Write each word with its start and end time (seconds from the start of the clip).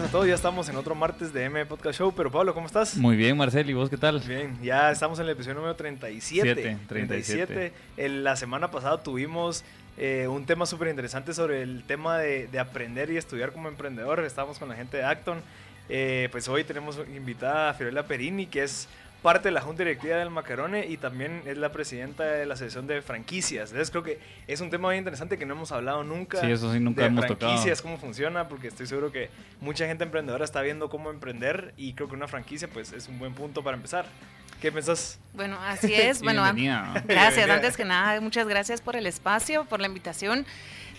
Días 0.00 0.08
a 0.08 0.12
todos. 0.12 0.26
Ya 0.26 0.34
estamos 0.34 0.68
en 0.68 0.76
otro 0.76 0.94
martes 0.94 1.32
de 1.32 1.44
M 1.44 1.64
Podcast 1.66 1.98
Show. 1.98 2.12
Pero 2.14 2.30
Pablo, 2.30 2.52
¿cómo 2.54 2.66
estás? 2.66 2.96
Muy 2.96 3.16
bien, 3.16 3.36
Marcel, 3.36 3.68
¿y 3.70 3.72
vos 3.72 3.88
qué 3.88 3.96
tal? 3.96 4.20
Bien, 4.20 4.58
ya 4.62 4.90
estamos 4.90 5.18
en 5.18 5.24
el 5.26 5.30
episodio 5.32 5.54
número 5.54 5.74
37. 5.74 6.20
Siete, 6.54 6.78
37. 6.88 7.72
El- 7.96 8.24
la 8.24 8.36
semana 8.36 8.70
pasada 8.70 9.02
tuvimos 9.02 9.64
eh, 9.96 10.26
un 10.28 10.44
tema 10.44 10.66
súper 10.66 10.88
interesante 10.88 11.32
sobre 11.32 11.62
el 11.62 11.82
tema 11.84 12.18
de, 12.18 12.46
de 12.48 12.58
aprender 12.58 13.10
y 13.10 13.16
estudiar 13.16 13.52
como 13.52 13.68
emprendedor. 13.68 14.20
Estábamos 14.24 14.58
con 14.58 14.68
la 14.68 14.74
gente 14.74 14.98
de 14.98 15.04
Acton. 15.04 15.40
Eh, 15.88 16.28
pues 16.32 16.48
hoy 16.48 16.64
tenemos 16.64 17.00
invitada 17.14 17.70
a 17.70 17.74
Fiorella 17.74 18.06
Perini, 18.06 18.46
que 18.46 18.64
es 18.64 18.88
parte 19.26 19.48
de 19.48 19.52
la 19.52 19.60
junta 19.60 19.82
directiva 19.82 20.18
del 20.18 20.30
Macarone 20.30 20.86
y 20.86 20.98
también 20.98 21.42
es 21.46 21.58
la 21.58 21.72
presidenta 21.72 22.22
de 22.22 22.46
la 22.46 22.54
asociación 22.54 22.86
de 22.86 23.02
franquicias. 23.02 23.70
Entonces 23.70 23.90
creo 23.90 24.04
que 24.04 24.20
es 24.46 24.60
un 24.60 24.70
tema 24.70 24.86
muy 24.86 24.98
interesante 24.98 25.36
que 25.36 25.44
no 25.44 25.54
hemos 25.54 25.72
hablado 25.72 26.04
nunca. 26.04 26.40
Sí, 26.40 26.52
eso 26.52 26.72
sí, 26.72 26.78
nunca 26.78 27.00
de 27.00 27.08
hemos 27.08 27.26
tocado. 27.26 27.50
franquicias, 27.50 27.82
cómo 27.82 27.98
funciona, 27.98 28.46
porque 28.46 28.68
estoy 28.68 28.86
seguro 28.86 29.10
que 29.10 29.28
mucha 29.60 29.84
gente 29.88 30.04
emprendedora 30.04 30.44
está 30.44 30.62
viendo 30.62 30.88
cómo 30.88 31.10
emprender 31.10 31.74
y 31.76 31.94
creo 31.94 32.08
que 32.08 32.14
una 32.14 32.28
franquicia 32.28 32.68
pues 32.68 32.92
es 32.92 33.08
un 33.08 33.18
buen 33.18 33.34
punto 33.34 33.64
para 33.64 33.76
empezar. 33.76 34.06
¿Qué 34.60 34.70
pensás? 34.70 35.18
Bueno, 35.34 35.58
así 35.60 35.92
es. 35.96 36.22
bueno, 36.22 36.44
Bienvenida. 36.44 36.92
gracias. 37.08 37.34
Bienvenida. 37.34 37.54
Antes 37.54 37.76
que 37.76 37.84
nada, 37.84 38.20
muchas 38.20 38.46
gracias 38.46 38.80
por 38.80 38.94
el 38.94 39.06
espacio, 39.06 39.64
por 39.64 39.80
la 39.80 39.88
invitación. 39.88 40.46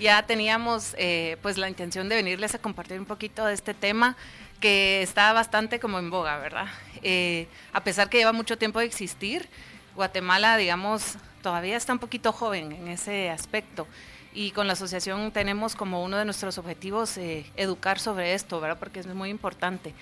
Ya 0.01 0.21
teníamos 0.23 0.95
eh, 0.97 1.37
pues 1.41 1.57
la 1.57 1.69
intención 1.69 2.09
de 2.09 2.17
venirles 2.17 2.53
a 2.53 2.59
compartir 2.59 2.99
un 2.99 3.05
poquito 3.05 3.45
de 3.45 3.53
este 3.53 3.73
tema 3.73 4.17
que 4.59 5.01
está 5.01 5.33
bastante 5.33 5.79
como 5.79 5.99
en 5.99 6.09
boga, 6.09 6.37
¿verdad? 6.39 6.67
Eh, 7.03 7.47
a 7.73 7.83
pesar 7.83 8.09
que 8.09 8.17
lleva 8.17 8.31
mucho 8.33 8.57
tiempo 8.57 8.79
de 8.79 8.85
existir, 8.85 9.47
Guatemala, 9.95 10.57
digamos, 10.57 11.15
todavía 11.41 11.77
está 11.77 11.93
un 11.93 11.99
poquito 11.99 12.31
joven 12.31 12.71
en 12.71 12.87
ese 12.87 13.29
aspecto. 13.29 13.87
Y 14.33 14.51
con 14.51 14.67
la 14.67 14.73
asociación 14.73 15.31
tenemos 15.31 15.75
como 15.75 16.03
uno 16.03 16.17
de 16.17 16.25
nuestros 16.25 16.57
objetivos 16.57 17.17
eh, 17.17 17.45
educar 17.55 17.99
sobre 17.99 18.33
esto, 18.33 18.59
¿verdad? 18.61 18.77
Porque 18.77 18.99
es 18.99 19.07
muy 19.07 19.29
importante. 19.29 19.93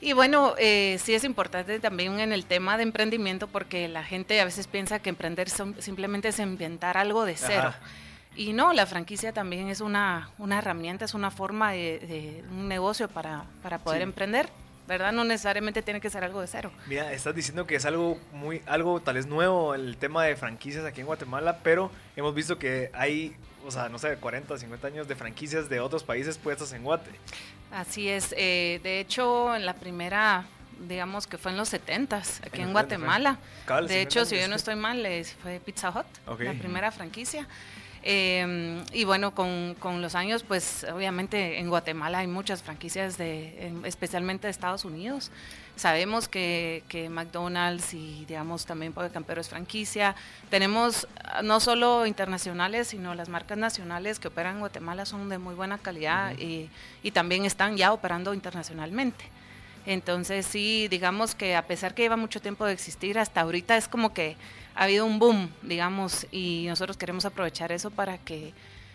Y 0.00 0.12
bueno, 0.14 0.54
eh, 0.58 0.98
sí 1.02 1.14
es 1.14 1.24
importante 1.24 1.78
también 1.78 2.18
en 2.20 2.32
el 2.32 2.46
tema 2.46 2.76
de 2.78 2.84
emprendimiento 2.84 3.46
porque 3.48 3.86
la 3.86 4.02
gente 4.02 4.40
a 4.40 4.44
veces 4.46 4.66
piensa 4.66 4.98
que 4.98 5.10
emprender 5.10 5.50
son- 5.50 5.76
simplemente 5.80 6.28
es 6.28 6.38
inventar 6.38 6.96
algo 6.96 7.24
de 7.24 7.36
cero. 7.36 7.68
Ajá. 7.68 7.80
Y 8.36 8.52
no, 8.52 8.72
la 8.72 8.86
franquicia 8.86 9.32
también 9.32 9.68
es 9.68 9.80
una, 9.80 10.30
una 10.38 10.58
herramienta, 10.58 11.04
es 11.04 11.14
una 11.14 11.30
forma 11.30 11.72
de, 11.72 11.98
de 12.00 12.44
un 12.50 12.68
negocio 12.68 13.08
para, 13.08 13.44
para 13.62 13.78
poder 13.78 13.98
Sí. 14.00 14.04
emprender, 14.04 14.48
¿verdad? 14.86 15.12
No 15.12 15.24
necesariamente 15.24 15.82
tiene 15.82 16.00
que 16.00 16.10
ser 16.10 16.24
algo 16.24 16.40
de 16.40 16.46
cero. 16.46 16.70
Mira, 16.86 17.12
estás 17.12 17.34
diciendo 17.34 17.66
que 17.66 17.74
es 17.76 17.84
algo 17.84 18.18
muy, 18.32 18.62
algo 18.66 19.00
tal 19.00 19.16
vez 19.16 19.26
nuevo 19.26 19.74
el 19.74 19.96
tema 19.96 20.24
de 20.24 20.36
franquicias 20.36 20.84
aquí 20.84 21.00
en 21.00 21.06
Guatemala, 21.06 21.58
pero 21.62 21.90
hemos 22.16 22.34
visto 22.34 22.56
que 22.58 22.90
hay, 22.94 23.34
o 23.66 23.70
sea, 23.70 23.88
no 23.88 23.98
sé, 23.98 24.16
40, 24.16 24.56
50 24.58 24.86
años 24.86 25.08
de 25.08 25.16
franquicias 25.16 25.68
de 25.68 25.80
otros 25.80 26.04
países 26.04 26.38
puestas 26.38 26.72
en 26.72 26.84
Guate. 26.84 27.10
Así 27.72 28.08
es. 28.08 28.32
eh, 28.38 28.80
de 28.82 29.00
hecho, 29.00 29.54
en 29.54 29.66
la 29.66 29.74
primera, 29.74 30.44
digamos 30.88 31.26
que 31.26 31.36
fue 31.36 31.50
en 31.50 31.56
los 31.58 31.72
70s, 31.72 32.46
aquí 32.46 32.62
En 32.62 32.68
en, 32.68 32.72
los 32.72 32.82
70 32.82 32.96
fue. 32.96 32.96
Guatemala. 33.06 33.30
De 33.32 33.66
50 33.66 33.94
hecho, 33.96 34.24
si 34.24 34.38
yo 34.38 34.48
no 34.48 34.54
estoy 34.56 34.76
mal, 34.76 35.04
fue 35.42 35.60
Pizza 35.60 35.90
Hut, 35.90 36.06
Ok. 36.28 36.40
la 36.40 36.54
primera 36.54 36.90
franquicia. 36.90 37.46
Eh, 38.02 38.82
y 38.92 39.04
bueno, 39.04 39.34
con, 39.34 39.74
con 39.78 40.00
los 40.00 40.14
años, 40.14 40.42
pues 40.42 40.86
obviamente 40.92 41.58
en 41.58 41.68
Guatemala 41.68 42.18
hay 42.18 42.26
muchas 42.26 42.62
franquicias, 42.62 43.18
de, 43.18 43.66
en- 43.66 43.84
especialmente 43.84 44.46
de 44.46 44.50
Estados 44.50 44.84
Unidos. 44.84 45.30
Sabemos 45.76 46.28
que, 46.28 46.82
que 46.88 47.08
McDonald's 47.08 47.94
y 47.94 48.24
digamos 48.26 48.66
también 48.66 48.92
Pollo 48.92 49.12
Campero 49.12 49.40
es 49.40 49.48
franquicia. 49.48 50.14
Tenemos 50.50 51.08
ah, 51.24 51.42
no 51.42 51.60
solo 51.60 52.06
internacionales, 52.06 52.88
sino 52.88 53.14
las 53.14 53.28
marcas 53.28 53.58
nacionales 53.58 54.18
que 54.18 54.28
operan 54.28 54.54
en 54.54 54.60
Guatemala 54.60 55.04
son 55.06 55.28
de 55.28 55.38
muy 55.38 55.54
buena 55.54 55.78
calidad 55.78 56.36
y, 56.38 56.68
y 57.02 57.10
también 57.10 57.44
están 57.44 57.76
ya 57.76 57.92
operando 57.92 58.32
internacionalmente. 58.34 59.24
Entonces 59.86 60.46
sí, 60.46 60.88
digamos 60.88 61.34
que 61.34 61.56
a 61.56 61.66
pesar 61.66 61.94
que 61.94 62.02
lleva 62.02 62.16
mucho 62.16 62.40
tiempo 62.40 62.66
de 62.66 62.72
existir, 62.72 63.18
hasta 63.18 63.40
ahorita 63.40 63.76
es 63.76 63.88
como 63.88 64.12
que 64.12 64.36
ha 64.74 64.84
habido 64.84 65.06
un 65.06 65.18
boom, 65.18 65.50
digamos, 65.62 66.26
y 66.30 66.66
nosotros 66.68 66.96
queremos 66.96 67.24
aprovechar 67.24 67.72
eso 67.72 67.90
para 67.90 68.18
que 68.18 68.52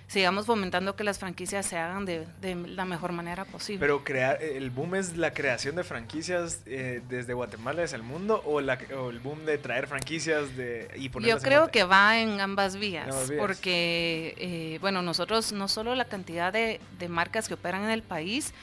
sigamos 0.08 0.46
fomentando 0.46 0.96
que 0.96 1.04
las 1.04 1.18
franquicias 1.18 1.66
se 1.66 1.78
hagan 1.78 2.06
de, 2.06 2.28
de 2.40 2.54
la 2.56 2.86
mejor 2.86 3.12
manera 3.12 3.44
posible. 3.44 3.80
Pero 3.80 4.04
crear, 4.04 4.42
el 4.42 4.70
boom 4.70 4.96
es 4.96 5.18
la 5.18 5.34
creación 5.34 5.76
de 5.76 5.84
franquicias 5.84 6.62
eh, 6.68 7.02
desde 7.10 7.34
Guatemala 7.34 7.84
hacia 7.84 7.96
el 7.96 8.04
mundo 8.04 8.42
o, 8.46 8.62
la, 8.62 8.78
o 8.96 9.10
el 9.10 9.20
boom 9.20 9.46
de 9.46 9.58
traer 9.58 9.88
franquicias 9.88 10.56
de, 10.56 10.90
y 10.96 11.10
Yo 11.22 11.40
creo 11.40 11.72
que 11.72 11.84
va 11.84 12.20
en 12.20 12.40
ambas 12.40 12.76
vías, 12.78 13.08
En 13.08 13.14
ambas 13.14 13.30
vías. 13.32 13.42
porque, 13.42 14.36
eh, 14.38 14.78
bueno, 14.80 15.02
nosotros 15.02 15.52
no 15.52 15.68
solo 15.68 15.96
la 15.96 16.06
cantidad 16.06 16.54
de, 16.54 16.80
de 17.00 17.10
marcas 17.10 17.48
que 17.48 17.56
operan 17.56 17.84
en 17.84 17.90
el 17.90 18.04
país 18.04 18.54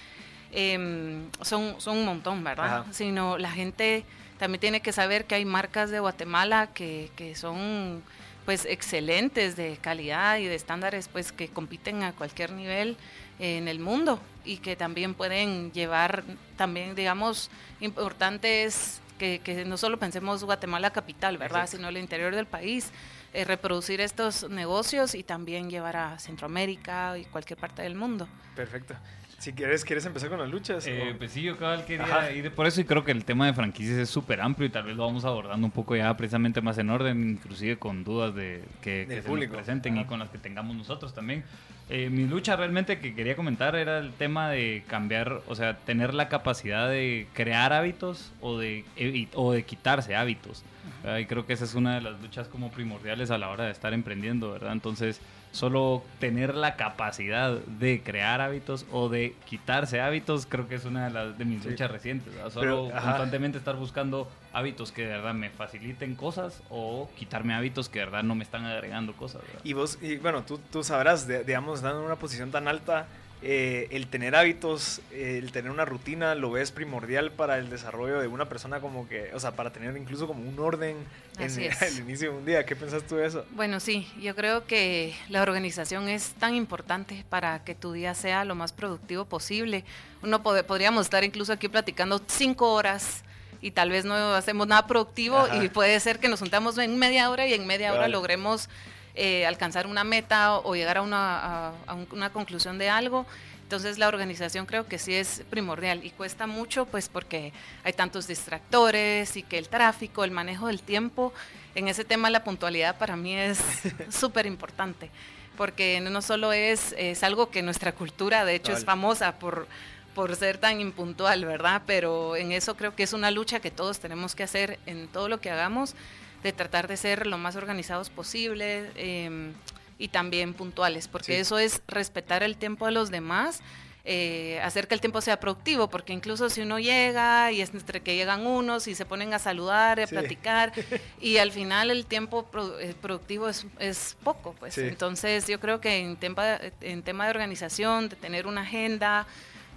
em, 0.52 1.28
son, 1.40 1.80
son 1.80 1.98
un 1.98 2.04
montón, 2.04 2.44
¿verdad? 2.44 2.80
Ajá. 2.80 2.92
Sino 2.92 3.38
la 3.38 3.50
gente 3.50 4.04
también 4.38 4.60
tiene 4.60 4.80
que 4.80 4.92
saber 4.92 5.24
que 5.24 5.36
hay 5.36 5.44
marcas 5.44 5.90
de 5.90 6.00
Guatemala 6.00 6.68
que, 6.74 7.10
que 7.16 7.34
son 7.34 8.02
pues 8.44 8.64
excelentes 8.64 9.56
de 9.56 9.78
calidad 9.80 10.38
y 10.38 10.46
de 10.46 10.54
estándares 10.54 11.08
pues 11.08 11.32
que 11.32 11.48
compiten 11.48 12.02
a 12.02 12.12
cualquier 12.12 12.52
nivel 12.52 12.96
eh, 13.38 13.58
en 13.58 13.68
el 13.68 13.78
mundo 13.78 14.18
y 14.44 14.56
que 14.56 14.74
también 14.74 15.14
pueden 15.14 15.70
llevar 15.72 16.24
también 16.56 16.94
digamos 16.94 17.50
importantes 17.80 19.00
que, 19.18 19.38
que 19.38 19.64
no 19.64 19.76
solo 19.76 19.98
pensemos 19.98 20.42
Guatemala 20.42 20.90
capital, 20.90 21.38
¿verdad? 21.38 21.68
Sino 21.68 21.88
el 21.88 21.96
interior 21.96 22.34
del 22.34 22.46
país, 22.46 22.90
eh, 23.32 23.44
reproducir 23.44 24.00
estos 24.00 24.50
negocios 24.50 25.14
y 25.14 25.22
también 25.22 25.70
llevar 25.70 25.96
a 25.96 26.18
Centroamérica 26.18 27.16
y 27.16 27.24
cualquier 27.26 27.60
parte 27.60 27.82
del 27.82 27.94
mundo. 27.94 28.26
Perfecto. 28.56 28.94
Si 29.42 29.52
quieres, 29.54 29.84
¿quieres 29.84 30.06
empezar 30.06 30.28
con 30.28 30.38
las 30.38 30.48
luchas? 30.48 30.86
Eh, 30.86 31.16
pues 31.18 31.32
sí, 31.32 31.42
yo 31.42 31.56
cabal 31.58 31.84
quería 31.84 32.04
Ajá. 32.04 32.30
ir 32.30 32.52
por 32.52 32.64
eso 32.68 32.80
y 32.80 32.84
creo 32.84 33.02
que 33.02 33.10
el 33.10 33.24
tema 33.24 33.44
de 33.46 33.52
franquicias 33.52 33.98
es 33.98 34.08
súper 34.08 34.40
amplio 34.40 34.68
y 34.68 34.70
tal 34.70 34.84
vez 34.84 34.94
lo 34.94 35.04
vamos 35.04 35.24
abordando 35.24 35.66
un 35.66 35.72
poco 35.72 35.96
ya 35.96 36.16
precisamente 36.16 36.60
más 36.60 36.78
en 36.78 36.90
orden, 36.90 37.30
inclusive 37.30 37.76
con 37.76 38.04
dudas 38.04 38.36
de 38.36 38.62
que, 38.82 39.04
que 39.08 39.20
se 39.20 39.28
nos 39.28 39.44
presenten 39.46 39.96
y 39.96 40.00
Ajá. 40.00 40.06
con 40.08 40.20
las 40.20 40.30
que 40.30 40.38
tengamos 40.38 40.76
nosotros 40.76 41.12
también. 41.12 41.42
Eh, 41.90 42.08
mi 42.08 42.24
lucha 42.28 42.54
realmente 42.54 43.00
que 43.00 43.16
quería 43.16 43.34
comentar 43.34 43.74
era 43.74 43.98
el 43.98 44.12
tema 44.12 44.48
de 44.48 44.84
cambiar, 44.86 45.40
o 45.48 45.56
sea, 45.56 45.76
tener 45.76 46.14
la 46.14 46.28
capacidad 46.28 46.88
de 46.88 47.26
crear 47.32 47.72
hábitos 47.72 48.30
o 48.40 48.58
de, 48.58 48.84
evi- 48.96 49.26
o 49.34 49.50
de 49.52 49.64
quitarse 49.64 50.14
hábitos. 50.14 50.62
¿verdad? 51.02 51.18
Y 51.18 51.26
creo 51.26 51.46
que 51.46 51.54
esa 51.54 51.64
es 51.64 51.74
una 51.74 51.96
de 51.96 52.00
las 52.00 52.20
luchas 52.20 52.46
como 52.46 52.70
primordiales 52.70 53.32
a 53.32 53.38
la 53.38 53.48
hora 53.48 53.64
de 53.64 53.72
estar 53.72 53.92
emprendiendo, 53.92 54.52
¿verdad? 54.52 54.70
Entonces, 54.72 55.20
solo 55.52 56.02
tener 56.18 56.54
la 56.54 56.76
capacidad 56.76 57.52
de 57.52 58.02
crear 58.02 58.40
hábitos 58.40 58.86
o 58.90 59.08
de 59.08 59.36
quitarse 59.44 60.00
hábitos, 60.00 60.46
creo 60.46 60.66
que 60.66 60.74
es 60.76 60.84
una 60.84 61.04
de, 61.04 61.10
las, 61.10 61.38
de 61.38 61.44
mis 61.44 61.62
Sí. 61.62 61.68
luchas 61.70 61.90
recientes. 61.90 62.32
Solo 62.52 62.88
constantemente 62.90 63.58
estar 63.58 63.76
buscando 63.76 64.28
hábitos 64.52 64.92
que 64.92 65.02
de 65.02 65.08
verdad 65.08 65.34
me 65.34 65.50
faciliten 65.50 66.14
cosas 66.16 66.62
o 66.70 67.08
quitarme 67.16 67.54
hábitos 67.54 67.88
que 67.88 67.98
de 68.00 68.06
verdad 68.06 68.22
no 68.22 68.34
me 68.34 68.44
están 68.44 68.64
agregando 68.64 69.12
cosas. 69.12 69.42
¿verdad? 69.42 69.60
Y 69.64 69.74
vos, 69.74 69.98
y 70.02 70.16
bueno, 70.16 70.42
tú, 70.42 70.58
tú 70.70 70.82
sabrás, 70.82 71.26
de- 71.26 71.44
digamos, 71.44 71.78
estando 71.78 72.00
en 72.00 72.06
una 72.06 72.16
posición 72.16 72.50
tan 72.50 72.66
alta, 72.66 73.06
eh, 73.44 73.88
el 73.90 74.06
tener 74.06 74.36
hábitos, 74.36 75.00
el 75.12 75.50
tener 75.50 75.70
una 75.72 75.84
rutina, 75.84 76.36
lo 76.36 76.52
ves 76.52 76.70
primordial 76.70 77.32
para 77.32 77.58
el 77.58 77.70
desarrollo 77.70 78.20
de 78.20 78.28
una 78.28 78.48
persona 78.48 78.80
como 78.80 79.08
que, 79.08 79.30
o 79.34 79.40
sea, 79.40 79.52
para 79.56 79.72
tener 79.72 79.96
incluso 79.96 80.28
como 80.28 80.48
un 80.48 80.58
orden 80.60 80.96
en 81.38 81.50
el 81.82 81.98
inicio 81.98 82.30
de 82.30 82.38
un 82.38 82.44
día. 82.46 82.64
¿Qué 82.64 82.76
pensás 82.76 83.02
tú 83.02 83.16
de 83.16 83.26
eso? 83.26 83.44
Bueno, 83.50 83.80
sí, 83.80 84.08
yo 84.20 84.36
creo 84.36 84.66
que 84.66 85.14
la 85.28 85.42
organización 85.42 86.08
es 86.08 86.34
tan 86.34 86.54
importante 86.54 87.24
para 87.28 87.64
que 87.64 87.74
tu 87.74 87.92
día 87.92 88.14
sea 88.14 88.44
lo 88.44 88.54
más 88.54 88.72
productivo 88.72 89.24
posible. 89.24 89.84
Uno 90.22 90.42
podríamos 90.42 91.06
estar 91.06 91.24
incluso 91.24 91.52
aquí 91.52 91.68
platicando 91.68 92.20
cinco 92.28 92.72
horas 92.72 93.24
y 93.60 93.70
tal 93.70 93.90
vez 93.90 94.04
no 94.04 94.14
hacemos 94.34 94.66
nada 94.66 94.86
productivo 94.86 95.46
y 95.60 95.68
puede 95.68 95.98
ser 96.00 96.18
que 96.18 96.28
nos 96.28 96.40
juntamos 96.40 96.76
en 96.78 96.98
media 96.98 97.30
hora 97.30 97.46
y 97.46 97.54
en 97.54 97.66
media 97.66 97.92
hora 97.92 98.08
logremos 98.08 98.68
eh, 99.14 99.46
alcanzar 99.46 99.86
una 99.86 100.04
meta 100.04 100.58
o, 100.58 100.74
llegar 100.74 100.98
a 100.98 101.02
una, 101.02 101.68
a 101.86 101.94
una 102.12 102.30
conclusión 102.30 102.78
de 102.78 102.88
algo. 102.88 103.26
Entonces 103.62 103.98
la 103.98 104.08
organización 104.08 104.66
creo 104.66 104.86
que 104.86 104.98
sí 104.98 105.14
es 105.14 105.42
primordial 105.48 106.04
y 106.04 106.10
cuesta 106.10 106.46
mucho 106.46 106.84
pues 106.84 107.08
porque 107.08 107.54
hay 107.84 107.94
tantos 107.94 108.26
distractores 108.26 109.34
y 109.38 109.42
que 109.42 109.56
el 109.56 109.70
tráfico, 109.70 110.24
el 110.24 110.30
manejo 110.30 110.66
del 110.66 110.82
tiempo, 110.82 111.32
en 111.74 111.88
ese 111.88 112.04
tema 112.04 112.28
la 112.28 112.44
puntualidad 112.44 112.98
para 112.98 113.16
mí 113.16 113.34
es 113.34 113.58
súper 114.10 114.44
importante 114.44 115.08
porque 115.56 116.00
no 116.00 116.22
solo 116.22 116.52
es, 116.52 116.94
es 116.98 117.22
algo 117.22 117.50
que 117.50 117.62
nuestra 117.62 117.92
cultura 117.92 118.44
de 118.44 118.54
hecho 118.54 118.72
es 118.72 118.84
famosa 118.84 119.38
por, 119.38 119.66
por 120.14 120.34
ser 120.36 120.58
tan 120.58 120.80
impuntual, 120.80 121.44
¿verdad? 121.44 121.82
Pero 121.86 122.36
en 122.36 122.52
eso 122.52 122.76
creo 122.76 122.94
que 122.94 123.02
es 123.02 123.12
una 123.12 123.30
lucha 123.30 123.60
que 123.60 123.70
todos 123.70 124.00
tenemos 124.00 124.34
que 124.34 124.42
hacer 124.42 124.78
en 124.86 125.08
todo 125.08 125.28
lo 125.28 125.40
que 125.40 125.50
hagamos 125.50 125.94
de 126.42 126.52
tratar 126.52 126.88
de 126.88 126.96
ser 126.96 127.26
lo 127.26 127.38
más 127.38 127.56
organizados 127.56 128.10
posible 128.10 128.90
em, 128.96 129.52
y 129.98 130.08
también 130.08 130.54
puntuales, 130.54 131.08
porque 131.08 131.40
eso 131.40 131.58
es 131.58 131.82
respetar 131.86 132.42
el 132.42 132.56
tiempo 132.56 132.86
de 132.86 132.92
los 132.92 133.10
demás. 133.10 133.62
Eh, 134.04 134.58
hacer 134.64 134.88
que 134.88 134.94
el 134.94 135.00
tiempo 135.00 135.20
sea 135.20 135.38
productivo, 135.38 135.88
porque 135.88 136.12
incluso 136.12 136.50
si 136.50 136.60
uno 136.62 136.80
llega 136.80 137.52
y 137.52 137.60
es 137.60 137.72
entre 137.72 138.00
que 138.00 138.16
llegan 138.16 138.44
unos 138.44 138.88
y 138.88 138.96
se 138.96 139.04
ponen 139.04 139.32
a 139.32 139.38
saludar, 139.38 140.00
a 140.00 140.08
platicar, 140.08 140.72
y 141.20 141.36
al 141.36 141.52
final 141.52 141.88
el 141.88 142.04
tiempo 142.06 142.44
eh, 142.80 142.94
productivo 143.00 143.48
es, 143.48 143.64
es, 143.78 144.16
poco, 144.24 144.56
pues. 144.58 144.76
Entonces 144.78 145.46
yo 145.46 145.60
creo 145.60 145.80
que 145.80 145.98
en 145.98 146.16
tema, 146.16 146.58
en 146.80 147.04
tema 147.04 147.26
de 147.26 147.30
organización, 147.30 148.08
de 148.08 148.16
tener 148.16 148.48
una 148.48 148.62
agenda, 148.62 149.28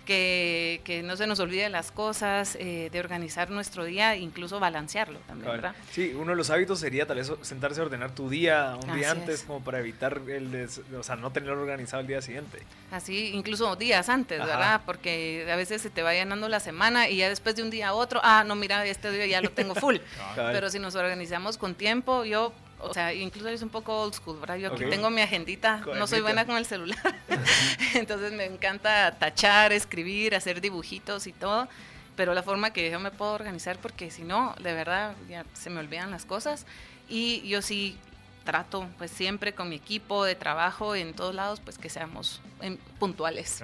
que, 0.06 0.82
que, 0.84 1.04
no 1.04 1.18
se 1.18 1.28
nos 1.28 1.40
olvide 1.40 1.70
las 1.70 1.92
cosas, 1.92 2.56
eh, 2.60 2.90
de 2.92 3.00
organizar 3.00 3.50
nuestro 3.50 3.84
día, 3.84 4.16
incluso 4.16 4.60
balancearlo 4.60 5.20
también, 5.28 5.52
¿verdad? 5.52 5.76
Sí, 5.92 6.14
uno 6.16 6.32
de 6.32 6.38
los 6.38 6.50
hábitos 6.50 6.80
sería 6.80 7.06
tal 7.06 7.18
vez 7.18 7.32
sentarse 7.42 7.82
a 7.82 7.84
ordenar 7.84 8.16
tu 8.16 8.30
día 8.30 8.78
un 8.82 8.96
día 8.96 9.12
antes, 9.12 9.44
como 9.44 9.64
para 9.64 9.80
evitar 9.80 10.22
el, 10.28 10.70
o 10.98 11.04
sea, 11.04 11.16
no 11.16 11.32
tenerlo 11.32 11.62
organizado 11.62 12.02
el 12.02 12.08
día 12.08 12.22
siguiente. 12.22 12.60
Así, 12.92 13.32
incluso 13.34 13.76
días 13.76 14.08
antes, 14.10 14.40
¿verdad? 14.40 14.82
Porque 14.86 15.48
a 15.52 15.56
veces 15.56 15.82
se 15.82 15.90
te 15.90 16.04
va 16.04 16.14
llenando 16.14 16.48
la 16.48 16.60
semana 16.60 17.10
y 17.10 17.18
ya 17.18 17.30
después 17.30 17.56
de 17.56 17.64
un 17.64 17.70
día 17.70 17.90
a 17.90 17.94
otro, 17.94 18.22
ah, 18.24 18.44
no, 18.46 18.56
mira, 18.56 18.86
este 18.86 19.12
día 19.12 19.26
ya 19.26 19.42
lo 19.42 19.50
tengo 19.50 19.76
full. 19.76 19.98
Pero 20.36 20.70
si 20.70 20.80
nos 20.80 20.96
organizamos 20.96 21.58
con 21.58 21.76
tiempo, 21.76 22.24
yo 22.26 22.54
o 22.90 22.94
sea, 22.94 23.14
incluso 23.14 23.50
es 23.50 23.62
un 23.62 23.70
poco 23.70 24.02
old 24.02 24.14
school, 24.14 24.40
¿verdad? 24.40 24.58
Yo 24.58 24.74
aquí 24.74 24.86
tengo 24.90 25.10
mi 25.10 25.22
agendita, 25.22 25.78
no 25.98 26.08
soy 26.08 26.22
buena 26.22 26.46
con 26.46 26.58
el 26.58 26.66
celular, 26.66 27.16
entonces 27.94 28.32
me 28.34 28.46
encanta 28.46 29.16
tachar, 29.18 29.74
escribir, 29.74 30.36
hacer 30.36 30.62
dibujitos 30.62 31.28
y 31.28 31.34
todo, 31.34 31.68
pero 32.16 32.34
la 32.34 32.44
forma 32.44 32.72
que 32.72 32.90
yo 32.90 33.00
me 33.00 33.12
puedo 33.12 33.34
organizar, 33.34 33.78
porque 33.80 34.12
si 34.12 34.24
no, 34.24 34.56
de 34.62 34.74
verdad, 34.74 35.16
ya 35.30 35.46
se 35.54 35.70
me 35.70 35.80
olvidan 35.80 36.12
las 36.12 36.26
cosas, 36.26 36.66
y 37.08 37.48
yo 37.48 37.62
sí 37.62 37.98
trato, 38.46 38.88
pues 38.98 39.12
siempre 39.12 39.54
con 39.54 39.68
mi 39.68 39.76
equipo 39.76 40.24
de 40.24 40.36
trabajo 40.36 40.96
en 40.96 41.14
todos 41.14 41.36
lados, 41.36 41.60
pues 41.60 41.78
que 41.78 41.90
seamos 41.90 42.42
em, 42.62 42.78
puntuales. 43.00 43.62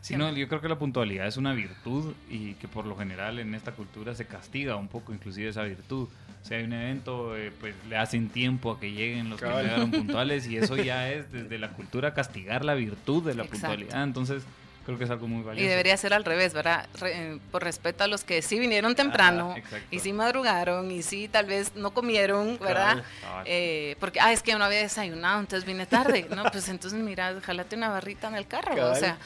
Sí, 0.00 0.16
no, 0.16 0.30
yo 0.32 0.48
creo 0.48 0.62
que 0.62 0.68
la 0.68 0.78
puntualidad 0.78 1.26
es 1.26 1.36
una 1.36 1.52
virtud 1.52 2.14
y 2.30 2.54
que 2.54 2.68
por 2.68 2.86
lo 2.86 2.96
general 2.96 3.38
en 3.38 3.54
esta 3.54 3.72
cultura 3.72 4.14
se 4.14 4.26
castiga 4.26 4.76
un 4.76 4.88
poco 4.88 5.12
inclusive 5.12 5.50
esa 5.50 5.64
virtud 5.64 6.08
si 6.42 6.54
hay 6.54 6.64
un 6.64 6.72
evento, 6.72 7.36
eh, 7.36 7.52
pues 7.60 7.74
le 7.88 7.96
hacen 7.96 8.28
tiempo 8.28 8.72
a 8.72 8.80
que 8.80 8.92
lleguen 8.92 9.30
los 9.30 9.40
que 9.40 9.46
llegaron 9.46 9.90
puntuales 9.90 10.46
y 10.46 10.56
eso 10.56 10.76
ya 10.76 11.10
es 11.12 11.30
desde 11.30 11.58
la 11.58 11.68
cultura 11.70 12.14
castigar 12.14 12.64
la 12.64 12.74
virtud 12.74 13.24
de 13.24 13.34
la 13.34 13.44
puntualidad. 13.44 14.02
Entonces, 14.02 14.42
creo 14.86 14.96
que 14.96 15.04
es 15.04 15.10
algo 15.10 15.28
muy 15.28 15.42
valioso. 15.42 15.64
Y 15.64 15.68
debería 15.68 15.96
ser 15.96 16.14
al 16.14 16.24
revés, 16.24 16.54
¿verdad? 16.54 16.88
Eh, 17.04 17.38
por 17.50 17.62
respeto 17.62 18.04
a 18.04 18.06
los 18.06 18.24
que 18.24 18.40
sí 18.42 18.58
vinieron 18.58 18.94
temprano 18.94 19.54
y 19.90 19.98
sí 19.98 20.12
madrugaron 20.12 20.90
y 20.90 21.02
sí 21.02 21.28
tal 21.28 21.46
vez 21.46 21.76
no 21.76 21.92
comieron, 21.92 22.58
¿verdad? 22.58 23.04
Eh, 23.44 23.96
porque, 24.00 24.20
ah, 24.20 24.32
es 24.32 24.42
que 24.42 24.52
yo 24.52 24.58
no 24.58 24.64
había 24.64 24.80
desayunado, 24.80 25.40
entonces 25.40 25.66
vine 25.66 25.86
tarde. 25.86 26.26
no, 26.34 26.44
pues 26.44 26.68
entonces 26.68 26.98
mira, 26.98 27.38
jalate 27.42 27.76
una 27.76 27.90
barrita 27.90 28.28
en 28.28 28.34
el 28.34 28.46
carro, 28.46 28.90
o 28.90 28.94
sea 28.94 29.18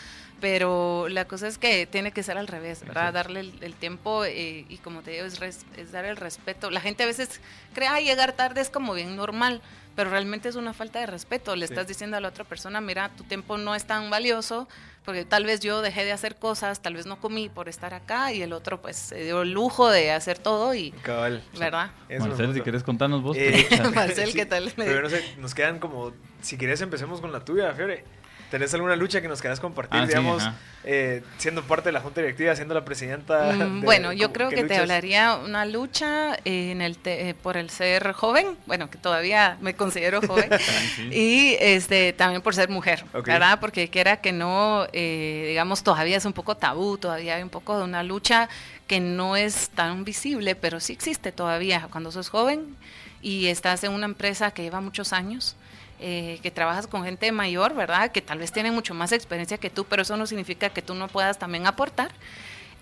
pero 0.45 1.09
la 1.09 1.25
cosa 1.25 1.49
es 1.49 1.57
que 1.57 1.87
tiene 1.87 2.13
que 2.13 2.23
ser 2.23 2.37
al 2.37 2.49
revés, 2.49 2.85
¿verdad? 2.85 3.15
Darle 3.15 3.51
el, 3.63 3.75
tiempo 3.77 4.27
eh, 4.27 4.67
y 4.69 4.77
como 4.77 5.01
te 5.01 5.13
digo, 5.13 5.25
es, 5.25 5.41
es, 5.41 5.91
dar 5.91 6.05
el 6.05 6.19
respeto. 6.19 6.71
La 6.71 6.83
gente 6.83 7.03
a 7.03 7.07
veces 7.07 7.41
cree, 7.73 7.89
ah, 7.89 7.99
llegar 7.99 8.35
tarde 8.35 8.61
es 8.61 8.69
como 8.69 8.93
bien 8.93 9.17
normal, 9.17 9.63
pero 9.97 10.11
realmente 10.11 10.51
es 10.51 10.57
una 10.57 10.75
falta 10.75 11.01
de 11.01 11.07
respeto. 11.07 11.57
Le 11.57 11.65
estás 11.65 11.87
diciendo 11.87 12.19
a 12.19 12.21
la 12.21 12.29
otra 12.29 12.45
persona, 12.45 12.83
mira, 12.83 13.09
tu 13.17 13.25
tiempo 13.25 13.57
no 13.57 13.75
es 13.75 13.87
tan 13.87 14.11
valioso, 14.11 14.69
porque 15.07 15.25
tal 15.25 15.47
vez 15.47 15.61
yo 15.61 15.81
dejé 15.81 16.05
de 16.05 16.13
hacer 16.13 16.37
cosas, 16.37 16.83
tal 16.83 16.93
vez 16.93 17.07
no 17.07 17.19
comí 17.19 17.49
por 17.49 17.71
estar 17.71 17.95
acá 17.95 18.31
y 18.31 18.43
el 18.43 18.53
otro 18.53 18.83
pues 18.83 18.97
se 18.97 19.25
dio 19.25 19.41
el 19.41 19.53
lujo 19.53 19.89
de 19.89 20.13
hacer 20.13 20.39
todo 20.39 20.75
y... 20.75 20.91
Cabal. 20.91 21.43
¿Verdad? 21.59 21.91
Marcel, 22.19 22.53
si 22.53 22.61
quieres 22.61 22.83
contarnos 22.83 23.23
vos. 23.23 23.35
Eh, 23.35 23.67
Marcel, 23.95 24.31
¿qué 24.35 24.45
tal? 24.45 24.71
Pero 24.77 25.01
no 25.01 25.09
sé, 25.09 25.25
nos 25.39 25.55
quedan 25.55 25.79
como, 25.79 26.13
si 26.43 26.59
quieres 26.59 26.83
empecemos 26.83 27.23
con 27.23 27.33
la 27.33 27.43
tuya, 27.43 27.73
Fiore. 27.73 28.05
¿Tenés 28.55 28.73
alguna 28.73 28.95
lucha 28.95 29.21
que 29.21 29.27
nos 29.27 29.41
quieras 29.41 29.59
compartir, 29.59 30.03
ah, 30.03 30.07
digamos, 30.07 30.49
eh, 30.85 31.25
siendo 31.39 31.65
parte 31.65 31.89
de 31.89 31.93
la 31.93 31.99
junta 31.99 32.21
directiva, 32.21 32.55
siendo 32.55 32.73
la 32.73 32.85
presidenta? 32.85 33.53
Mm, 33.53 33.83
bueno, 33.83 34.13
yo 34.13 34.33
creo 34.33 34.49
que 34.49 34.63
te 34.63 34.77
hablaría 34.77 35.35
una 35.35 35.67
lucha 35.67 36.39
en 36.45 36.81
el 36.81 36.97
eh, 37.05 37.35
por 37.43 37.57
el 37.57 37.69
ser 37.69 38.13
joven, 38.13 38.57
bueno, 38.67 38.89
que 38.91 38.97
todavía 38.97 39.59
me 39.61 39.75
considero 39.75 40.21
joven, 40.21 40.51
y 41.11 41.57
este 41.59 42.13
también 42.13 42.43
por 42.43 42.55
ser 42.55 42.69
mujer, 42.69 43.05
¿verdad? 43.27 43.59
Porque 43.59 43.91
quiera 43.91 44.19
que 44.19 44.31
no, 44.31 44.87
eh, 44.93 45.47
digamos, 45.49 45.83
todavía 45.83 46.17
es 46.17 46.25
un 46.25 46.33
poco 46.33 46.57
tabú, 46.57 46.97
todavía 46.97 47.35
hay 47.35 47.43
un 47.43 47.51
poco 47.51 47.77
de 47.77 47.83
una 47.83 48.05
lucha 48.05 48.49
que 48.87 49.01
no 49.01 49.35
es 49.35 49.71
tan 49.71 50.05
visible, 50.05 50.55
pero 50.55 50.79
sí 50.79 50.93
existe 50.93 51.33
todavía 51.33 51.89
cuando 51.91 52.13
sos 52.13 52.29
joven 52.29 52.77
y 53.21 53.49
estás 53.49 53.83
en 53.83 53.91
una 53.91 54.07
empresa 54.07 54.53
que 54.53 54.63
lleva 54.63 54.81
muchos 54.81 55.13
años 55.13 55.57
eh, 56.01 56.39
que 56.43 56.51
trabajas 56.51 56.87
con 56.87 57.05
gente 57.05 57.31
mayor, 57.33 57.75
¿verdad? 57.75 58.11
Que 58.13 58.23
tal 58.23 58.39
vez 58.39 58.53
tienen 58.53 58.75
mucho 58.75 58.95
más 58.95 59.13
experiencia 59.13 59.59
que 59.59 59.71
tú, 59.71 59.85
pero 59.85 60.03
eso 60.03 60.17
no 60.17 60.27
significa 60.27 60.71
que 60.71 60.83
tú 60.83 60.95
no 60.95 61.09
puedas 61.09 61.39
también 61.39 61.67
aportar. 61.67 62.11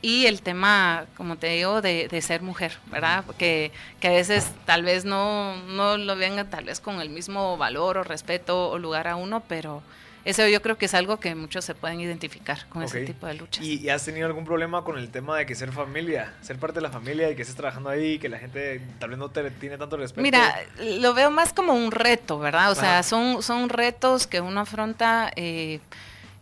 Y 0.00 0.26
el 0.26 0.42
tema, 0.42 1.06
como 1.16 1.36
te 1.36 1.46
digo, 1.48 1.80
de, 1.80 2.20
ser 2.22 2.42
mujer, 2.42 2.76
¿verdad? 2.86 3.24
Que, 3.38 3.70
que, 4.00 4.08
a 4.08 4.10
veces 4.10 4.50
tal 4.64 4.82
vez 4.82 5.04
no, 5.04 5.56
no 5.68 5.96
lo 5.96 6.16
venga 6.16 6.44
tal 6.44 6.64
vez 6.64 6.80
con 6.80 7.00
el 7.00 7.08
mismo 7.08 7.56
valor 7.56 7.98
o 7.98 8.02
respeto 8.02 8.70
o 8.70 8.78
lugar 8.78 9.06
a 9.06 9.14
uno, 9.14 9.44
pero 9.46 9.82
eso 10.24 10.46
yo 10.46 10.62
creo 10.62 10.78
que 10.78 10.86
es 10.86 10.94
algo 10.94 11.18
que 11.18 11.34
muchos 11.34 11.64
se 11.64 11.74
pueden 11.74 12.00
identificar 12.00 12.66
con 12.68 12.82
ese 12.82 13.04
tipo 13.04 13.26
de 13.26 13.34
luchas. 13.34 13.64
¿Y, 13.64 13.88
has 13.88 14.04
tenido 14.04 14.26
algún 14.26 14.44
problema 14.44 14.84
con 14.84 14.98
el 14.98 15.10
tema 15.10 15.38
de 15.38 15.46
que 15.46 15.54
ser 15.54 15.72
familia, 15.72 16.34
ser 16.40 16.58
parte 16.58 16.76
de 16.76 16.82
la 16.82 16.90
familia 16.90 17.30
y 17.30 17.36
que 17.36 17.42
estés 17.42 17.56
trabajando 17.56 17.90
ahí 17.90 18.12
y 18.12 18.18
que 18.18 18.28
la 18.28 18.38
gente 18.38 18.80
tal 18.98 19.10
vez 19.10 19.18
no 19.18 19.30
te 19.30 19.50
tiene 19.50 19.78
tanto 19.78 19.96
respeto? 19.96 20.22
Mira, 20.22 20.54
lo 20.78 21.14
veo 21.14 21.30
más 21.30 21.52
como 21.52 21.72
un 21.72 21.90
reto, 21.90 22.38
¿verdad? 22.38 22.70
O 22.70 22.74
sea, 22.74 23.02
son, 23.02 23.42
son 23.42 23.68
retos 23.68 24.26
que 24.26 24.40
uno 24.40 24.60
afronta. 24.60 25.30
Eh, 25.36 25.80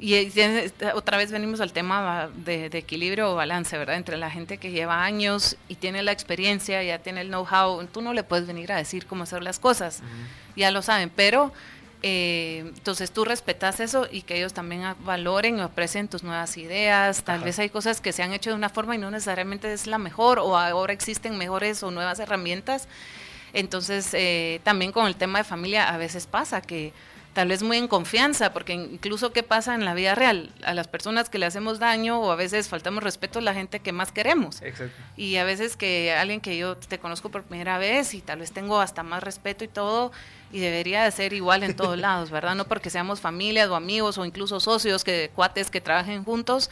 y 0.03 0.33
otra 0.95 1.19
vez 1.19 1.31
venimos 1.31 1.61
al 1.61 1.73
tema 1.73 2.31
de, 2.35 2.67
equilibrio 2.73 3.33
o 3.33 3.35
balance, 3.35 3.77
¿verdad? 3.77 3.97
Entre 3.97 4.17
la 4.17 4.31
gente 4.31 4.57
que 4.57 4.71
lleva 4.71 5.05
años 5.05 5.57
y 5.69 5.75
tiene 5.75 6.03
la 6.03 6.11
experiencia, 6.11 6.83
ya 6.83 7.01
tiene 7.01 7.21
el 7.21 7.29
know-how, 7.29 7.87
tú 7.87 8.01
no 8.01 8.15
le 8.15 8.25
puedes 8.25 8.47
venir 8.47 8.73
a 8.73 8.77
decir 8.77 9.05
cómo 9.05 9.25
hacer 9.25 9.43
las 9.43 9.59
cosas, 9.59 10.03
ya 10.57 10.71
lo 10.71 10.81
saben, 10.81 11.11
pero 11.15 11.53
eh, 12.03 12.65
entonces 12.67 13.11
tú 13.11 13.25
respetas 13.25 13.79
eso 13.81 14.07
y 14.11 14.23
que 14.23 14.39
ellos 14.39 14.55
también 14.55 14.83
valoren 15.01 15.61
o 15.61 15.65
aprecien 15.65 16.09
tus 16.09 16.23
nuevas 16.23 16.57
ideas. 16.57 17.23
Tal 17.25 17.41
vez 17.41 17.59
hay 17.59 17.69
cosas 17.69 18.01
que 18.01 18.13
se 18.13 18.23
han 18.23 18.33
hecho 18.33 18.51
de 18.51 18.57
una 18.57 18.71
forma 18.71 18.95
y 18.95 18.99
no 18.99 19.11
necesariamente 19.11 19.73
es 19.73 19.87
la 19.87 19.99
mejor 19.99 20.39
o 20.39 20.57
ahora 20.57 20.93
existen 20.93 21.37
mejores 21.37 21.83
o 21.83 21.91
nuevas 21.91 22.19
herramientas. 22.19 22.89
Entonces 23.53 24.11
eh, 24.15 24.61
también 24.65 24.93
con 24.93 25.07
el 25.07 25.17
tema 25.17 25.39
de 25.39 25.45
familia 25.45 25.89
a 25.89 25.99
veces 25.99 26.27
pasa 26.27 26.63
que 26.63 26.93
tal 27.33 27.49
vez 27.49 27.63
muy 27.63 27.77
en 27.77 27.87
confianza, 27.87 28.53
porque 28.53 28.73
incluso 28.73 29.33
qué 29.33 29.43
pasa 29.43 29.75
en 29.75 29.85
la 29.85 29.95
vida 29.95 30.15
real, 30.15 30.51
a 30.65 30.75
las 30.75 30.89
personas 30.89 31.29
que 31.29 31.39
le 31.39 31.47
hacemos 31.47 31.79
daño 31.79 32.21
o 32.21 32.31
a 32.31 32.37
veces 32.37 32.69
faltamos 32.69 33.03
respeto 33.03 33.39
a 33.39 33.43
la 33.43 33.55
gente 33.55 33.81
que 33.81 33.93
más 33.93 34.11
queremos. 34.11 34.61
Exacto. 34.63 35.01
Y 35.17 35.37
a 35.37 35.45
veces 35.45 35.77
que 35.77 36.13
alguien 36.13 36.41
que 36.41 36.59
yo 36.59 36.77
te 36.77 36.99
conozco 36.99 37.29
por 37.29 37.45
primera 37.45 37.79
vez 37.79 38.15
y 38.15 38.21
tal 38.21 38.41
vez 38.41 38.53
tengo 38.53 38.81
hasta 38.81 39.03
más 39.03 39.23
respeto 39.23 39.65
y 39.65 39.69
todo, 39.69 40.11
y 40.53 40.59
debería 40.59 41.05
de 41.05 41.11
ser 41.13 41.33
igual 41.33 41.63
en 41.63 41.77
todos 41.77 41.97
lados, 41.99 42.31
¿verdad? 42.31 42.57
No 42.57 42.65
porque 42.65 42.91
seamos 42.91 43.21
familias 43.21 43.69
o 43.69 43.77
amigos 43.77 44.19
o 44.19 44.25
incluso 44.25 44.59
socios, 44.59 45.05
que 45.05 45.31
cuates 45.35 45.71
que 45.71 45.81
trabajen 45.81 46.25
juntos, 46.25 46.71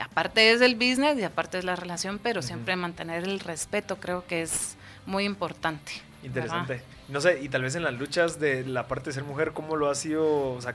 aparte 0.00 0.52
es 0.52 0.60
el 0.60 0.74
business 0.74 1.18
y 1.18 1.24
aparte 1.24 1.58
es 1.58 1.64
la 1.64 1.76
relación, 1.76 2.18
pero 2.18 2.40
siempre 2.40 2.76
mantener 2.76 3.24
el 3.24 3.40
respeto 3.40 3.96
creo 3.96 4.26
que 4.26 4.42
es 4.42 4.76
muy 5.06 5.24
importante. 5.24 5.92
Interesante. 6.22 6.82
No 7.08 7.20
sé, 7.20 7.40
y 7.42 7.48
tal 7.48 7.62
vez 7.62 7.74
en 7.74 7.84
las 7.84 7.94
luchas 7.94 8.38
de 8.38 8.64
la 8.64 8.86
parte 8.86 9.10
de 9.10 9.14
ser 9.14 9.24
mujer, 9.24 9.52
¿cómo 9.52 9.76
lo 9.76 9.90
ha 9.90 9.94
sido? 9.94 10.52
O 10.52 10.60
sea, 10.60 10.74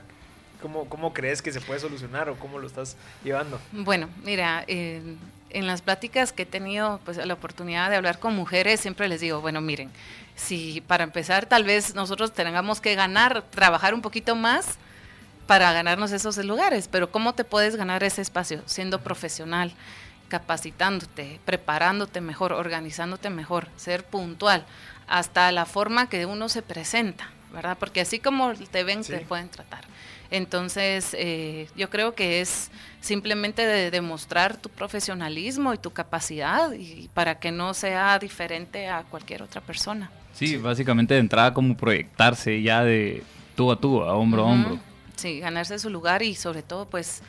¿Cómo, 0.64 0.88
¿Cómo 0.88 1.12
crees 1.12 1.42
que 1.42 1.52
se 1.52 1.60
puede 1.60 1.78
solucionar 1.78 2.30
o 2.30 2.36
cómo 2.36 2.58
lo 2.58 2.66
estás 2.66 2.96
llevando? 3.22 3.60
Bueno, 3.70 4.08
mira, 4.24 4.64
en 4.66 5.18
las 5.66 5.82
pláticas 5.82 6.32
que 6.32 6.44
he 6.44 6.46
tenido 6.46 7.00
pues, 7.04 7.18
la 7.18 7.34
oportunidad 7.34 7.90
de 7.90 7.96
hablar 7.96 8.18
con 8.18 8.34
mujeres, 8.34 8.80
siempre 8.80 9.06
les 9.08 9.20
digo, 9.20 9.42
bueno, 9.42 9.60
miren, 9.60 9.90
si 10.36 10.80
para 10.80 11.04
empezar 11.04 11.44
tal 11.44 11.64
vez 11.64 11.94
nosotros 11.94 12.32
tengamos 12.32 12.80
que 12.80 12.94
ganar, 12.94 13.42
trabajar 13.50 13.92
un 13.92 14.00
poquito 14.00 14.36
más 14.36 14.78
para 15.46 15.70
ganarnos 15.72 16.12
esos 16.12 16.38
lugares, 16.38 16.88
pero 16.88 17.10
¿cómo 17.10 17.34
te 17.34 17.44
puedes 17.44 17.76
ganar 17.76 18.02
ese 18.02 18.22
espacio? 18.22 18.62
Siendo 18.64 19.02
profesional, 19.02 19.72
capacitándote, 20.28 21.40
preparándote 21.44 22.20
mejor, 22.20 22.54
organizándote 22.54 23.28
mejor, 23.28 23.68
ser 23.76 24.04
puntual, 24.04 24.64
hasta 25.06 25.50
la 25.52 25.66
forma 25.66 26.08
que 26.08 26.26
uno 26.26 26.48
se 26.48 26.62
presenta, 26.62 27.30
¿verdad? 27.52 27.76
Porque 27.78 28.00
así 28.00 28.18
como 28.18 28.52
te 28.54 28.84
ven, 28.84 29.02
te 29.02 29.20
pueden 29.20 29.48
tratar. 29.48 29.84
Entonces, 30.30 31.14
eh, 31.18 31.68
yo 31.76 31.90
creo 31.90 32.14
que 32.14 32.40
es 32.40 32.70
simplemente 33.00 33.66
de 33.66 33.90
demostrar 33.90 34.56
tu 34.56 34.68
profesionalismo 34.68 35.74
y 35.74 35.78
tu 35.78 35.92
capacidad 35.92 36.72
y 36.72 37.08
para 37.14 37.38
que 37.38 37.52
no 37.52 37.74
sea 37.74 38.18
diferente 38.18 38.88
a 38.88 39.02
cualquier 39.02 39.42
otra 39.42 39.60
persona. 39.60 40.10
Sí, 40.32 40.56
básicamente 40.56 41.14
de 41.14 41.20
entrada 41.20 41.54
como 41.54 41.76
proyectarse 41.76 42.60
ya 42.62 42.82
de 42.82 43.22
tú 43.54 43.70
a 43.70 43.78
tú, 43.78 44.02
a 44.02 44.14
hombro 44.14 44.42
a 44.42 44.46
hombro. 44.46 44.78
Sí, 45.16 45.38
ganarse 45.38 45.78
su 45.78 45.90
lugar 45.90 46.22
y 46.22 46.34
sobre 46.34 46.62
todo 46.62 46.86
pues 46.86 47.22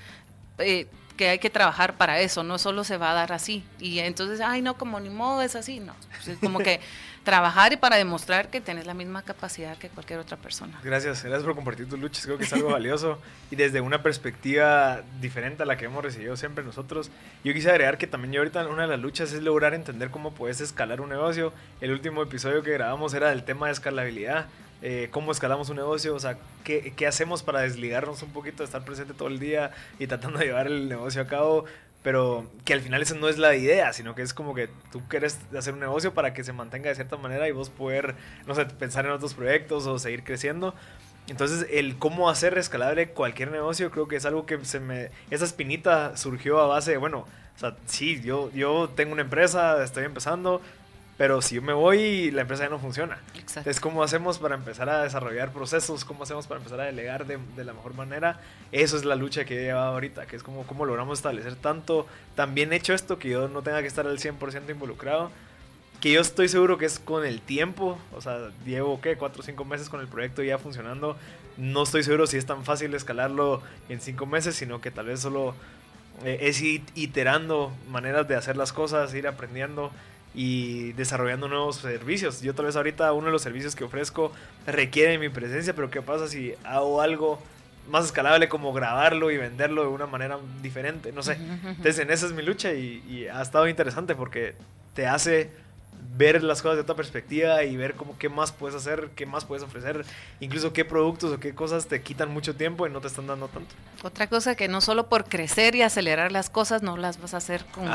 eh, 0.58 0.88
que 1.16 1.30
hay 1.30 1.40
que 1.40 1.50
trabajar 1.50 1.96
para 1.96 2.20
eso, 2.20 2.44
no 2.44 2.58
solo 2.58 2.84
se 2.84 2.98
va 2.98 3.12
a 3.12 3.14
dar 3.14 3.32
así. 3.32 3.64
Y 3.80 4.00
entonces, 4.00 4.42
ay 4.42 4.62
no, 4.62 4.78
como 4.78 5.00
ni 5.00 5.10
modo 5.10 5.42
es 5.42 5.56
así, 5.56 5.80
no. 5.80 5.94
Es 6.28 6.38
como 6.40 6.60
que 6.60 6.80
trabajar 7.26 7.74
y 7.74 7.78
para 7.78 7.98
demostrar 7.98 8.50
que 8.50 8.62
tienes 8.62 8.86
la 8.86 8.94
misma 8.94 9.24
capacidad 9.24 9.78
que 9.78 9.90
cualquier 9.90 10.20
otra 10.20 10.38
persona. 10.38 10.80
Gracias, 10.84 11.24
gracias 11.24 11.44
por 11.44 11.56
compartir 11.56 11.90
tus 11.90 12.00
luchas, 12.00 12.24
creo 12.26 12.38
que 12.38 12.44
es 12.46 12.54
algo 12.54 12.70
valioso 12.70 13.20
y 13.52 13.56
desde 13.56 13.82
una 13.82 14.04
perspectiva 14.04 15.02
diferente 15.20 15.64
a 15.64 15.66
la 15.66 15.76
que 15.76 15.86
hemos 15.86 16.04
recibido 16.04 16.38
siempre 16.38 16.64
nosotros. 16.64 17.10
Yo 17.44 17.54
quise 17.54 17.70
agregar 17.72 17.98
que 17.98 18.08
también 18.08 18.34
yo 18.34 18.42
ahorita 18.42 18.68
una 18.68 18.84
de 18.84 18.90
las 18.90 19.00
luchas 19.00 19.34
es 19.34 19.42
lograr 19.42 19.74
entender 19.74 20.12
cómo 20.12 20.34
puedes 20.34 20.62
escalar 20.62 21.02
un 21.02 21.10
negocio. 21.10 21.52
El 21.82 21.92
último 21.92 22.22
episodio 22.22 22.62
que 22.64 22.72
grabamos 22.72 23.14
era 23.14 23.30
del 23.30 23.44
tema 23.44 23.66
de 23.66 23.74
escalabilidad. 23.74 24.48
Eh, 24.82 25.08
cómo 25.12 25.32
escalamos 25.32 25.70
un 25.70 25.78
negocio, 25.78 26.14
o 26.14 26.20
sea, 26.20 26.38
qué, 26.64 26.94
qué, 26.96 27.08
hacemos 27.08 27.44
para 27.44 27.62
desligarnos 27.62 28.22
un 28.22 28.32
poquito 28.32 28.58
de 28.58 28.66
estar 28.66 28.84
presente 28.84 29.14
todo 29.14 29.30
el 29.30 29.40
día 29.40 29.72
y 30.00 30.08
tratando 30.08 30.40
de 30.40 30.46
llevar 30.46 30.68
el 30.68 30.90
negocio 30.90 31.22
a 31.22 31.28
cabo, 31.28 31.66
pero 32.04 32.46
que 32.66 32.74
al 32.74 32.82
final 32.82 33.02
esa 33.02 33.16
no 33.16 33.30
es 33.30 33.40
la 33.40 33.56
idea, 33.56 33.92
sino 33.94 34.14
que 34.14 34.22
es 34.22 34.34
como 34.34 34.54
que 34.54 34.70
tú 34.92 35.02
quieres 35.08 35.40
hacer 35.58 35.74
un 35.74 35.80
negocio 35.80 36.14
para 36.14 36.34
que 36.36 36.44
se 36.44 36.54
mantenga 36.54 36.90
de 36.90 36.96
cierta 36.96 37.18
manera 37.18 37.48
y 37.48 37.52
vos 37.52 37.72
poder, 37.72 38.16
no 38.46 38.54
sé, 38.54 38.66
pensar 38.66 39.06
en 39.06 39.12
otros 39.12 39.34
proyectos 39.34 39.88
o 39.88 39.98
seguir 39.98 40.24
creciendo. 40.24 40.76
Entonces, 41.28 41.66
el 41.72 41.98
cómo 41.98 42.30
hacer 42.30 42.56
escalable 42.58 43.10
cualquier 43.10 43.50
negocio, 43.50 43.90
creo 43.90 44.08
que 44.08 44.18
es 44.18 44.26
algo 44.26 44.46
que 44.46 44.64
se 44.66 44.80
me... 44.80 45.10
Esa 45.32 45.46
espinita 45.46 46.16
surgió 46.16 46.60
a 46.60 46.68
base 46.68 46.92
de, 46.92 46.98
bueno, 46.98 47.26
o 47.56 47.60
sea, 47.60 47.76
sí, 47.88 48.22
yo, 48.22 48.52
yo 48.52 48.92
tengo 48.96 49.14
una 49.14 49.24
empresa, 49.24 49.84
estoy 49.84 50.04
empezando, 50.04 50.62
pero 51.18 51.42
si 51.42 51.56
yo 51.56 51.62
me 51.62 51.72
voy, 51.72 52.30
la 52.32 52.42
empresa 52.42 52.64
ya 52.64 52.70
no 52.70 52.80
funciona. 52.80 53.18
Exacto. 53.36 53.60
Entonces, 53.60 53.80
¿cómo 53.80 54.04
hacemos 54.04 54.38
para 54.38 54.56
empezar 54.56 54.90
a 54.90 55.04
desarrollar 55.04 55.54
procesos? 55.54 56.04
¿Cómo 56.04 56.24
hacemos 56.24 56.46
para 56.46 56.58
empezar 56.58 56.82
a 56.82 56.84
delegar 56.84 57.26
de, 57.26 57.40
de, 57.56 57.64
la 57.64 57.72
mejor 57.72 57.94
manera? 57.94 58.42
Eso 58.74 58.98
es 58.98 59.06
la 59.06 59.16
lucha 59.16 59.46
que 59.46 59.58
he 59.58 59.64
llevado 59.64 59.94
ahorita, 59.94 60.26
que 60.26 60.36
es 60.36 60.44
como 60.44 60.68
cómo 60.68 60.86
logramos 60.86 61.20
establecer 61.20 61.56
tanto, 61.56 62.06
tan 62.36 62.54
bien 62.54 62.74
hecho 62.74 62.94
esto, 62.94 63.18
que 63.18 63.30
yo 63.30 63.48
no 63.48 63.62
tenga 63.62 63.82
que 63.82 63.88
estar 63.88 64.06
al 64.06 64.20
100% 64.20 64.70
involucrado. 64.70 65.32
Que 66.02 66.12
yo 66.12 66.20
estoy 66.20 66.50
seguro 66.50 66.78
que 66.78 66.86
es 66.86 67.00
con 67.00 67.26
el 67.26 67.40
tiempo, 67.40 67.98
o 68.14 68.20
sea, 68.20 68.50
llevo, 68.66 69.00
¿qué? 69.00 69.16
Cuatro 69.16 69.42
o 69.42 69.46
cinco 69.46 69.64
meses 69.64 69.88
con 69.88 70.02
el 70.02 70.08
proyecto 70.08 70.44
ya 70.44 70.58
funcionando. 70.58 71.16
No 71.56 71.84
estoy 71.84 72.04
seguro 72.04 72.28
si 72.28 72.36
es 72.36 72.46
tan 72.46 72.66
fácil 72.66 72.94
escalarlo 72.94 73.64
en 73.88 74.02
cinco 74.02 74.26
meses, 74.26 74.56
sino 74.56 74.82
que 74.82 74.92
tal 74.92 75.06
vez 75.06 75.22
solo 75.22 75.56
eh, 76.26 76.40
es 76.42 76.62
ir 76.62 76.84
iterando 76.96 77.72
maneras 77.90 78.28
de 78.28 78.36
hacer 78.36 78.58
las 78.58 78.74
cosas, 78.74 79.14
ir 79.14 79.28
aprendiendo 79.28 79.92
y 80.36 80.92
desarrollando 80.94 81.48
nuevos 81.48 81.78
servicios. 81.78 82.42
Yo 82.42 82.54
tal 82.54 82.66
vez 82.66 82.76
ahorita 82.76 83.12
uno 83.14 83.28
de 83.28 83.32
los 83.32 83.42
servicios 83.42 83.76
que 83.76 83.84
ofrezco 83.84 84.32
requiere 84.68 85.18
mi 85.18 85.30
presencia, 85.30 85.74
pero 85.74 85.90
¿qué 85.90 86.02
pasa 86.02 86.28
si 86.28 86.54
hago 86.64 87.02
algo 87.02 87.42
más 87.90 88.06
escalable 88.06 88.50
como 88.50 88.74
grabarlo 88.74 89.32
y 89.32 89.38
venderlo 89.38 89.84
de 89.84 89.88
una 89.88 90.08
manera 90.08 90.38
diferente? 90.62 91.12
No 91.12 91.24
sé. 91.24 91.38
Entonces 91.64 92.00
en 92.00 92.12
esa 92.12 92.26
es 92.26 92.34
mi 92.34 92.44
lucha 92.44 92.74
y, 92.74 93.04
y 93.08 93.28
ha 93.28 93.42
estado 93.42 93.68
interesante 93.68 94.16
porque 94.16 94.56
te 94.94 95.08
hace 95.08 95.50
ver 96.18 96.44
las 96.44 96.62
cosas 96.62 96.78
de 96.78 96.82
otra 96.82 96.96
perspectiva 96.96 97.64
y 97.64 97.76
ver 97.76 97.96
cómo 97.96 98.18
qué 98.18 98.30
más 98.30 98.52
puedes 98.52 98.76
hacer, 98.76 99.10
qué 99.16 99.26
más 99.26 99.44
puedes 99.46 99.64
ofrecer, 99.64 100.06
incluso 100.40 100.72
qué 100.72 100.86
productos 100.86 101.34
o 101.34 101.40
qué 101.40 101.54
cosas 101.54 101.88
te 101.88 102.02
quitan 102.02 102.32
mucho 102.32 102.56
tiempo 102.56 102.88
y 102.88 102.90
no 102.90 103.02
te 103.02 103.08
están 103.08 103.28
dando 103.28 103.48
tanto. 103.48 103.76
Otra 104.04 104.28
cosa 104.28 104.56
que 104.56 104.68
no 104.68 104.82
solo 104.82 105.08
por 105.08 105.26
crecer 105.26 105.76
y 105.76 105.82
acelerar 105.82 106.32
las 106.32 106.50
cosas 106.50 106.84
no 106.84 106.96
las 106.96 107.22
vas 107.22 107.34
a 107.34 107.38
hacer 107.38 107.66
con, 107.66 107.90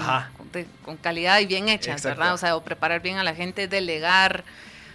con, 0.85 0.97
calidad 0.99 1.41
y 1.41 1.47
bien 1.47 1.69
hechas, 1.69 2.03
¿verdad? 2.03 2.35
O 2.35 2.39
sea, 2.39 2.57
o 2.57 2.63
preparar 2.63 3.01
bien 3.01 3.17
a 3.17 3.25
la 3.25 3.35
gente, 3.35 3.69
delegar, 3.69 4.45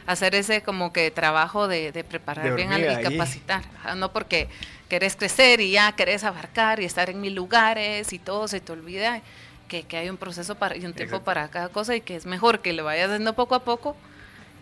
hacer 0.06 0.36
ese 0.36 0.62
como 0.62 0.94
que 0.94 1.10
trabajo 1.10 1.68
de, 1.68 2.06
preparar 2.08 2.56
bien 2.56 2.74
a 2.74 2.80
y 2.80 3.02
capacitar, 3.02 3.64
no 3.96 4.12
porque 4.12 4.50
querés 4.88 5.16
crecer 5.16 5.62
y 5.62 5.72
ya 5.72 5.94
querés 5.94 6.24
abarcar 6.24 6.80
y 6.80 6.86
estar 6.86 7.10
en 7.10 7.20
mil 7.22 7.34
lugares 7.34 8.14
y 8.14 8.20
todo 8.20 8.48
se 8.48 8.60
te 8.60 8.72
olvida 8.72 9.22
que, 9.68 9.84
que 9.84 9.98
hay 9.98 10.10
un 10.10 10.18
proceso 10.18 10.56
para, 10.56 10.78
y 10.78 10.86
un 10.86 10.94
tiempo 10.94 11.22
para 11.22 11.48
cada 11.50 11.70
cosa 11.70 11.96
y 11.96 12.02
que 12.02 12.16
es 12.16 12.26
mejor 12.26 12.60
que 12.60 12.74
lo 12.74 12.84
vayas 12.84 13.10
haciendo 13.10 13.34
poco 13.34 13.56
a 13.56 13.64
poco 13.64 13.96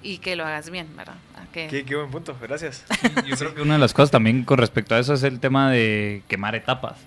y 0.04 0.18
que 0.18 0.36
lo 0.36 0.46
hagas 0.46 0.70
bien, 0.70 0.96
¿verdad? 0.96 1.16
Qué, 1.54 1.86
qué, 1.86 1.96
buen 1.96 2.10
punto, 2.10 2.36
gracias. 2.42 2.84
yo 3.28 3.38
creo 3.38 3.54
que 3.54 3.62
una 3.62 3.74
de 3.74 3.80
las 3.80 3.94
cosas 3.94 4.10
también 4.10 4.44
con 4.44 4.58
respecto 4.58 4.96
a 4.96 5.00
eso 5.00 5.14
es 5.14 5.22
el 5.22 5.40
tema 5.40 5.72
de 5.72 6.24
quemar 6.28 6.56
etapas. 6.56 6.98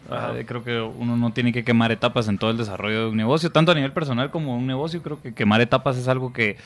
Creo 0.46 0.62
que 0.62 0.80
uno 0.80 1.16
no 1.16 1.32
tiene 1.32 1.52
que 1.52 1.64
quemar 1.64 1.90
etapas 1.90 2.28
en 2.28 2.38
todo 2.38 2.50
el 2.52 2.56
desarrollo 2.56 3.00
de 3.00 3.10
un 3.10 3.16
negocio, 3.16 3.50
tanto 3.50 3.72
a 3.72 3.74
nivel 3.74 3.92
personal 3.92 4.30
como 4.30 4.56
un 4.56 4.66
negocio. 4.66 5.02
Creo 5.02 5.20
que 5.20 5.34
quemar 5.34 5.60
etapas 5.60 5.96
es 5.96 6.06
algo 6.06 6.32
que 6.32 6.56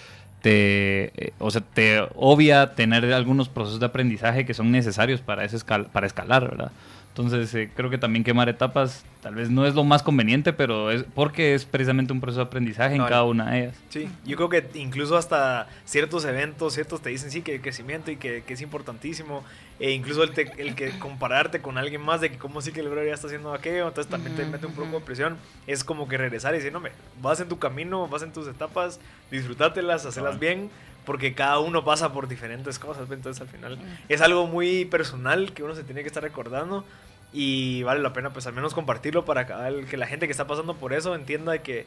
te, 0.42 1.12
eh, 1.16 1.32
o 1.38 1.50
sea, 1.50 1.62
te 1.62 2.00
obvia 2.14 2.74
tener 2.74 3.12
algunos 3.12 3.48
procesos 3.48 3.80
de 3.80 3.86
aprendizaje 3.86 4.44
que 4.44 4.54
son 4.54 4.70
necesarios 4.70 5.20
para, 5.22 5.44
ese 5.44 5.58
para 5.64 6.06
escalar, 6.06 6.50
¿verdad? 6.50 6.72
Entonces, 7.10 7.52
eh, 7.54 7.70
creo 7.74 7.90
que 7.90 7.98
también 7.98 8.24
quemar 8.24 8.48
etapas 8.48 9.04
tal 9.20 9.34
vez 9.34 9.50
no 9.50 9.66
es 9.66 9.74
lo 9.74 9.84
más 9.84 10.02
conveniente, 10.02 10.52
pero 10.52 10.90
es 10.90 11.04
porque 11.14 11.54
es 11.54 11.64
precisamente 11.64 12.12
un 12.12 12.20
proceso 12.20 12.40
de 12.40 12.46
aprendizaje 12.46 12.94
en 12.94 13.02
cada 13.02 13.24
una 13.24 13.50
de 13.50 13.58
ellas. 13.58 13.76
Sí, 13.90 14.08
yo 14.24 14.36
creo 14.36 14.48
que 14.48 14.64
incluso 14.78 15.16
hasta 15.16 15.68
ciertos 15.84 16.24
eventos, 16.24 16.74
ciertos 16.74 17.02
te 17.02 17.10
dicen 17.10 17.30
sí 17.30 17.42
que 17.42 17.56
el 17.56 17.60
crecimiento 17.60 18.10
y 18.10 18.16
que, 18.16 18.42
que 18.42 18.54
es 18.54 18.62
importantísimo, 18.62 19.44
e 19.78 19.90
incluso 19.90 20.22
el, 20.22 20.32
el, 20.56 20.74
que 20.74 20.98
compararte 20.98 21.60
con 21.60 21.78
alguien 21.78 22.00
más 22.00 22.20
de 22.20 22.30
que 22.30 22.38
cómo 22.38 22.60
sí 22.60 22.72
que 22.72 22.80
el 22.80 22.88
bro 22.88 23.04
ya 23.04 23.14
está 23.14 23.26
haciendo 23.26 23.52
aquello, 23.52 23.88
entonces 23.88 24.10
también 24.10 24.36
te 24.36 24.44
mete 24.46 24.66
un 24.66 24.72
poco 24.72 25.00
de 25.00 25.04
presión, 25.04 25.36
es 25.66 25.84
como 25.84 26.08
que 26.08 26.16
regresar 26.16 26.54
y 26.54 26.58
decir, 26.58 26.72
no, 26.72 26.80
me, 26.80 26.90
vas 27.20 27.40
en 27.40 27.48
tu 27.48 27.58
camino, 27.58 28.08
vas 28.08 28.22
en 28.22 28.32
tus 28.32 28.46
etapas, 28.46 29.00
disfrutátelas, 29.30 30.06
hacerlas 30.06 30.38
bien, 30.38 30.70
porque 31.10 31.34
cada 31.34 31.58
uno 31.58 31.84
pasa 31.84 32.12
por 32.12 32.28
diferentes 32.28 32.78
cosas, 32.78 33.10
entonces 33.10 33.40
al 33.40 33.48
final 33.48 33.76
es 34.08 34.20
algo 34.20 34.46
muy 34.46 34.84
personal 34.84 35.52
que 35.52 35.64
uno 35.64 35.74
se 35.74 35.82
tiene 35.82 36.02
que 36.02 36.06
estar 36.06 36.22
recordando 36.22 36.84
y 37.32 37.82
vale 37.82 38.00
la 38.00 38.12
pena 38.12 38.32
pues 38.32 38.46
al 38.46 38.52
menos 38.52 38.74
compartirlo 38.74 39.24
para 39.24 39.44
que 39.88 39.96
la 39.96 40.06
gente 40.06 40.26
que 40.26 40.30
está 40.30 40.46
pasando 40.46 40.76
por 40.76 40.92
eso 40.92 41.16
entienda 41.16 41.58
que 41.64 41.84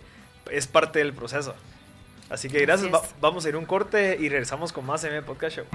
es 0.51 0.67
parte 0.67 0.99
del 0.99 1.13
proceso. 1.13 1.55
Así 2.29 2.49
que 2.49 2.59
gracias, 2.59 2.91
vamos 3.21 3.45
a 3.45 3.47
ir 3.47 3.55
un 3.55 3.63
corte 3.63 4.17
y 4.19 4.27
regresamos 4.27 4.73
con 4.73 4.85
más 4.85 5.01
M 5.05 5.21
Podcast 5.21 5.55
Show. 5.55 5.65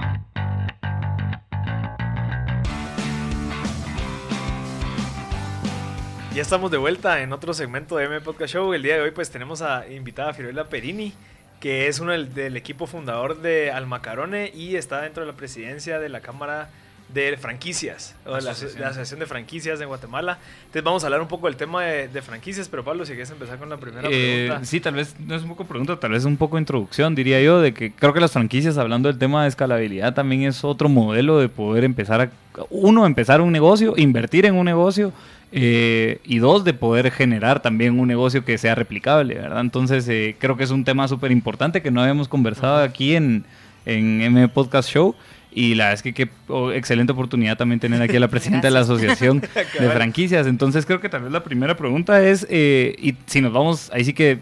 Ya 6.35 6.43
estamos 6.43 6.69
de 6.69 6.77
vuelta 6.77 7.23
en 7.23 7.33
otro 7.33 7.55
segmento 7.55 7.97
de 7.97 8.05
M 8.05 8.21
Podcast 8.21 8.53
Show. 8.53 8.75
El 8.75 8.83
día 8.83 8.93
de 8.93 9.01
hoy 9.01 9.09
pues 9.09 9.31
tenemos 9.31 9.63
a 9.63 9.87
invitada 9.87 10.29
a 10.29 10.33
Fiorella 10.35 10.69
Perini 10.69 11.15
que 11.59 11.87
es 11.87 11.99
uno 11.99 12.11
del, 12.11 12.55
equipo 12.57 12.87
fundador 12.87 13.41
de 13.41 13.71
Almacarone 13.71 14.51
y 14.53 14.75
está 14.75 15.01
dentro 15.01 15.23
de 15.23 15.31
la 15.31 15.37
presidencia 15.37 15.99
de 15.99 16.09
la 16.09 16.21
Cámara 16.21 16.69
de 17.13 17.37
Franquicias, 17.37 18.15
o 18.25 18.35
de 18.35 18.41
la, 18.43 18.51
Asociación 18.51 19.19
de 19.19 19.25
Franquicias 19.25 19.79
de 19.79 19.85
Guatemala. 19.85 20.37
Entonces 20.61 20.83
vamos 20.83 21.03
a 21.03 21.07
hablar 21.07 21.21
un 21.21 21.27
poco 21.27 21.47
del 21.47 21.55
tema 21.55 21.83
de, 21.83 22.21
franquicias, 22.21 22.69
pero 22.69 22.83
Pablo, 22.83 23.05
si 23.05 23.13
quieres 23.13 23.31
empezar 23.31 23.57
con 23.57 23.69
la 23.69 23.77
primera 23.77 24.07
eh, 24.11 24.45
pregunta. 24.47 24.65
Sí, 24.65 24.79
tal 24.79 24.93
vez 24.93 25.15
no 25.19 25.35
es 25.35 25.41
un 25.41 25.49
poco 25.49 25.65
pregunta, 25.65 25.99
tal 25.99 26.11
vez 26.11 26.25
un 26.25 26.37
poco 26.37 26.59
introducción, 26.59 27.15
diría 27.15 27.41
yo, 27.41 27.61
de 27.61 27.73
que 27.73 27.91
creo 27.91 28.13
que 28.13 28.19
las 28.19 28.31
franquicias, 28.31 28.77
hablando 28.77 29.09
del 29.09 29.17
tema 29.17 29.43
de 29.43 29.49
escalabilidad, 29.49 30.13
también 30.13 30.43
es 30.43 30.63
otro 30.63 30.87
modelo 30.87 31.39
de 31.39 31.49
poder 31.49 31.83
empezar 31.83 32.21
a, 32.21 32.29
uno, 32.69 33.05
empezar 33.05 33.41
un 33.41 33.51
negocio, 33.51 33.95
invertir 33.97 34.45
en 34.45 34.55
un 34.55 34.65
negocio 34.65 35.11
eh, 35.51 36.19
y 36.23 36.37
dos, 36.37 36.63
de 36.63 36.73
poder 36.75 37.09
generar 37.09 37.59
también 37.61 37.99
un 37.99 38.07
negocio 38.07 38.45
que 38.45 38.59
sea 38.59 38.75
replicable, 38.75 39.33
¿verdad? 39.35 39.61
Entonces, 39.61 40.07
eh, 40.07 40.35
creo 40.37 40.57
que 40.57 40.63
es 40.63 40.71
un 40.71 40.83
tema 40.83 41.07
súper 41.07 41.31
importante 41.31 41.81
que 41.81 41.89
no 41.89 42.01
habíamos 42.01 42.27
conversado 42.27 42.83
aquí 42.83 43.15
en, 43.15 43.45
en 43.87 44.21
M 44.21 44.47
Podcast 44.49 44.89
Show. 44.89 45.15
Y 45.51 45.73
la 45.75 45.85
verdad 45.85 45.93
es 45.95 46.03
que 46.03 46.13
qué 46.13 46.29
excelente 46.75 47.11
oportunidad 47.13 47.57
también 47.57 47.79
tener 47.79 48.01
aquí 48.01 48.15
a 48.17 48.19
la 48.19 48.27
presidenta 48.29 48.67
de 48.67 48.71
la 48.71 48.81
Asociación 48.81 49.41
de 49.79 49.89
Franquicias. 49.89 50.45
Entonces, 50.47 50.85
creo 50.85 50.99
que 51.01 51.09
tal 51.09 51.23
vez 51.23 51.31
la 51.31 51.43
primera 51.43 51.75
pregunta 51.75 52.21
es, 52.23 52.45
eh, 52.49 52.95
y 52.99 53.15
si 53.25 53.41
nos 53.41 53.51
vamos, 53.51 53.89
ahí 53.93 54.03
sí 54.05 54.13
que 54.13 54.39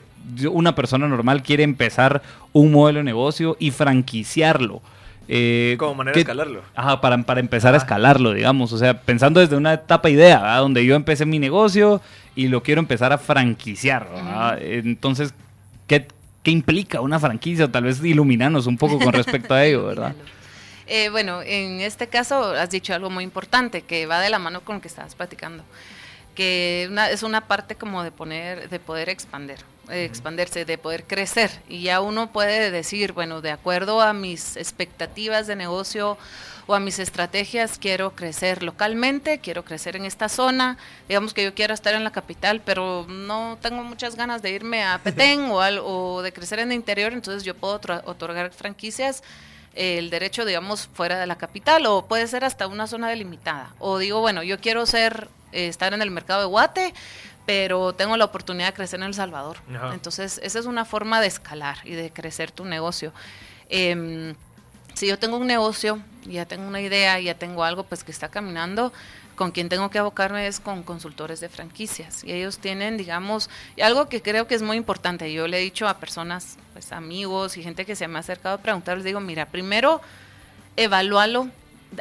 una 0.52 0.76
persona 0.76 1.08
normal 1.08 1.42
quiere 1.44 1.64
empezar 1.64 2.22
un 2.52 2.72
modelo 2.74 2.98
de 3.00 3.04
negocio 3.06 3.56
y 3.60 3.72
franquiciarlo. 3.72 4.82
Eh, 5.30 5.76
Como 5.80 5.96
manera 5.96 6.14
que- 6.14 6.20
de 6.20 6.22
escalarlo. 6.24 6.62
Ajá, 6.76 7.02
para, 7.02 7.18
para 7.24 7.40
empezar 7.40 7.74
a 7.74 7.78
escalarlo, 7.78 8.34
digamos. 8.34 8.72
O 8.74 8.78
sea, 8.78 9.02
pensando 9.02 9.40
desde 9.40 9.56
una 9.56 9.74
etapa 9.74 10.10
idea, 10.10 10.40
¿verdad? 10.42 10.60
donde 10.60 10.86
yo 10.86 10.96
empecé 10.96 11.26
mi 11.26 11.40
negocio 11.40 12.02
y 12.36 12.48
lo 12.50 12.64
quiero 12.64 12.80
empezar 12.80 13.12
a 13.14 13.18
franquiciar. 13.18 14.08
¿verdad? 14.14 14.60
Entonces, 14.62 15.34
¿qué, 15.88 16.08
¿qué 16.44 16.52
implica 16.52 17.02
una 17.02 17.20
franquicia? 17.20 17.70
Tal 17.72 17.86
vez 17.86 18.04
iluminanos 18.04 18.68
un 18.68 18.78
poco 18.78 19.00
con 19.00 19.14
respecto 19.14 19.54
a 19.54 19.64
ello, 19.66 19.86
¿verdad? 19.86 20.14
Eh, 20.88 21.10
bueno, 21.10 21.41
en 21.41 21.82
este 21.82 22.08
caso 22.08 22.51
has 22.51 22.70
dicho 22.70 22.94
algo 22.94 23.10
muy 23.10 23.24
importante 23.24 23.82
que 23.82 24.06
va 24.06 24.22
de 24.22 24.29
la 24.29 24.39
mano 24.39 24.62
con 24.62 24.75
lo 24.75 24.82
que 24.82 24.88
estabas 24.88 25.15
platicando, 25.15 25.63
que 26.36 26.88
una- 26.89 27.10
es 27.10 27.24
una 27.24 27.41
parte 27.48 27.75
como 27.75 28.03
de 28.03 28.12
poner, 28.12 28.70
de 28.70 28.79
poder 28.79 29.10
expander, 29.10 29.60
eh, 29.89 30.06
expandirse, 30.06 30.63
de 30.65 30.77
poder 30.77 31.03
crecer. 31.03 31.51
Y 31.67 31.82
ya 31.82 32.00
uno 32.00 32.32
puede 32.32 32.72
decir, 32.72 33.12
bueno, 33.12 33.41
de 33.41 33.51
acuerdo 33.51 34.00
a 34.01 34.13
mis 34.13 34.56
expectativas 34.56 35.46
de 35.48 35.56
negocio 35.58 36.17
o 36.67 36.75
a 36.75 36.79
mis 36.79 37.00
estrategias, 37.00 37.77
quiero 37.79 38.12
crecer 38.15 38.62
localmente, 38.63 39.39
quiero 39.39 39.63
crecer 39.65 39.96
en 39.96 40.06
esta 40.06 40.29
zona, 40.29 40.77
digamos 41.10 41.34
que 41.34 41.44
yo 41.44 41.53
quiero 41.53 41.74
estar 41.74 41.96
en 41.96 42.03
la 42.03 42.12
capital, 42.12 42.62
pero 42.63 43.06
no 43.10 43.58
tengo 43.62 43.84
muchas 43.84 44.15
ganas 44.15 44.41
de 44.41 44.51
irme 44.51 44.84
a 44.84 45.00
Petén 45.03 45.41
o, 45.50 45.60
al- 45.62 45.79
o 45.84 46.22
de 46.22 46.32
crecer 46.32 46.60
en 46.60 46.72
el 46.72 46.75
interior, 46.75 47.12
entonces 47.13 47.44
yo 47.44 47.56
puedo 47.56 47.75
otorgar 48.06 48.51
franquicias 48.53 49.24
el 49.78 50.10
derecho, 50.10 50.44
digamos, 50.44 50.90
fuera 50.92 51.20
de 51.20 51.28
la 51.28 51.38
capital 51.38 51.86
o 51.86 52.06
puede 52.06 52.28
ser 52.28 52.44
hasta 52.44 52.68
una 52.68 52.88
zona 52.88 53.10
delimitada. 53.10 53.74
O 53.80 54.00
digo, 54.00 54.20
bueno, 54.20 54.42
yo 54.44 54.60
quiero 54.60 54.86
ser, 54.86 55.28
eh, 55.52 55.68
estar 55.68 55.94
en 55.94 56.02
el 56.02 56.10
mercado 56.10 56.42
de 56.42 56.48
Guate, 56.48 56.94
pero 57.46 57.94
tengo 57.94 58.18
la 58.18 58.26
oportunidad 58.26 58.68
de 58.68 58.74
crecer 58.74 59.00
en 59.00 59.06
El 59.06 59.14
Salvador. 59.14 59.58
Ajá. 59.74 59.94
Entonces, 59.94 60.40
esa 60.44 60.60
es 60.60 60.66
una 60.66 60.84
forma 60.84 61.22
de 61.22 61.28
escalar 61.28 61.78
y 61.86 61.92
de 61.92 62.12
crecer 62.12 62.52
tu 62.52 62.66
negocio. 62.66 63.14
Em, 63.70 64.36
si 64.96 65.08
yo 65.08 65.20
tengo 65.20 65.38
un 65.38 65.48
negocio, 65.48 66.00
ya 66.26 66.46
tengo 66.46 66.68
una 66.68 66.82
idea, 66.82 67.20
ya 67.20 67.36
tengo 67.36 67.64
algo 67.64 67.84
pues 67.84 68.04
que 68.04 68.12
está 68.12 68.30
caminando, 68.30 68.92
con 69.38 69.51
quien 69.51 69.70
tengo 69.70 69.89
que 69.91 70.00
abocarme 70.00 70.48
es 70.48 70.60
con 70.60 70.82
consultores 70.82 71.39
de 71.39 71.48
franquicias. 71.48 72.24
Y 72.24 72.34
ellos 72.34 72.58
tienen, 72.58 72.98
digamos, 72.98 73.51
algo 73.82 74.10
que 74.10 74.22
creo 74.22 74.48
que 74.48 74.56
es 74.56 74.63
muy 74.63 74.77
importante. 74.77 75.32
Yo 75.32 75.48
le 75.48 75.60
he 75.60 75.62
dicho 75.62 75.88
a 75.88 76.00
personas, 76.00 76.58
pues 76.74 76.91
amigos 76.91 77.56
y 77.56 77.63
gente 77.63 77.86
que 77.86 77.96
se 77.96 78.08
me 78.08 78.17
ha 78.17 78.20
acercado 78.22 78.56
a 78.56 78.58
preguntar, 78.58 78.98
les 78.98 79.06
digo, 79.06 79.20
mira, 79.20 79.46
primero 79.46 80.01
evalúalo, 80.75 81.50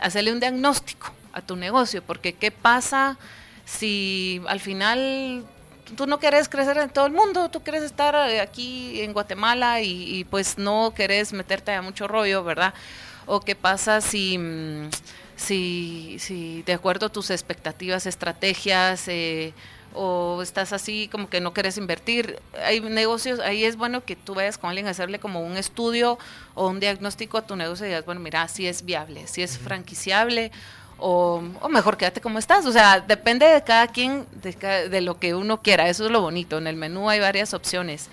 hacerle 0.01 0.33
un 0.33 0.41
diagnóstico 0.41 1.13
a 1.35 1.43
tu 1.43 1.57
negocio, 1.57 2.03
porque 2.03 2.33
¿qué 2.33 2.51
pasa 2.51 3.19
si 3.67 4.41
al 4.49 4.61
final 4.61 5.45
tú 5.95 6.07
no 6.07 6.19
quieres 6.19 6.49
crecer 6.49 6.79
en 6.79 6.89
todo 6.89 7.05
el 7.05 7.13
mundo, 7.13 7.51
tú 7.51 7.63
quieres 7.63 7.83
estar 7.83 8.15
eh, 8.31 8.41
aquí 8.41 9.03
en 9.03 9.13
Guatemala 9.13 9.83
y, 9.83 10.17
y, 10.17 10.25
pues 10.25 10.57
no 10.57 10.95
quieres 10.97 11.35
meterte 11.35 11.73
a 11.73 11.83
mucho 11.83 12.09
rollo, 12.09 12.43
¿verdad? 12.43 12.73
O 13.27 13.41
qué 13.41 13.55
pasa 13.55 14.01
si, 14.01 14.39
mm, 14.39 14.89
si, 15.37 16.17
si 16.19 16.63
de 16.63 16.73
acuerdo 16.73 17.07
a 17.07 17.09
tus 17.09 17.31
expectativas, 17.31 18.07
estrategias, 18.07 19.07
eh, 19.09 19.53
o 19.97 20.43
estás 20.43 20.73
así 20.73 21.09
como 21.11 21.29
que 21.29 21.41
no 21.41 21.53
quieres 21.53 21.79
invertir. 21.79 22.39
Hay 22.65 22.81
negocios, 22.81 23.41
ahí 23.41 23.65
es 23.65 23.77
bueno 23.77 24.05
que 24.05 24.15
tú 24.15 24.35
vayas 24.35 24.59
con 24.59 24.69
alguien 24.71 24.87
a 24.87 24.91
hacerle 24.91 25.19
como 25.19 25.41
un 25.41 25.57
estudio 25.57 26.19
o 26.55 26.69
un 26.69 26.81
diagnóstico 26.81 27.39
a 27.39 27.47
tu 27.47 27.57
negocio 27.57 27.87
y 27.87 27.89
digas, 27.89 28.05
bueno, 28.05 28.21
mira, 28.21 28.47
si 28.49 28.67
es 28.67 28.85
viable, 28.85 29.27
si 29.27 29.43
es 29.43 29.59
franquiciable 29.59 30.53
o, 30.99 31.43
o 31.61 31.69
mejor 31.69 31.97
quédate 31.97 32.21
como 32.21 32.39
estás. 32.39 32.67
O 32.67 32.73
sea, 32.73 33.01
depende 33.01 33.47
de 33.47 33.63
cada 33.63 33.89
quien, 33.89 34.27
de, 34.43 34.89
de 34.89 35.01
lo 35.01 35.19
que 35.19 35.35
uno 35.35 35.63
quiera. 35.63 35.89
Eso 35.89 36.05
es 36.07 36.11
lo 36.11 36.21
bonito. 36.21 36.59
En 36.59 36.67
el 36.67 36.77
menú 36.77 37.09
hay 37.09 37.21
varias 37.21 37.55
opciones. 37.55 38.09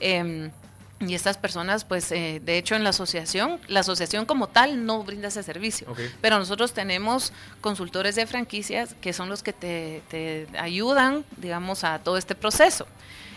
Em, 0.00 0.50
y 0.98 1.14
estas 1.14 1.36
personas, 1.36 1.84
pues, 1.84 2.10
eh, 2.10 2.40
de 2.42 2.56
hecho, 2.56 2.74
en 2.74 2.82
la 2.82 2.90
asociación, 2.90 3.60
la 3.68 3.80
asociación 3.80 4.24
como 4.24 4.48
tal 4.48 4.86
no 4.86 5.02
brinda 5.04 5.28
ese 5.28 5.42
servicio. 5.42 5.94
Pero 6.22 6.38
nosotros 6.38 6.72
tenemos 6.72 7.32
consultores 7.60 8.14
de 8.14 8.26
franquicias 8.26 8.94
que 9.02 9.12
son 9.12 9.28
los 9.28 9.42
que 9.42 9.52
te, 9.52 10.02
te 10.08 10.46
ayudan, 10.58 11.24
digamos, 11.36 11.84
a 11.84 11.98
todo 11.98 12.16
este 12.16 12.34
proceso. 12.34 12.86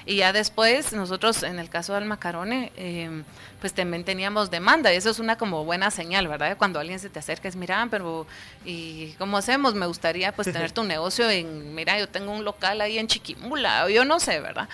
Y 0.05 0.15
ya 0.15 0.33
después, 0.33 0.93
nosotros, 0.93 1.43
en 1.43 1.59
el 1.59 1.69
caso 1.69 1.93
del 1.93 2.05
macarone, 2.05 2.71
eh, 2.77 3.23
pues 3.59 3.73
también 3.73 4.05
teníamos 4.05 4.49
demanda. 4.49 4.93
Y 4.93 4.95
eso 4.95 5.09
es 5.09 5.19
una 5.19 5.37
como 5.37 5.65
buena 5.65 5.91
señal, 5.91 6.27
¿verdad? 6.27 6.57
Cuando 6.57 6.79
alguien 6.79 6.97
se 6.97 7.09
te 7.09 7.19
acerca, 7.19 7.47
es, 7.47 7.55
mira, 7.55 7.85
pero 7.91 8.25
¿y 8.65 9.11
cómo 9.19 9.37
hacemos? 9.37 9.75
Me 9.75 9.85
gustaría 9.85 10.31
pues 10.31 10.51
tener 10.51 10.71
tu 10.71 10.83
negocio 10.83 11.29
en, 11.29 11.75
mira, 11.75 11.99
yo 11.99 12.07
tengo 12.07 12.31
un 12.31 12.43
local 12.43 12.79
ahí 12.81 12.97
en 12.97 13.07
Chiquimula, 13.07 13.85
o 13.85 13.89
yo 13.89 14.05
no 14.05 14.19
sé, 14.19 14.39
¿verdad? 14.39 14.69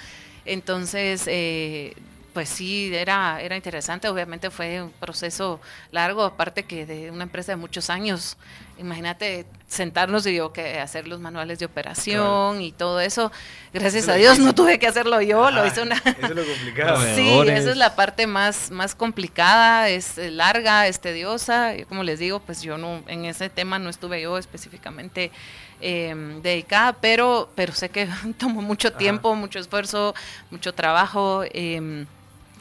Entonces, 0.46 1.24
eh, 1.26 1.96
pues 2.36 2.50
sí, 2.50 2.94
era, 2.94 3.40
era 3.42 3.56
interesante. 3.56 4.10
Obviamente 4.10 4.50
fue 4.50 4.82
un 4.82 4.92
proceso 4.92 5.62
largo, 5.92 6.22
aparte 6.22 6.64
que 6.64 6.86
de 6.86 7.10
una 7.10 7.24
empresa 7.24 7.54
de 7.54 7.56
muchos 7.56 7.90
años. 7.90 8.36
Imagínate 8.78 9.46
sentarnos 9.70 10.28
y 10.28 10.36
yo 10.36 10.52
que 10.52 10.82
hacer 10.82 11.08
los 11.08 11.22
manuales 11.22 11.60
de 11.60 11.66
operación 11.66 12.62
y 12.62 12.74
todo 12.74 13.00
eso. 13.00 13.32
Gracias 13.74 14.04
Eso 14.04 14.12
a 14.12 14.16
Dios 14.16 14.38
no 14.38 14.54
tuve 14.54 14.80
que 14.80 14.88
hacerlo 14.88 15.22
yo, 15.22 15.50
lo 15.50 15.62
Ajá, 15.62 15.68
hizo 15.68 15.84
una... 15.84 15.96
Eso 15.96 16.14
es 16.20 16.30
lo 16.32 16.44
complicado. 16.44 17.06
Sí, 17.16 17.30
esa 17.48 17.72
es 17.72 17.78
la 17.78 17.96
parte 17.96 18.28
más, 18.28 18.70
más 18.70 18.96
complicada, 18.96 19.88
es 19.88 20.18
eh, 20.18 20.30
larga, 20.30 20.88
es 20.88 21.00
tediosa. 21.00 21.74
Y 21.78 21.86
como 21.86 22.04
les 22.04 22.20
digo, 22.20 22.42
pues 22.42 22.62
yo 22.62 22.78
no, 22.78 23.02
en 23.08 23.24
ese 23.24 23.50
tema 23.50 23.80
no 23.80 23.90
estuve 23.90 24.22
yo 24.22 24.38
específicamente 24.38 25.32
eh, 25.80 26.14
dedicada, 26.44 26.92
pero, 27.00 27.50
pero 27.56 27.72
sé 27.72 27.88
que 27.88 28.10
tomó 28.38 28.62
mucho 28.62 28.90
Ajá. 28.90 28.98
tiempo, 28.98 29.34
mucho 29.36 29.58
esfuerzo, 29.60 30.14
mucho 30.52 30.74
trabajo. 30.74 31.44
eh, 31.46 32.06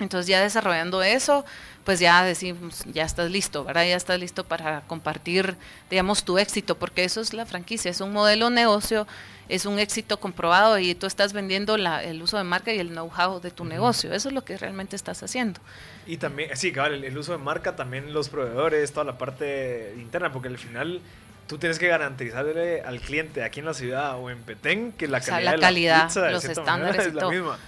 entonces 0.01 0.27
ya 0.27 0.41
desarrollando 0.43 1.03
eso, 1.03 1.45
pues 1.85 2.01
ya 2.01 2.25
decimos, 2.25 2.83
ya 2.93 3.05
estás 3.05 3.31
listo, 3.31 3.65
¿verdad? 3.65 3.85
Ya 3.87 3.97
estás 3.97 4.19
listo 4.19 4.45
para 4.45 4.81
compartir, 4.83 5.57
digamos, 5.91 6.25
tu 6.25 6.39
éxito, 6.39 6.77
porque 6.77 7.05
eso 7.05 7.21
es 7.21 7.33
la 7.35 7.47
franquicia, 7.47 7.91
es 7.91 8.01
un 8.01 8.13
modelo 8.13 8.49
de 8.49 8.55
negocio, 8.57 9.07
es 9.49 9.67
un 9.67 9.79
éxito 9.79 10.19
comprobado 10.19 10.79
y 10.79 10.95
tú 10.95 11.07
estás 11.07 11.35
vendiendo 11.35 11.77
la- 11.77 12.03
el 12.03 12.23
uso 12.23 12.39
de 12.39 12.45
marca 12.45 12.73
y 12.73 12.79
el 12.79 12.89
know-how 12.89 13.41
de 13.41 13.51
tu 13.51 13.65
negocio. 13.67 14.13
Eso 14.15 14.29
es 14.29 14.35
lo 14.35 14.43
que 14.45 14.57
realmente 14.57 14.97
estás 14.97 15.23
haciendo. 15.23 15.61
Y 16.07 16.17
también, 16.17 16.51
sí, 16.57 16.73
cabal, 16.73 16.95
el, 16.95 17.05
el 17.05 17.19
uso 17.19 17.33
de 17.33 17.39
marca, 17.39 17.77
también 17.77 18.15
los 18.15 18.31
proveedores, 18.31 18.93
toda 18.93 19.05
la 19.05 19.19
parte 19.19 19.95
interna, 19.99 20.33
porque 20.33 20.49
al 20.49 20.57
final 20.59 21.01
tú 21.47 21.59
tienes 21.59 21.79
que 21.79 21.89
garantizarle 21.89 22.81
al 22.81 23.01
cliente 23.01 23.43
aquí 23.45 23.61
en 23.61 23.67
la 23.67 23.75
ciudad 23.75 24.17
o 24.19 24.31
en 24.31 24.39
Petén 24.39 24.93
que 24.93 25.07
la 25.09 25.19
O 25.19 25.21
sea, 25.21 25.35
calidad, 25.35 25.51
la 25.51 25.57
de 25.57 25.61
calidad, 25.61 26.07
pizza, 26.07 26.23
de 26.23 26.33
los 26.33 26.41
cierta 26.43 26.61
estándares 26.63 26.97
manera, 26.97 27.09
es 27.11 27.15
la 27.15 27.29
misma. 27.29 27.59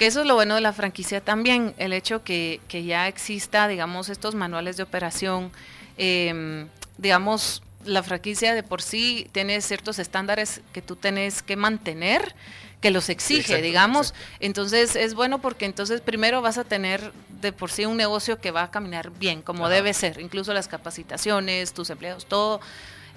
Que 0.00 0.06
eso 0.06 0.22
es 0.22 0.26
lo 0.26 0.34
bueno 0.34 0.54
de 0.54 0.62
la 0.62 0.72
franquicia 0.72 1.20
también, 1.20 1.74
el 1.76 1.92
hecho 1.92 2.24
que, 2.24 2.58
que 2.68 2.84
ya 2.84 3.06
exista, 3.06 3.68
digamos, 3.68 4.08
estos 4.08 4.34
manuales 4.34 4.78
de 4.78 4.82
operación, 4.82 5.52
eh, 5.98 6.64
digamos, 6.96 7.62
la 7.84 8.02
franquicia 8.02 8.54
de 8.54 8.62
por 8.62 8.80
sí 8.80 9.28
tiene 9.32 9.60
ciertos 9.60 9.98
estándares 9.98 10.62
que 10.72 10.80
tú 10.80 10.96
tenés 10.96 11.42
que 11.42 11.54
mantener, 11.54 12.34
que 12.80 12.90
los 12.90 13.10
exige, 13.10 13.40
exacto, 13.40 13.62
digamos. 13.62 14.08
exacto. 14.12 14.36
Entonces 14.40 14.96
es 14.96 15.12
bueno 15.12 15.42
porque 15.42 15.66
entonces 15.66 16.00
primero 16.00 16.40
vas 16.40 16.56
a 16.56 16.64
tener 16.64 17.12
de 17.42 17.52
por 17.52 17.70
sí 17.70 17.84
un 17.84 17.98
negocio 17.98 18.40
que 18.40 18.52
va 18.52 18.62
a 18.62 18.70
caminar 18.70 19.10
bien, 19.10 19.42
como 19.42 19.66
Ajá. 19.66 19.74
debe 19.74 19.92
ser, 19.92 20.18
incluso 20.18 20.54
las 20.54 20.66
capacitaciones, 20.66 21.74
tus 21.74 21.90
empleados, 21.90 22.24
todo. 22.24 22.60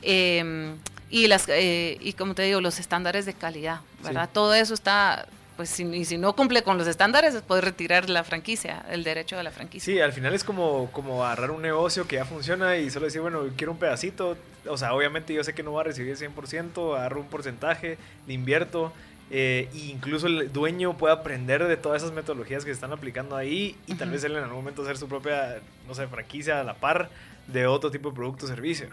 eh, 0.02 0.76
y 1.10 1.28
las 1.28 1.46
eh, 1.48 1.98
y 2.02 2.12
como 2.12 2.36
te 2.36 2.41
digo 2.43 2.60
los 2.60 2.78
estándares 2.80 3.26
de 3.26 3.34
calidad 3.34 3.80
verdad 4.04 4.26
Sí. 4.26 4.32
todo 4.34 4.54
eso 4.54 4.74
está 4.74 5.28
pues 5.55 5.69
si, 5.69 5.83
y 5.83 6.05
si 6.05 6.17
no 6.17 6.35
cumple 6.35 6.63
con 6.63 6.77
los 6.77 6.87
estándares 6.87 7.41
puedes 7.47 7.63
retirar 7.63 8.09
la 8.09 8.23
franquicia 8.23 8.83
el 8.89 9.03
derecho 9.03 9.37
de 9.37 9.43
la 9.43 9.51
franquicia 9.51 9.93
Sí, 9.93 9.99
al 9.99 10.13
final 10.13 10.33
es 10.33 10.43
como, 10.43 10.89
como 10.91 11.23
agarrar 11.23 11.51
un 11.51 11.61
negocio 11.61 12.07
que 12.07 12.15
ya 12.17 12.25
funciona 12.25 12.77
y 12.77 12.89
solo 12.89 13.05
decir, 13.05 13.21
bueno, 13.21 13.41
quiero 13.57 13.71
un 13.71 13.77
pedacito. 13.79 14.37
O 14.67 14.77
sea, 14.77 14.93
obviamente 14.93 15.33
yo 15.33 15.43
sé 15.43 15.53
que 15.53 15.61
no 15.63 15.73
va 15.73 15.81
a 15.81 15.83
recibir 15.83 16.11
el 16.11 16.17
100%, 16.17 16.97
agarro 16.97 17.19
un 17.19 17.27
porcentaje, 17.27 17.97
le 18.27 18.33
invierto. 18.33 18.93
eh, 19.31 19.69
e 19.73 19.77
incluso 19.77 20.27
el 20.27 20.51
dueño 20.53 20.95
puede 20.97 21.13
aprender 21.13 21.65
de 21.67 21.77
todas 21.77 22.01
esas 22.03 22.13
metodologías 22.13 22.63
que 22.63 22.69
se 22.69 22.75
están 22.75 22.91
aplicando 22.91 23.35
ahí 23.35 23.75
y 23.87 23.95
tal 23.95 24.11
vez 24.11 24.23
él 24.23 24.33
en 24.33 24.43
algún 24.43 24.57
momento 24.57 24.83
hacer 24.83 24.97
su 24.97 25.07
propia, 25.07 25.59
no 25.87 25.95
sé, 25.95 26.07
franquicia 26.07 26.59
a 26.59 26.63
la 26.63 26.75
par 26.75 27.09
de 27.47 27.65
otro 27.67 27.89
tipo 27.91 28.09
de 28.09 28.15
producto 28.15 28.45
o 28.45 28.49
servicio. 28.49 28.87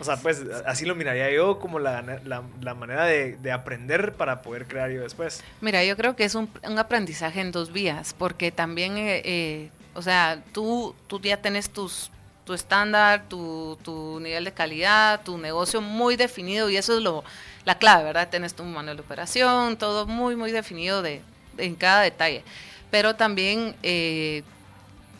O 0.00 0.04
sea, 0.04 0.16
pues 0.16 0.42
así 0.66 0.86
lo 0.86 0.94
miraría 0.94 1.30
yo 1.30 1.58
como 1.58 1.78
la, 1.78 2.02
la, 2.24 2.74
manera 2.74 3.04
de, 3.04 3.36
de 3.36 3.52
aprender 3.52 4.14
para 4.14 4.40
poder 4.40 4.66
crear 4.66 4.90
yo 4.90 5.02
después. 5.02 5.44
Mira, 5.60 5.84
yo 5.84 5.94
creo 5.94 6.16
que 6.16 6.24
es 6.24 6.34
un, 6.34 6.48
un 6.62 6.78
aprendizaje 6.78 7.42
en 7.42 7.52
dos 7.52 7.70
vías, 7.70 8.14
porque 8.16 8.50
también, 8.50 8.96
eh, 8.96 9.20
eh, 9.24 9.70
o 9.94 10.00
sea, 10.00 10.42
tú, 10.52 10.94
tú 11.06 11.20
ya 11.20 11.36
tenés 11.36 11.68
tus, 11.68 12.10
tu 12.46 12.54
estándar, 12.54 13.24
tu, 13.28 13.78
tu 13.84 14.18
nivel 14.20 14.44
de 14.44 14.52
calidad, 14.52 15.20
tu 15.22 15.36
negocio 15.36 15.82
muy 15.82 16.16
definido 16.16 16.70
y 16.70 16.78
eso 16.78 16.96
es 16.96 17.02
lo, 17.02 17.22
la 17.66 17.76
clave, 17.76 18.04
¿verdad? 18.04 18.28
Tenés 18.30 18.54
tu 18.54 18.64
manual 18.64 18.96
de 18.96 19.02
operación, 19.02 19.76
todo 19.76 20.06
muy, 20.06 20.34
muy 20.34 20.50
definido 20.50 21.02
de, 21.02 21.20
en 21.58 21.74
cada 21.74 22.00
detalle. 22.00 22.42
Pero 22.90 23.16
también 23.16 23.76
eh, 23.82 24.42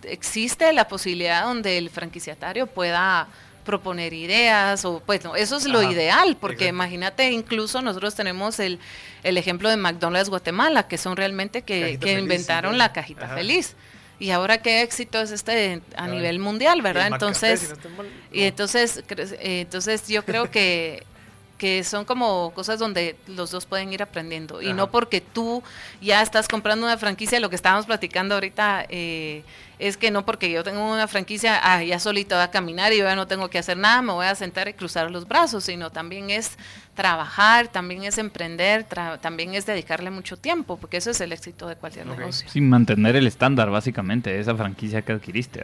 existe 0.04 0.72
la 0.72 0.88
posibilidad 0.88 1.44
donde 1.44 1.76
el 1.76 1.90
franquiciatario 1.90 2.66
pueda 2.66 3.28
proponer 3.64 4.12
ideas 4.12 4.85
o 4.85 5.03
pues 5.05 5.25
no, 5.25 5.37
eso 5.37 5.57
es 5.57 5.66
lo 5.66 5.83
ideal 5.83 6.37
porque 6.40 6.64
exacto. 6.64 6.77
imagínate 6.77 7.31
incluso 7.31 7.83
nosotros 7.83 8.14
tenemos 8.14 8.59
el, 8.61 8.79
el 9.23 9.37
ejemplo 9.37 9.68
de 9.68 9.77
McDonald's 9.77 10.31
Guatemala 10.31 10.88
que 10.88 10.99
son 10.99 11.16
realmente 11.16 11.62
que, 11.62 11.99
que 11.99 12.07
feliz, 12.07 12.23
inventaron 12.23 12.73
sí, 12.73 12.79
la 12.79 12.92
cajita 12.92 13.27
ajá. 13.27 13.35
feliz 13.35 13.77
y 14.18 14.31
ahora 14.31 14.61
qué 14.61 14.83
éxito 14.83 15.18
es 15.20 15.31
este 15.31 15.81
a 15.96 16.07
nivel 16.07 16.38
mundial, 16.38 16.83
¿verdad? 16.83 17.07
Entonces, 17.07 17.73
y 18.31 18.42
entonces, 18.42 19.03
eh, 19.09 19.62
entonces 19.62 20.07
yo 20.09 20.27
creo 20.27 20.51
que 20.51 21.05
que 21.61 21.85
son 21.85 22.07
como 22.07 22.53
cosas 22.55 22.79
donde 22.79 23.16
los 23.27 23.51
dos 23.51 23.66
pueden 23.66 23.92
ir 23.92 24.03
aprendiendo 24.03 24.62
y 24.62 24.73
no 24.73 24.90
porque 24.90 25.20
tú 25.20 25.62
ya 26.01 26.23
estás 26.23 26.49
comprando 26.49 26.87
una 26.87 26.96
franquicia, 26.96 27.38
lo 27.38 27.51
que 27.51 27.57
estábamos 27.57 27.85
platicando 27.85 28.35
ahorita 28.35 28.87
eh, 28.88 29.42
es 29.80 29.96
que 29.96 30.10
no 30.10 30.24
porque 30.24 30.50
yo 30.50 30.62
tengo 30.62 30.92
una 30.92 31.08
franquicia, 31.08 31.58
ah, 31.62 31.82
ya 31.82 31.98
solito 31.98 32.36
va 32.36 32.44
a 32.44 32.50
caminar 32.50 32.92
y 32.92 32.98
yo 32.98 33.04
ya 33.04 33.16
no 33.16 33.26
tengo 33.26 33.48
que 33.48 33.58
hacer 33.58 33.76
nada, 33.76 34.02
me 34.02 34.12
voy 34.12 34.26
a 34.26 34.34
sentar 34.34 34.68
y 34.68 34.74
cruzar 34.74 35.10
los 35.10 35.26
brazos, 35.26 35.64
sino 35.64 35.90
también 35.90 36.30
es 36.30 36.58
trabajar, 36.94 37.68
también 37.68 38.04
es 38.04 38.18
emprender, 38.18 38.86
también 39.20 39.54
es 39.54 39.64
dedicarle 39.64 40.10
mucho 40.10 40.36
tiempo, 40.36 40.76
porque 40.76 40.98
eso 40.98 41.10
es 41.10 41.20
el 41.22 41.32
éxito 41.32 41.66
de 41.66 41.76
cualquier 41.76 42.06
negocio. 42.06 42.48
Sin 42.50 42.68
mantener 42.68 43.16
el 43.16 43.26
estándar, 43.26 43.70
básicamente, 43.70 44.30
de 44.30 44.40
esa 44.40 44.54
franquicia 44.54 45.00
que 45.00 45.12
adquiriste. 45.12 45.62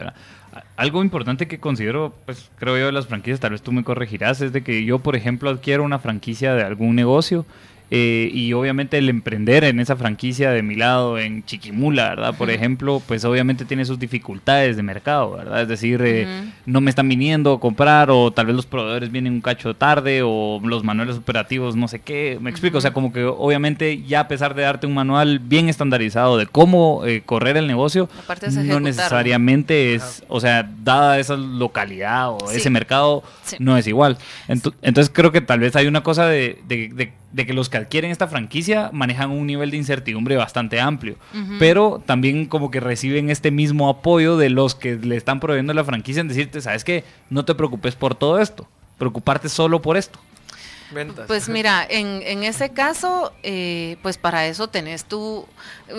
Algo 0.75 1.03
importante 1.03 1.47
que 1.47 1.59
considero, 1.59 2.15
pues 2.25 2.49
creo 2.57 2.77
yo 2.77 2.87
de 2.87 2.91
las 2.91 3.05
franquicias, 3.05 3.39
tal 3.39 3.51
vez 3.51 3.61
tú 3.61 3.71
me 3.71 3.83
corregirás, 3.83 4.41
es 4.41 4.51
de 4.51 4.63
que 4.63 4.83
yo, 4.83 4.97
por 4.99 5.15
ejemplo, 5.15 5.51
adquiero 5.51 5.83
una 5.83 5.99
franquicia 5.99 6.55
de 6.55 6.63
algún 6.63 6.95
negocio 6.95 7.45
eh, 7.89 8.29
y 8.33 8.53
obviamente 8.53 8.97
el 8.97 9.07
emprender 9.09 9.63
en 9.63 9.79
esa 9.79 9.95
franquicia 9.95 10.51
de 10.51 10.61
mi 10.61 10.75
lado, 10.75 11.17
en 11.17 11.45
Chiquimula, 11.45 12.09
¿verdad? 12.09 12.35
Por 12.35 12.49
ejemplo, 12.49 13.01
pues 13.05 13.23
obviamente 13.23 13.63
tiene 13.63 13.85
sus 13.85 13.97
dificultades 13.97 14.75
de 14.75 14.83
mercado, 14.83 15.31
¿verdad? 15.31 15.61
Es 15.61 15.67
decir, 15.67 16.01
eh, 16.03 16.27
no 16.65 16.81
me 16.81 16.89
están 16.89 17.07
viniendo 17.07 17.53
a 17.53 17.59
comprar 17.59 18.11
o 18.11 18.31
tal 18.31 18.47
vez 18.47 18.55
los 18.55 18.65
proveedores 18.65 19.11
vienen 19.11 19.33
un 19.33 19.41
cacho 19.41 19.73
tarde 19.73 20.21
o 20.23 20.59
los 20.63 20.83
manuales 20.83 21.15
operativos 21.15 21.75
no 21.75 21.87
sé 21.87 21.99
qué, 21.99 22.37
me 22.41 22.49
explico, 22.49 22.77
o 22.77 22.81
sea, 22.81 22.91
como 22.91 23.13
que 23.13 23.23
obviamente 23.23 24.03
ya 24.03 24.21
a 24.21 24.27
pesar 24.27 24.53
de 24.53 24.63
darte 24.63 24.85
un 24.85 24.93
manual 24.93 25.39
bien 25.39 25.69
estandarizado 25.69 26.37
de 26.37 26.45
cómo 26.45 27.05
eh, 27.05 27.21
correr 27.25 27.55
el 27.55 27.67
negocio, 27.67 28.09
no 28.63 28.79
necesariamente 28.81 29.95
es, 29.95 30.23
o 30.27 30.41
sea, 30.41 30.69
dada 30.83 31.19
esa 31.19 31.37
localidad 31.37 32.31
o 32.31 32.51
ese 32.51 32.69
mercado, 32.69 33.23
no 33.59 33.77
es 33.77 33.87
igual. 33.87 34.17
Entonces 34.47 35.09
creo 35.13 35.31
que 35.31 35.41
tal 35.41 35.59
vez 35.61 35.75
hay 35.75 35.87
una 35.87 36.03
cosa 36.03 36.25
de, 36.25 36.59
de 36.67 36.89
de 36.97 37.11
que 37.35 37.53
los 37.53 37.69
que 37.69 37.77
adquieren 37.77 38.11
esta 38.11 38.27
franquicia 38.27 38.89
manejan 38.93 39.31
un 39.31 39.45
nivel 39.47 39.71
de 39.71 39.77
incertidumbre 39.77 40.35
bastante 40.37 40.79
amplio, 40.79 41.17
pero 41.59 42.01
también 42.05 42.45
como 42.45 42.71
que 42.71 42.79
reciben 42.79 43.29
este 43.29 43.51
mismo 43.51 43.89
apoyo 43.89 44.37
de 44.37 44.49
los 44.49 44.75
que 44.75 44.95
le 44.95 45.17
están 45.17 45.39
proveyendo 45.39 45.73
la 45.73 45.83
franquicia 45.83 46.21
en 46.21 46.27
decirte, 46.27 46.61
sabes 46.61 46.83
que 46.83 47.03
no 47.29 47.45
te 47.45 47.55
preocupes 47.55 47.95
por 47.95 48.15
todo 48.15 48.39
esto, 48.39 48.67
preocuparte 48.97 49.49
solo 49.49 49.81
por 49.81 49.97
esto. 49.97 50.19
Pues 51.27 51.49
mira, 51.49 51.85
en, 51.89 52.21
en 52.23 52.43
ese 52.43 52.69
caso, 52.69 53.33
eh, 53.43 53.97
pues 54.01 54.17
para 54.17 54.47
eso 54.47 54.69
tenés 54.69 55.03
tú, 55.03 55.45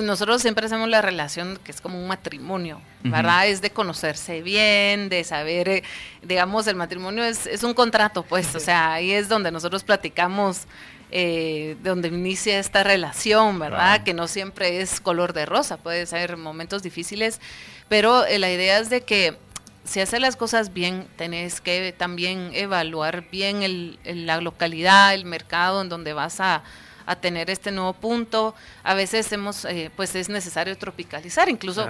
nosotros 0.02 0.40
siempre 0.40 0.64
hacemos 0.64 0.88
la 0.88 1.02
relación 1.02 1.58
que 1.62 1.72
es 1.72 1.82
como 1.82 2.00
un 2.00 2.08
matrimonio, 2.08 2.80
¿verdad? 3.02 3.48
Es 3.48 3.60
de 3.60 3.68
conocerse 3.68 4.40
bien, 4.40 5.10
de 5.10 5.24
saber, 5.24 5.68
eh, 5.68 5.82
digamos, 6.22 6.66
el 6.68 6.76
matrimonio 6.76 7.22
es, 7.22 7.46
es 7.46 7.64
un 7.64 7.74
contrato, 7.74 8.22
pues, 8.22 8.54
o 8.54 8.60
sea, 8.60 8.94
ahí 8.94 9.12
es 9.12 9.28
donde 9.28 9.50
nosotros 9.50 9.84
platicamos 9.84 10.62
eh, 11.10 11.76
donde 11.82 12.08
inicia 12.08 12.58
esta 12.58 12.84
relación, 12.84 13.58
¿verdad? 13.58 14.02
Que 14.04 14.14
no 14.14 14.28
siempre 14.28 14.80
es 14.80 15.00
color 15.00 15.32
de 15.32 15.46
rosa, 15.46 15.78
puede 15.78 16.04
ser 16.06 16.36
momentos 16.36 16.82
difíciles, 16.82 17.40
pero 17.88 18.26
eh, 18.26 18.38
la 18.38 18.50
idea 18.50 18.78
es 18.78 18.90
de 18.90 19.02
que 19.02 19.38
si 19.84 20.00
haces 20.00 20.20
las 20.20 20.36
cosas 20.36 20.74
bien, 20.74 21.06
tenés 21.16 21.62
que 21.62 21.94
también 21.96 22.50
evaluar 22.52 23.24
bien 23.30 23.96
la 24.04 24.40
localidad, 24.42 25.14
el 25.14 25.24
mercado 25.24 25.80
en 25.80 25.88
donde 25.88 26.12
vas 26.12 26.40
a, 26.40 26.62
a 27.08 27.16
tener 27.16 27.48
este 27.48 27.72
nuevo 27.72 27.94
punto. 27.94 28.54
A 28.84 28.92
veces 28.92 29.32
hemos, 29.32 29.64
eh, 29.64 29.90
pues 29.96 30.14
es 30.14 30.28
necesario 30.28 30.76
tropicalizar, 30.76 31.48
incluso 31.48 31.88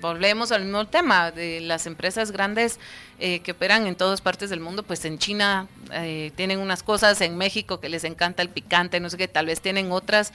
volvemos 0.00 0.50
al 0.50 0.64
mismo 0.64 0.84
tema 0.86 1.30
de 1.30 1.60
las 1.60 1.86
empresas 1.86 2.32
grandes 2.32 2.80
eh, 3.20 3.38
que 3.38 3.52
operan 3.52 3.86
en 3.86 3.94
todas 3.94 4.20
partes 4.20 4.50
del 4.50 4.58
mundo, 4.58 4.82
pues 4.82 5.04
en 5.04 5.18
China 5.18 5.68
eh, 5.92 6.32
tienen 6.34 6.58
unas 6.58 6.82
cosas, 6.82 7.20
en 7.20 7.38
México 7.38 7.78
que 7.78 7.88
les 7.88 8.02
encanta 8.02 8.42
el 8.42 8.48
picante, 8.48 8.98
no 8.98 9.08
sé 9.10 9.16
qué, 9.16 9.28
tal 9.28 9.46
vez 9.46 9.60
tienen 9.60 9.92
otras 9.92 10.32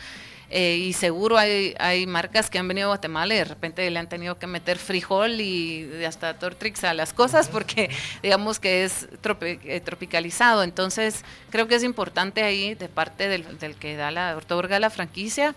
eh, 0.55 0.75
y 0.75 0.93
seguro 0.93 1.35
hay, 1.35 1.73
hay 1.79 2.05
marcas 2.05 2.47
que 2.47 2.59
han 2.59 2.67
venido 2.67 2.85
a 2.85 2.89
Guatemala 2.89 3.33
y 3.33 3.37
de 3.37 3.45
repente 3.45 3.89
le 3.89 3.97
han 3.97 4.07
tenido 4.07 4.37
que 4.37 4.45
meter 4.45 4.77
frijol 4.77 5.41
y 5.41 6.05
hasta 6.05 6.37
Tortrix 6.37 6.83
a 6.83 6.93
las 6.93 7.11
cosas 7.11 7.49
porque 7.49 7.89
digamos 8.21 8.59
que 8.59 8.83
es 8.83 9.07
eh, 9.41 9.81
tropicalizado. 9.83 10.61
Entonces 10.61 11.25
creo 11.49 11.67
que 11.67 11.73
es 11.73 11.83
importante 11.83 12.43
ahí 12.43 12.75
de 12.75 12.87
parte 12.87 13.29
del, 13.29 13.57
del 13.57 13.75
que 13.77 13.95
da 13.95 14.11
la, 14.11 14.37
otorga 14.37 14.79
la 14.79 14.91
franquicia. 14.91 15.55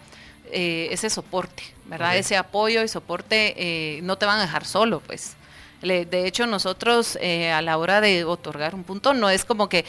Eh, 0.50 0.88
ese 0.90 1.10
soporte, 1.10 1.62
¿verdad? 1.84 2.16
Ese 2.16 2.38
apoyo 2.38 2.82
y 2.82 2.88
soporte 2.88 4.00
no 4.02 4.16
te 4.16 4.24
van 4.24 4.38
a 4.38 4.42
dejar 4.42 4.64
solo, 4.64 5.00
pues. 5.00 5.34
de 5.82 6.26
hecho, 6.26 6.46
nosotros 6.46 7.18
a 7.52 7.60
la 7.60 7.76
hora 7.76 8.00
de 8.00 8.24
otorgar 8.24 8.74
un 8.74 8.84
punto, 8.84 9.12
no 9.12 9.28
es 9.28 9.44
como 9.44 9.68
que, 9.68 9.84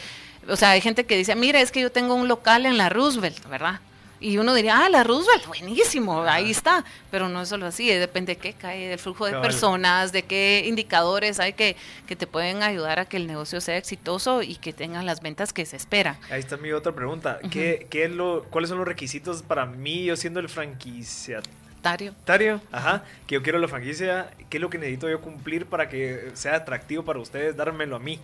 o 0.48 0.56
sea, 0.56 0.72
hay 0.72 0.80
gente 0.80 1.06
que 1.06 1.16
dice, 1.16 1.34
mira, 1.36 1.60
es 1.60 1.70
que 1.70 1.80
yo 1.80 1.92
tengo 1.92 2.14
un 2.14 2.26
local 2.26 2.66
en 2.66 2.76
la 2.76 2.88
Roosevelt, 2.88 3.48
¿verdad? 3.48 3.80
Y 4.20 4.38
uno 4.38 4.54
diría, 4.54 4.84
ah, 4.84 4.88
la 4.88 5.04
Roosevelt, 5.04 5.46
buenísimo, 5.46 6.22
ahí 6.22 6.50
está. 6.50 6.84
Pero 7.10 7.28
no 7.28 7.42
es 7.42 7.48
solo 7.48 7.66
así, 7.66 7.88
depende 7.88 8.34
de 8.34 8.40
qué 8.40 8.52
cae, 8.52 8.88
del 8.88 8.98
flujo 8.98 9.26
de 9.26 9.32
personas, 9.40 10.12
de 10.12 10.22
qué 10.22 10.64
indicadores 10.66 11.40
hay 11.40 11.52
que, 11.52 11.76
que 12.06 12.16
te 12.16 12.26
pueden 12.26 12.62
ayudar 12.62 12.98
a 12.98 13.04
que 13.04 13.16
el 13.16 13.26
negocio 13.26 13.60
sea 13.60 13.76
exitoso 13.76 14.42
y 14.42 14.56
que 14.56 14.72
tengan 14.72 15.06
las 15.06 15.20
ventas 15.20 15.52
que 15.52 15.64
se 15.66 15.76
esperan. 15.76 16.16
Ahí 16.30 16.40
está 16.40 16.56
mi 16.56 16.72
otra 16.72 16.92
pregunta. 16.92 17.38
¿Qué, 17.50 17.86
qué 17.90 18.04
es 18.04 18.10
lo, 18.10 18.44
¿Cuáles 18.50 18.70
son 18.70 18.78
los 18.78 18.88
requisitos 18.88 19.42
para 19.42 19.66
mí, 19.66 20.04
yo 20.04 20.16
siendo 20.16 20.40
el 20.40 20.48
franquiciatario? 20.48 21.67
Tario. 21.82 22.60
Ajá, 22.72 23.04
que 23.26 23.36
yo 23.36 23.42
quiero 23.42 23.58
la 23.58 23.68
franquicia, 23.68 24.30
¿qué 24.50 24.56
es 24.56 24.60
lo 24.60 24.70
que 24.70 24.78
necesito 24.78 25.08
yo 25.08 25.20
cumplir 25.20 25.66
para 25.66 25.88
que 25.88 26.30
sea 26.34 26.56
atractivo 26.56 27.04
para 27.04 27.18
ustedes 27.18 27.56
dármelo 27.56 27.96
a 27.96 27.98
mí? 27.98 28.20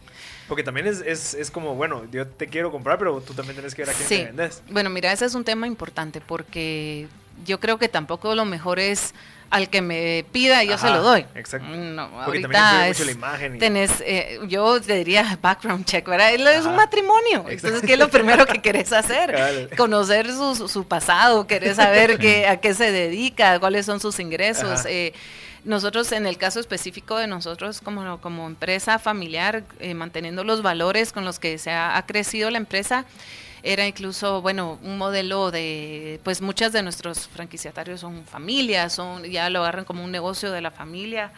Porque 0.48 0.62
también 0.62 0.86
es, 0.86 1.00
es, 1.00 1.34
es 1.34 1.50
como, 1.50 1.74
bueno, 1.74 2.04
yo 2.10 2.26
te 2.26 2.48
quiero 2.48 2.70
comprar, 2.70 2.98
pero 2.98 3.20
tú 3.20 3.34
también 3.34 3.54
tienes 3.56 3.74
que 3.74 3.82
ver 3.82 3.90
a 3.90 3.92
quién 3.94 4.08
te 4.08 4.24
vendes. 4.26 4.62
Bueno, 4.70 4.90
mira, 4.90 5.12
ese 5.12 5.24
es 5.24 5.34
un 5.34 5.44
tema 5.44 5.66
importante 5.66 6.20
porque 6.20 7.08
yo 7.44 7.60
creo 7.60 7.78
que 7.78 7.88
tampoco 7.88 8.34
lo 8.34 8.44
mejor 8.44 8.78
es 8.78 9.14
al 9.50 9.68
que 9.68 9.82
me 9.82 10.24
pida 10.32 10.64
yo 10.64 10.78
se 10.78 10.90
lo 10.90 11.02
doy. 11.02 11.24
Exacto. 11.34 11.68
No, 11.68 12.10
Porque 12.24 12.44
ahorita 12.44 12.86
mucho 12.88 13.04
la 13.04 13.12
imagen. 13.12 13.58
Tenés, 13.58 14.02
eh, 14.04 14.40
yo 14.48 14.80
te 14.80 14.96
diría 14.96 15.38
background 15.42 15.84
check, 15.84 16.06
¿verdad? 16.08 16.34
Es 16.34 16.66
un 16.66 16.76
matrimonio. 16.76 17.44
Entonces, 17.48 17.82
¿qué 17.82 17.94
es 17.94 17.98
lo 17.98 18.08
primero 18.08 18.46
que 18.46 18.60
querés 18.60 18.92
hacer? 18.92 19.70
Conocer 19.76 20.30
su, 20.30 20.68
su, 20.68 20.86
pasado, 20.86 21.46
querés 21.46 21.76
saber 21.76 22.18
qué, 22.20 22.46
a 22.46 22.58
qué 22.58 22.74
se 22.74 22.90
dedica, 22.90 23.60
cuáles 23.60 23.86
son 23.86 24.00
sus 24.00 24.18
ingresos. 24.18 24.84
Eh, 24.86 25.12
nosotros, 25.64 26.12
en 26.12 26.26
el 26.26 26.36
caso 26.36 26.60
específico 26.60 27.16
de 27.16 27.26
nosotros 27.26 27.80
como, 27.80 28.20
como 28.20 28.46
empresa 28.46 28.98
familiar, 28.98 29.64
eh, 29.78 29.94
manteniendo 29.94 30.44
los 30.44 30.62
valores 30.62 31.12
con 31.12 31.24
los 31.24 31.38
que 31.38 31.58
se 31.58 31.70
ha, 31.70 31.96
ha 31.96 32.04
crecido 32.04 32.50
la 32.50 32.58
empresa, 32.58 33.06
era 33.66 33.86
incluso, 33.86 34.42
bueno, 34.42 34.78
un 34.82 34.98
modelo 34.98 35.50
de, 35.50 36.20
pues 36.22 36.42
muchas 36.42 36.70
de 36.72 36.82
nuestros 36.82 37.28
franquiciatarios 37.28 38.00
son 38.00 38.26
familias, 38.26 38.92
son, 38.92 39.24
ya 39.24 39.48
lo 39.48 39.60
agarran 39.60 39.86
como 39.86 40.04
un 40.04 40.12
negocio 40.12 40.52
de 40.52 40.60
la 40.60 40.70
familia. 40.70 41.32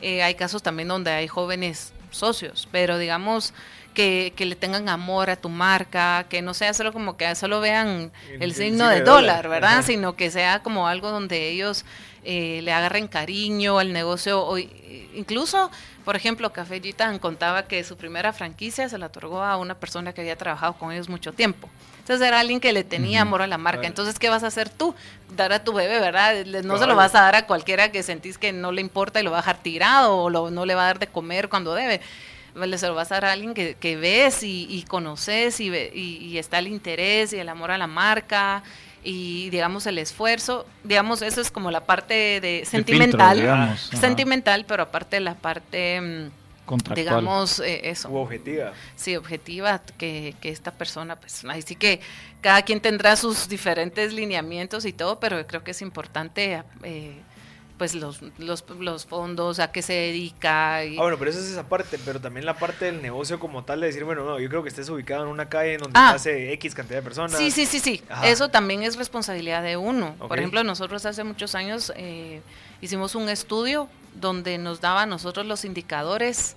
Eh, 0.00 0.22
hay 0.22 0.36
casos 0.36 0.62
también 0.62 0.86
donde 0.86 1.10
hay 1.10 1.26
jóvenes 1.26 1.92
socios, 2.12 2.68
pero 2.70 2.98
digamos 2.98 3.52
que, 3.94 4.32
que, 4.36 4.46
le 4.46 4.54
tengan 4.54 4.88
amor 4.88 5.28
a 5.28 5.36
tu 5.36 5.48
marca, 5.48 6.26
que 6.28 6.40
no 6.40 6.54
sea 6.54 6.72
solo 6.72 6.92
como 6.92 7.16
que 7.16 7.34
solo 7.34 7.60
vean 7.60 8.12
el, 8.38 8.54
signo 8.54 8.88
de, 8.88 9.00
dólar, 9.00 9.48
¿verdad? 9.48 9.82
Sino 9.84 10.14
que 10.14 10.30
sea 10.30 10.60
como 10.60 10.86
algo 10.86 11.10
donde 11.10 11.50
ellos 11.50 11.84
eh, 12.22 12.60
le 12.62 12.72
agarren 12.72 13.08
cariño 13.08 13.80
al 13.80 13.92
negocio. 13.92 14.46
O, 14.46 14.56
incluso, 14.56 15.70
por 16.04 16.16
ejemplo, 16.16 16.52
Café 16.52 16.80
Gitan 16.80 17.18
contaba 17.18 17.64
que 17.64 17.84
su 17.84 17.96
primera 17.96 18.32
franquicia 18.32 18.88
se 18.88 18.98
la 18.98 19.06
otorgó 19.06 19.42
a 19.42 19.56
una 19.56 19.74
persona 19.74 20.12
que 20.12 20.20
había 20.20 20.36
trabajado 20.36 20.74
con 20.74 20.92
ellos 20.92 21.08
mucho 21.08 21.32
tiempo. 21.32 21.68
Entonces 22.00 22.26
era 22.26 22.40
alguien 22.40 22.58
que 22.58 22.72
le 22.72 22.82
tenía 22.82 23.22
amor 23.22 23.42
a 23.42 23.46
la 23.46 23.58
marca. 23.58 23.86
Entonces, 23.86 24.18
¿qué 24.18 24.28
vas 24.28 24.42
a 24.42 24.48
hacer 24.48 24.68
tú? 24.68 24.94
Dar 25.36 25.52
a 25.52 25.62
tu 25.62 25.72
bebé, 25.72 26.00
¿verdad? 26.00 26.44
No 26.64 26.76
se 26.76 26.86
lo 26.86 26.96
vas 26.96 27.14
a 27.14 27.20
dar 27.20 27.36
a 27.36 27.46
cualquiera 27.46 27.92
que 27.92 28.02
sentís 28.02 28.38
que 28.38 28.52
no 28.52 28.72
le 28.72 28.80
importa 28.80 29.20
y 29.20 29.22
lo 29.22 29.30
va 29.30 29.38
a 29.38 29.40
dejar 29.42 29.58
tirado 29.58 30.16
o 30.16 30.50
no 30.50 30.66
le 30.66 30.74
va 30.74 30.82
a 30.82 30.86
dar 30.86 30.98
de 30.98 31.06
comer 31.06 31.48
cuando 31.48 31.74
debe. 31.74 32.00
Se 32.76 32.88
lo 32.88 32.94
vas 32.94 33.12
a 33.12 33.14
dar 33.14 33.26
a 33.26 33.32
alguien 33.32 33.54
que, 33.54 33.76
que 33.76 33.96
ves 33.96 34.42
y, 34.42 34.84
conoces 34.88 35.60
y, 35.60 35.72
y, 35.72 36.38
está 36.38 36.58
el 36.58 36.66
interés 36.66 37.32
y 37.32 37.38
el 37.38 37.48
amor 37.48 37.70
a 37.70 37.78
la 37.78 37.86
marca 37.86 38.64
y 39.02 39.50
digamos 39.50 39.86
el 39.86 39.98
esfuerzo, 39.98 40.66
digamos 40.84 41.22
eso 41.22 41.40
es 41.40 41.50
como 41.50 41.70
la 41.70 41.84
parte 41.84 42.40
de 42.40 42.64
sentimental, 42.64 43.76
sentimental, 43.78 44.64
pero 44.66 44.84
aparte 44.84 45.20
la 45.20 45.34
parte 45.34 46.00
mm, 46.00 46.30
digamos 46.94 47.60
eh, 47.60 47.90
eso. 47.90 48.12
objetiva. 48.12 48.72
Sí, 48.96 49.16
objetiva, 49.16 49.80
que, 49.98 50.34
que, 50.40 50.48
esta 50.48 50.70
persona, 50.70 51.16
pues 51.16 51.44
ahí 51.44 51.62
sí 51.62 51.74
que 51.74 52.00
cada 52.40 52.62
quien 52.62 52.80
tendrá 52.80 53.16
sus 53.16 53.48
diferentes 53.48 54.12
lineamientos 54.12 54.84
y 54.84 54.92
todo, 54.92 55.18
pero 55.18 55.46
creo 55.46 55.64
que 55.64 55.72
es 55.72 55.82
importante 55.82 56.62
eh, 56.82 57.14
pues 57.82 57.96
los, 57.96 58.22
los, 58.38 58.64
los, 58.78 59.06
fondos, 59.06 59.58
a 59.58 59.72
qué 59.72 59.82
se 59.82 59.92
dedica. 59.92 60.84
Y... 60.84 60.96
Ah, 60.96 61.02
bueno, 61.02 61.18
pero 61.18 61.32
esa 61.32 61.40
es 61.40 61.46
esa 61.46 61.68
parte, 61.68 61.98
pero 62.04 62.20
también 62.20 62.46
la 62.46 62.54
parte 62.54 62.84
del 62.84 63.02
negocio 63.02 63.40
como 63.40 63.64
tal 63.64 63.80
de 63.80 63.88
decir, 63.88 64.04
bueno, 64.04 64.24
no, 64.24 64.38
yo 64.38 64.48
creo 64.48 64.62
que 64.62 64.68
estés 64.68 64.88
ubicado 64.88 65.24
en 65.24 65.28
una 65.28 65.48
calle 65.48 65.74
en 65.74 65.80
donde 65.80 65.98
ah. 65.98 66.16
X 66.24 66.76
cantidad 66.76 67.00
de 67.00 67.02
personas. 67.02 67.36
Sí, 67.36 67.50
sí, 67.50 67.66
sí, 67.66 67.80
sí. 67.80 68.00
Eso 68.22 68.50
también 68.50 68.84
es 68.84 68.94
responsabilidad 68.94 69.64
de 69.64 69.76
uno. 69.76 70.14
Por 70.28 70.38
ejemplo, 70.38 70.62
nosotros 70.62 71.04
hace 71.06 71.24
muchos 71.24 71.56
años 71.56 71.92
eh, 71.96 72.40
hicimos 72.80 73.16
un 73.16 73.28
estudio 73.28 73.88
donde 74.14 74.58
nos 74.58 74.80
daba 74.80 75.02
a 75.02 75.06
nosotros 75.06 75.44
los 75.44 75.64
indicadores 75.64 76.54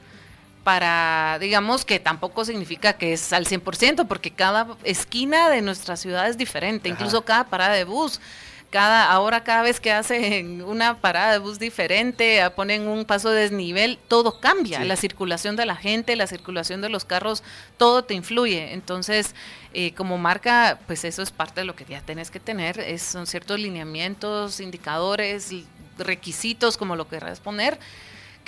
para, 0.64 1.40
digamos 1.40 1.86
que 1.86 2.00
tampoco 2.00 2.46
significa 2.46 2.94
que 2.94 3.14
es 3.14 3.34
al 3.34 3.48
100%, 3.48 4.06
porque 4.06 4.30
cada 4.30 4.68
esquina 4.84 5.50
de 5.50 5.64
nuestra 5.64 5.98
ciudad 5.98 6.30
es 6.30 6.38
diferente, 6.38 6.88
incluso 6.88 7.24
cada 7.24 7.46
parada 7.46 7.74
de 7.74 7.84
bus. 7.84 8.22
Cada, 8.70 9.10
ahora 9.10 9.44
cada 9.44 9.62
vez 9.62 9.80
que 9.80 9.92
hacen 9.92 10.62
una 10.62 11.00
parada 11.00 11.32
de 11.32 11.38
bus 11.40 11.60
diferente, 11.60 12.42
ponen 12.56 12.88
un 12.88 13.06
paso 13.06 13.30
de 13.30 13.42
desnivel, 13.42 13.98
todo 14.08 14.40
cambia. 14.40 14.84
La 14.84 14.96
circulación 14.96 15.56
de 15.56 15.66
la 15.66 15.76
gente, 15.76 16.16
la 16.16 16.28
circulación 16.28 16.82
de 16.82 16.90
los 16.90 17.06
carros, 17.06 17.44
todo 17.78 18.04
te 18.04 18.14
influye. 18.14 18.74
Entonces, 18.74 19.34
eh, 19.74 19.94
como 19.94 20.18
marca, 20.18 20.80
pues 20.88 21.06
eso 21.06 21.22
es 21.22 21.32
parte 21.32 21.62
de 21.62 21.66
lo 21.66 21.76
que 21.76 21.86
ya 21.86 22.02
tenés 22.02 22.32
que 22.32 22.40
tener. 22.40 22.80
Es, 22.80 23.02
son 23.02 23.28
ciertos 23.28 23.60
lineamientos, 23.60 24.60
indicadores, 24.60 25.54
requisitos, 25.98 26.76
como 26.76 26.96
lo 26.96 27.08
querrás 27.08 27.40
poner 27.40 27.80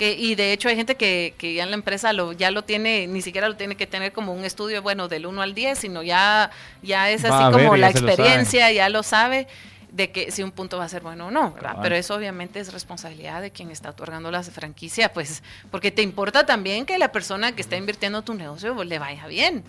y 0.00 0.34
de 0.34 0.52
hecho 0.52 0.68
hay 0.68 0.76
gente 0.76 0.94
que, 0.94 1.34
que, 1.38 1.54
ya 1.54 1.64
en 1.64 1.70
la 1.70 1.76
empresa 1.76 2.12
lo, 2.12 2.32
ya 2.32 2.50
lo 2.50 2.62
tiene, 2.62 3.06
ni 3.06 3.20
siquiera 3.22 3.48
lo 3.48 3.56
tiene 3.56 3.76
que 3.76 3.86
tener 3.86 4.12
como 4.12 4.32
un 4.32 4.44
estudio, 4.44 4.80
bueno, 4.82 5.08
del 5.08 5.26
1 5.26 5.42
al 5.42 5.54
10, 5.54 5.78
sino 5.78 6.02
ya, 6.02 6.50
ya 6.82 7.10
es 7.10 7.24
así 7.24 7.52
como 7.52 7.76
la 7.76 7.90
experiencia, 7.90 8.70
ya 8.70 8.88
lo 8.88 9.02
sabe 9.02 9.48
de 9.90 10.10
que 10.10 10.30
si 10.30 10.42
un 10.42 10.50
punto 10.50 10.78
va 10.78 10.84
a 10.84 10.88
ser 10.88 11.02
bueno 11.02 11.26
o 11.26 11.30
no, 11.30 11.52
¿verdad? 11.52 11.78
Pero 11.82 11.96
eso 11.96 12.14
obviamente 12.14 12.60
es 12.60 12.72
responsabilidad 12.72 13.42
de 13.42 13.50
quien 13.50 13.70
está 13.70 13.90
otorgando 13.90 14.30
la 14.30 14.42
franquicia, 14.42 15.12
pues, 15.12 15.42
porque 15.70 15.90
te 15.90 16.02
importa 16.02 16.46
también 16.46 16.86
que 16.86 16.98
la 16.98 17.10
persona 17.12 17.52
que 17.52 17.62
está 17.62 17.76
invirtiendo 17.76 18.22
tu 18.22 18.34
negocio 18.34 18.84
le 18.84 18.98
vaya 18.98 19.26
bien. 19.26 19.64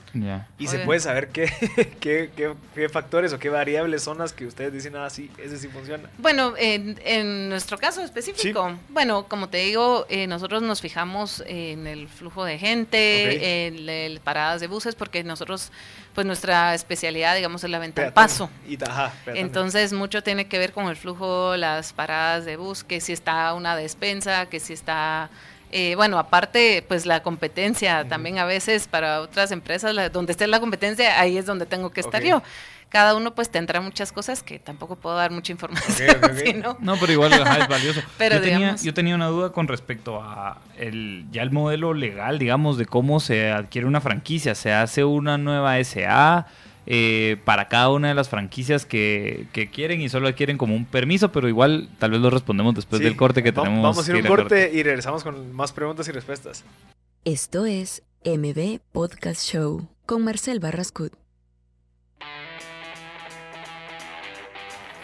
Y 0.58 0.68
se 0.68 0.80
puede 0.80 1.00
saber 1.00 1.30
qué, 1.34 1.50
qué, 2.00 2.30
qué, 2.76 2.90
factores 2.90 3.34
o 3.34 3.40
qué 3.40 3.50
variables 3.50 4.04
son 4.04 4.18
las 4.18 4.34
que 4.34 4.46
ustedes 4.46 4.74
dicen, 4.74 4.96
ah, 4.96 5.10
sí, 5.10 5.30
ese 5.38 5.58
sí 5.58 5.68
funciona. 5.68 6.10
Bueno, 6.18 6.54
en, 6.58 7.00
en 7.06 7.50
nuestro 7.50 7.78
caso 7.78 8.02
específico, 8.02 8.78
bueno, 8.90 9.28
como 9.28 9.50
te 9.50 9.58
digo, 9.58 10.06
eh, 10.10 10.28
nosotros 10.28 10.62
nos 10.62 10.82
fijamos 10.82 11.44
en 11.48 11.88
el 11.88 12.08
flujo 12.08 12.44
de 12.44 12.58
gente, 12.58 13.68
en 13.68 13.90
el 13.90 14.20
paradas 14.20 14.62
de 14.62 14.68
buses, 14.68 14.96
porque 14.96 15.24
nosotros 15.24 15.72
pues 16.20 16.28
nuestra 16.28 16.76
especialidad, 16.76 17.34
digamos, 17.34 17.64
es 17.64 17.70
la 17.70 17.80
venta 17.80 18.04
al 18.04 18.12
paso. 18.12 18.50
Entonces, 19.28 19.94
mucho 19.94 20.22
tiene 20.22 20.50
que 20.50 20.60
ver 20.60 20.74
con 20.74 20.88
el 20.88 20.98
flujo, 20.98 21.56
las 21.56 21.94
paradas 21.94 22.44
de 22.44 22.58
bus, 22.58 22.84
que 22.84 23.00
si 23.00 23.14
está 23.14 23.54
una 23.54 23.78
despensa, 23.78 24.48
que 24.48 24.60
si 24.60 24.74
está... 24.74 25.30
Eh, 25.72 25.96
bueno, 25.96 26.20
aparte, 26.20 26.84
pues 26.90 27.06
la 27.06 27.24
competencia 27.24 28.06
también 28.10 28.38
a 28.38 28.44
veces 28.44 28.90
para 28.90 29.22
otras 29.22 29.52
empresas, 29.52 29.96
donde 30.12 30.34
esté 30.34 30.46
la 30.48 30.60
competencia, 30.60 31.22
ahí 31.22 31.38
es 31.38 31.46
donde 31.46 31.66
tengo 31.66 31.90
que 31.90 32.02
estar 32.02 32.22
yo 32.22 32.44
cada 32.90 33.16
uno 33.16 33.36
pues 33.36 33.50
tendrá 33.50 33.82
muchas 33.82 34.12
cosas 34.12 34.44
que 34.44 34.60
tampoco 34.60 34.96
puedo 34.96 35.16
dar 35.16 35.32
mucha 35.32 35.52
información. 35.52 36.18
¿no? 36.82 36.96
pero 37.00 37.14
igual 37.14 37.34
es 37.34 37.68
valioso. 37.68 38.02
pero 38.18 38.36
yo, 38.36 38.42
tenía, 38.42 38.76
yo 38.76 38.94
tenía 38.94 39.16
una 39.16 39.28
duda 39.28 39.52
con 39.52 39.68
respecto 39.68 40.22
a 40.22 40.60
el, 40.78 41.26
ya 41.32 41.44
el 41.44 41.52
modelo 41.52 41.94
legal, 41.94 42.40
digamos, 42.40 42.78
de 42.78 42.86
cómo 42.86 43.20
se 43.20 43.52
adquiere 43.52 43.88
una 43.88 44.02
franquicia. 44.02 44.56
¿Se 44.56 44.74
hace 44.74 45.04
una 45.04 45.38
nueva 45.38 45.82
SA? 45.84 46.48
Eh, 46.92 47.38
para 47.46 47.68
cada 47.68 47.90
una 47.90 48.08
de 48.08 48.16
las 48.16 48.30
franquicias 48.30 48.84
que, 48.84 49.48
quieren 49.72 50.02
y 50.02 50.10
solo 50.10 50.28
adquieren 50.28 50.58
como 50.58 50.76
un 50.76 50.86
permiso, 50.86 51.32
pero 51.32 51.48
igual 51.48 51.88
tal 52.00 52.10
vez 52.10 52.20
lo 52.20 52.32
respondemos 52.32 52.74
después 52.74 53.00
del 53.00 53.16
corte 53.16 53.44
que 53.44 53.52
tenemos. 53.52 53.84
Vamos 53.84 54.10
a 54.10 54.12
ir 54.12 54.24
un 54.24 54.28
corte 54.28 54.72
y 54.74 54.82
regresamos 54.82 55.24
con 55.24 55.54
más 55.54 55.72
preguntas 55.72 56.08
y 56.08 56.12
respuestas. 56.12 56.64
Esto 57.26 57.68
es 57.68 58.02
MB 58.26 58.80
Podcast 58.92 59.44
Show 59.44 59.88
con 60.08 60.24
Marcel 60.24 60.60
Barrascut. 60.60 61.14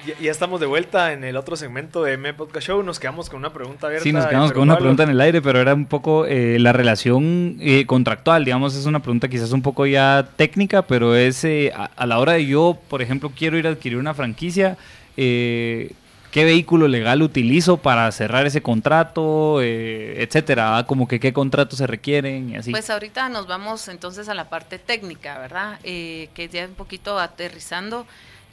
Ya, 0.05 0.29
estamos 0.29 0.59
de 0.59 0.67
vuelta 0.67 1.13
en 1.13 1.23
el 1.23 1.35
otro 1.35 1.55
segmento 1.55 2.03
de 2.03 2.13
M 2.13 2.31
Podcast 2.35 2.67
Show. 2.67 2.83
Nos 2.83 2.99
quedamos 2.99 3.27
con 3.27 3.39
una 3.39 3.51
pregunta 3.51 3.87
abierta. 3.87 4.03
Sí, 4.03 4.11
nos 4.11 4.27
quedamos 4.27 4.51
con 4.51 4.61
una 4.61 4.77
pregunta 4.77 5.01
en 5.01 5.09
el 5.09 5.19
aire, 5.19 5.41
pero 5.41 5.59
era 5.59 5.73
un 5.73 5.87
poco 5.87 6.27
eh, 6.27 6.59
la 6.59 6.73
relación 6.73 7.57
eh, 7.59 7.87
contractual. 7.87 8.45
Digamos, 8.45 8.75
es 8.75 8.85
una 8.85 8.99
pregunta 8.99 9.27
quizás 9.29 9.51
un 9.51 9.63
poco 9.63 9.87
ya 9.87 10.29
técnica, 10.35 10.83
pero 10.83 11.15
es 11.15 11.43
eh, 11.43 11.73
a, 11.73 12.05
la 12.05 12.19
hora 12.19 12.33
de 12.33 12.45
yo, 12.45 12.77
por 12.87 13.01
ejemplo, 13.01 13.31
quiero 13.35 13.57
ir 13.57 13.65
a 13.65 13.71
adquirir 13.71 13.97
una 13.97 14.13
franquicia. 14.13 14.77
¿Qué 15.15 16.43
vehículo 16.43 16.87
legal 16.87 17.23
utilizo 17.23 17.77
para 17.77 18.11
cerrar 18.11 18.45
ese 18.45 18.61
contrato, 18.61 19.59
etcétera? 19.61 20.77
Ah, 20.77 20.85
como 20.85 21.07
que 21.07 21.19
qué 21.19 21.33
contratos 21.33 21.79
se 21.79 21.87
requieren 21.87 22.51
y 22.51 22.57
así. 22.57 22.71
Pues 22.71 22.89
ahorita 22.91 23.29
nos 23.29 23.47
vamos 23.47 23.87
entonces 23.87 24.29
a 24.29 24.35
la 24.35 24.49
parte 24.49 24.77
técnica, 24.77 25.39
¿verdad? 25.39 25.79
que 25.81 26.49
ya 26.51 26.65
un 26.65 26.75
poquito 26.75 27.17
aterrizando 27.17 28.05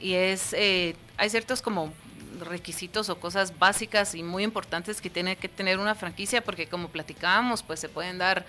y 0.03 0.15
es, 0.15 0.53
eh, 0.53 0.95
hay 1.17 1.29
ciertos 1.29 1.61
como 1.61 1.93
requisitos 2.39 3.09
o 3.09 3.19
cosas 3.19 3.57
básicas 3.57 4.15
y 4.15 4.23
muy 4.23 4.43
importantes 4.43 5.01
que 5.01 5.09
tiene 5.09 5.35
que 5.35 5.49
tener 5.49 5.79
una 5.79 5.95
franquicia 5.95 6.43
porque 6.43 6.67
como 6.67 6.89
platicábamos, 6.89 7.63
pues 7.63 7.79
se 7.79 7.89
pueden 7.89 8.17
dar... 8.17 8.45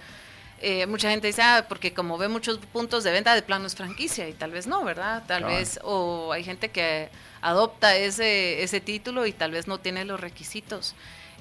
Eh, 0.61 0.87
mucha 0.87 1.11
gente 1.11 1.27
dice, 1.27 1.43
ah, 1.43 1.67
porque 1.69 1.93
como 1.93 2.17
ve 2.17 2.29
muchos 2.29 2.59
puntos 2.59 3.05
de 3.05 3.11
venta 3.11 3.35
de 3.35 3.43
plano 3.43 3.67
es 3.67 3.75
franquicia 3.75 4.29
y 4.29 4.33
tal 4.33 4.51
vez 4.51 4.67
no, 4.67 4.83
¿verdad? 4.83 5.23
Tal 5.27 5.45
vez, 5.45 5.79
o 5.83 6.33
hay 6.33 6.43
gente 6.43 6.71
que 6.71 7.11
adopta 7.43 7.97
ese, 7.97 8.63
ese 8.63 8.81
título 8.81 9.27
y 9.27 9.33
tal 9.33 9.51
vez 9.51 9.67
no 9.67 9.79
tiene 9.79 10.07
los 10.07 10.19
requisitos. 10.19 10.95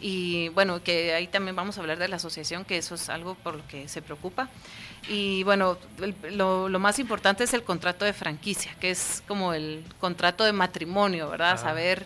Y 0.06 0.50
bueno, 0.50 0.84
que 0.84 1.13
ahí 1.13 1.28
también 1.28 1.56
vamos 1.56 1.78
a 1.78 1.82
hablar 1.82 1.98
de 1.98 2.10
la 2.10 2.18
asociación, 2.18 2.66
que 2.66 2.78
eso 2.78 2.96
es 2.96 3.08
algo 3.08 3.36
por 3.36 3.56
lo 3.56 3.68
que 3.70 3.88
se 3.88 4.02
preocupa. 4.02 4.50
Y 5.08 5.44
bueno, 5.44 5.78
lo, 6.30 6.68
más 6.78 7.00
importante 7.00 7.46
es 7.46 7.54
el 7.54 7.63
contrato 7.63 8.04
de 8.04 8.12
franquicia, 8.12 8.76
que 8.82 8.92
es 8.92 9.24
como 9.30 9.54
el 9.54 9.82
contrato 10.02 10.44
de 10.44 10.52
matrimonio, 10.52 11.30
¿verdad? 11.30 11.58
Saber 11.58 12.06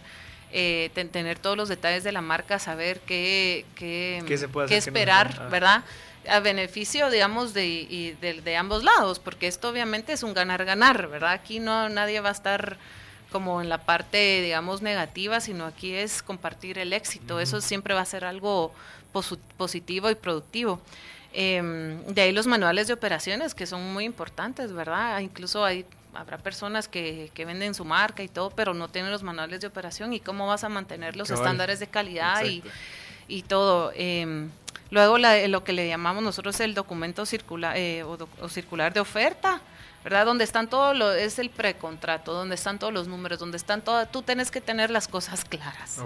eh, 0.52 0.92
tener 0.94 1.40
todos 1.40 1.58
los 1.58 1.70
detalles 1.70 2.04
de 2.04 2.12
la 2.12 2.22
marca, 2.22 2.60
saber 2.60 3.00
qué, 3.00 3.66
qué, 3.74 4.24
esperar, 4.70 5.50
¿verdad? 5.50 5.84
A 6.30 6.40
beneficio, 6.40 7.10
digamos, 7.10 7.56
de, 7.56 8.16
de, 8.22 8.58
ambos 8.58 8.84
lados, 8.84 9.18
porque 9.18 9.48
esto 9.48 9.70
obviamente 9.70 10.14
es 10.14 10.22
un 10.22 10.36
ganar-ganar, 10.36 11.08
¿verdad? 11.08 11.32
Aquí 11.32 11.60
no 11.60 11.90
nadie 11.90 12.20
va 12.20 12.30
a 12.30 12.34
estar 12.34 12.78
como 13.32 13.62
en 13.62 13.70
la 13.70 13.80
parte, 13.80 14.42
digamos, 14.42 14.82
negativa, 14.82 15.40
sino 15.40 15.66
aquí 15.66 15.94
es 15.94 16.22
compartir 16.22 16.78
el 16.78 16.94
éxito. 16.94 17.40
Eso 17.40 17.62
siempre 17.62 17.94
va 17.94 18.02
a 18.02 18.06
ser 18.06 18.26
algo 18.26 18.74
positivo 19.58 20.10
y 20.10 20.16
productivo. 20.16 20.80
Em, 21.34 22.04
de 22.06 22.22
ahí 22.22 22.32
los 22.32 22.48
manuales 22.48 22.88
de 22.88 22.94
operaciones 22.94 23.54
que 23.54 23.66
son 23.66 23.94
muy 23.94 24.06
importantes, 24.06 24.72
¿verdad? 24.74 25.20
Incluso 25.20 25.64
hay 25.64 25.86
habrá 26.14 26.38
personas 26.40 26.88
que, 26.88 27.30
que, 27.34 27.46
venden 27.46 27.76
su 27.76 27.86
marca 27.86 28.24
y 28.24 28.28
todo, 28.28 28.50
pero 28.50 28.74
no 28.74 28.88
tienen 28.88 29.12
los 29.12 29.22
manuales 29.22 29.62
de 29.62 29.68
operación 29.68 30.14
y 30.14 30.20
cómo 30.20 30.48
vas 30.48 30.64
a 30.64 30.70
mantener 30.70 31.16
los 31.16 31.30
estándares 31.30 31.80
de 31.80 31.88
calidad 31.88 32.44
y, 32.44 32.64
y, 33.28 33.44
todo. 33.44 33.92
Eh, 33.94 34.48
luego 34.90 35.18
lo 35.20 35.64
que 35.64 35.74
le 35.74 35.88
llamamos 35.88 36.24
nosotros 36.24 36.60
el 36.60 36.74
documento 36.74 37.26
circular 37.26 37.78
eh, 37.78 38.04
o, 38.04 38.50
circular 38.50 38.94
de 38.94 39.00
oferta. 39.00 39.62
¿Verdad? 40.08 40.26
Donde 40.26 40.46
están 40.46 40.70
todos 40.70 40.96
los, 40.96 41.18
es 41.18 41.38
el 41.38 41.50
precontrato, 41.50 42.32
donde 42.32 42.56
están 42.56 42.80
todos 42.80 42.94
los 42.94 43.10
números, 43.10 43.40
donde 43.40 43.58
están 43.58 43.82
todas, 43.82 44.10
tú 44.10 44.22
tienes 44.22 44.52
que 44.52 44.62
tener 44.62 44.90
las 44.90 45.10
cosas 45.10 45.44
claras. 45.44 46.00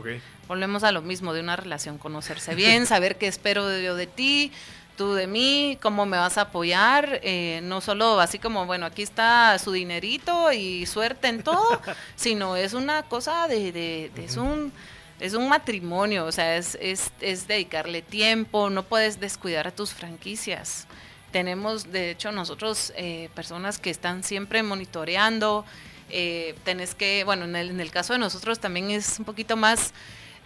Volvemos 0.48 0.84
a 0.84 0.92
lo 0.92 1.04
mismo 1.04 1.36
de 1.36 1.42
una 1.42 1.56
relación, 1.56 2.00
conocerse 2.00 2.56
bien, 2.56 2.86
saber 2.88 3.20
qué 3.20 3.28
espero 3.28 3.68
de, 3.68 3.94
de 3.94 4.08
ti, 4.08 4.52
tú 4.98 5.14
de 5.14 5.28
mí, 5.28 5.78
cómo 5.84 6.08
me 6.08 6.18
vas 6.18 6.40
a 6.40 6.42
apoyar, 6.42 7.20
eh, 7.22 7.60
no 7.62 7.80
solo 7.80 8.20
así 8.20 8.40
como, 8.40 8.66
bueno, 8.66 8.88
aquí 8.88 9.04
está 9.04 9.56
su 9.60 9.72
dinerito 9.72 10.52
y 10.52 10.88
suerte 10.88 11.28
en 11.28 11.44
todo, 11.44 11.80
sino 12.16 12.56
es 12.56 12.74
una 12.74 13.04
cosa 13.04 13.48
de, 13.48 13.72
de, 13.72 14.12
es 14.16 14.36
un 14.36 14.74
es 15.20 15.36
un 15.36 15.48
matrimonio, 15.48 16.26
o 16.26 16.32
sea, 16.32 16.58
es, 16.58 16.76
es, 16.82 17.12
es, 17.22 17.48
dedicarle 17.48 18.02
tiempo, 18.02 18.72
no 18.72 18.82
puedes 18.82 19.20
descuidar 19.20 19.68
a 19.68 19.72
tus 19.72 19.94
franquicias. 19.94 20.88
Tenemos, 21.32 21.92
de 21.92 22.12
hecho, 22.12 22.32
nosotros 22.32 22.94
eh, 22.96 23.30
personas 23.36 23.80
que 23.80 23.90
están 23.90 24.24
siempre 24.24 24.64
monitoreando, 24.64 25.66
eh, 26.10 26.56
tenés 26.64 26.94
que, 26.96 27.24
bueno, 27.24 27.46
en 27.46 27.56
el, 27.56 27.70
en 27.70 27.80
el 27.80 27.92
caso 27.92 28.14
de 28.14 28.20
nosotros 28.20 28.60
también 28.60 28.92
es 28.92 29.18
un 29.20 29.26
poquito 29.26 29.56
más 29.56 29.94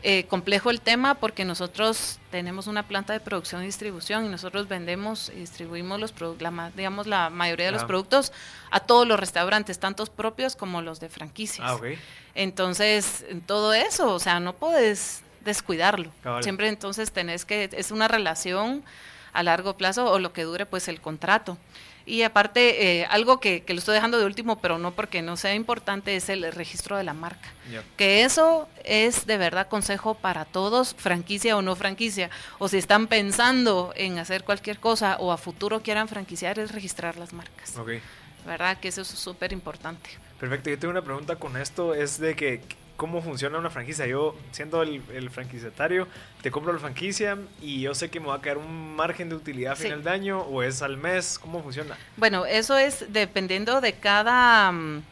eh, 0.08 0.26
complejo 0.28 0.70
el 0.70 0.82
tema 0.82 1.16
porque 1.16 1.46
nosotros 1.46 2.20
tenemos 2.30 2.68
una 2.68 2.84
planta 2.84 3.12
de 3.14 3.20
producción 3.20 3.64
y 3.64 3.66
distribución 3.66 4.24
y 4.24 4.30
nosotros 4.30 4.68
vendemos 4.68 5.32
y 5.36 5.40
distribuimos 5.40 6.00
los 6.00 6.12
productos, 6.12 6.48
digamos 6.76 7.08
la 7.08 7.32
mayoría 7.32 7.66
de 7.66 7.72
los 7.72 7.86
productos 7.86 8.32
a 8.70 8.82
todos 8.82 9.08
los 9.08 9.20
restaurantes, 9.20 9.80
tantos 9.80 10.12
propios 10.12 10.56
como 10.56 10.84
los 10.84 11.00
de 11.00 11.10
franquicias. 11.10 11.68
Ah, 11.68 11.80
entonces, 12.36 13.26
todo 13.48 13.74
eso, 13.74 14.14
o 14.14 14.20
sea, 14.20 14.40
no 14.40 14.54
puedes 14.54 15.24
descuidarlo. 15.44 16.12
Siempre 16.42 16.68
entonces 16.68 17.12
tenés 17.12 17.44
que, 17.44 17.72
es 17.72 17.90
una 17.90 18.08
relación 18.08 18.84
a 19.36 19.44
largo 19.44 19.78
plazo 19.78 20.12
o 20.12 20.20
lo 20.20 20.34
que 20.34 20.44
dure 20.44 20.66
pues 20.66 20.88
el 20.88 21.02
contrato. 21.02 21.58
Y 22.08 22.22
aparte, 22.22 23.02
eh, 23.02 23.08
algo 23.10 23.40
que, 23.40 23.64
que, 23.64 23.74
lo 23.74 23.80
estoy 23.80 23.96
dejando 23.96 24.20
de 24.20 24.26
último, 24.26 24.60
pero 24.60 24.78
no 24.78 24.92
porque 24.92 25.24
no 25.24 25.38
sea 25.38 25.56
importante, 25.56 26.16
es 26.16 26.30
el 26.30 26.52
registro 26.52 26.98
de 26.98 27.04
la 27.04 27.14
marca. 27.14 27.50
Que 27.98 28.24
eso 28.24 28.70
es 28.84 29.26
de 29.26 29.38
verdad 29.38 29.68
consejo 29.68 30.14
para 30.14 30.46
todos, 30.46 30.94
franquicia 30.96 31.58
o 31.58 31.64
no 31.64 31.76
franquicia. 31.76 32.30
O 32.60 32.68
si 32.68 32.78
están 32.78 33.08
pensando 33.08 33.92
en 33.96 34.20
hacer 34.20 34.44
cualquier 34.44 34.80
cosa 34.80 35.18
o 35.20 35.32
a 35.32 35.38
futuro 35.38 35.82
quieran 35.82 36.08
franquiciar, 36.08 36.60
es 36.60 36.72
registrar 36.72 37.18
las 37.18 37.34
marcas. 37.34 37.74
¿Verdad? 38.46 38.78
Que 38.80 38.90
eso 38.90 39.02
es 39.02 39.08
súper 39.08 39.52
importante. 39.52 40.12
Perfecto. 40.40 40.70
Yo 40.70 40.78
tengo 40.78 40.92
una 40.92 41.02
pregunta 41.02 41.38
con 41.38 41.58
esto, 41.58 41.96
es 41.96 42.20
de 42.20 42.36
que 42.36 42.62
cómo 42.98 43.22
funciona 43.22 43.58
una 43.58 43.70
franquicia. 43.70 44.06
Yo, 44.08 44.36
siendo 44.52 44.82
el, 44.82 45.02
el 45.14 45.30
franquiciatario, 45.30 46.08
te 46.42 46.52
compro 46.52 46.74
la 46.74 46.80
franquicia 46.80 47.38
y 47.62 47.82
yo 47.82 47.94
sé 47.96 48.10
que 48.10 48.20
me 48.20 48.28
va 48.28 48.36
a 48.36 48.42
quedar 48.42 48.58
un 48.58 48.96
margen 48.96 49.30
de 49.30 49.36
utilidad 49.36 49.74
a 49.74 49.76
Sí. 49.76 49.84
final 49.84 50.04
de 50.04 50.10
año 50.12 50.40
o 50.42 50.64
es 50.64 50.82
al 50.82 50.98
mes. 50.98 51.38
¿Cómo 51.40 51.62
funciona? 51.62 51.98
Bueno, 52.18 52.46
eso 52.46 52.78
es 52.78 53.06
dependiendo 53.12 53.82
de 53.82 53.94
cada, 53.94 54.72
mm, 54.72 55.04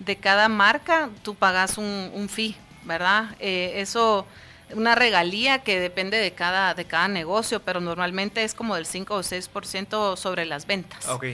de 0.00 0.16
cada 0.16 0.48
marca, 0.48 1.08
tú 1.22 1.34
pagas 1.34 1.78
un, 1.78 2.10
un 2.14 2.28
fee, 2.28 2.56
¿verdad? 2.84 3.34
Eh, 3.40 3.74
eso, 3.76 4.26
una 4.74 4.94
regalía 4.94 5.60
que 5.60 5.80
depende 5.80 6.18
de 6.18 6.32
cada, 6.32 6.74
de 6.74 6.84
cada 6.84 7.08
negocio, 7.08 7.60
pero 7.60 7.80
normalmente 7.80 8.42
es 8.44 8.54
como 8.54 8.74
del 8.74 8.84
5 8.86 9.14
o 9.14 9.22
6% 9.22 10.16
sobre 10.16 10.44
las 10.44 10.66
ventas. 10.66 11.06
Ah, 11.08 11.14
Ok, 11.14 11.24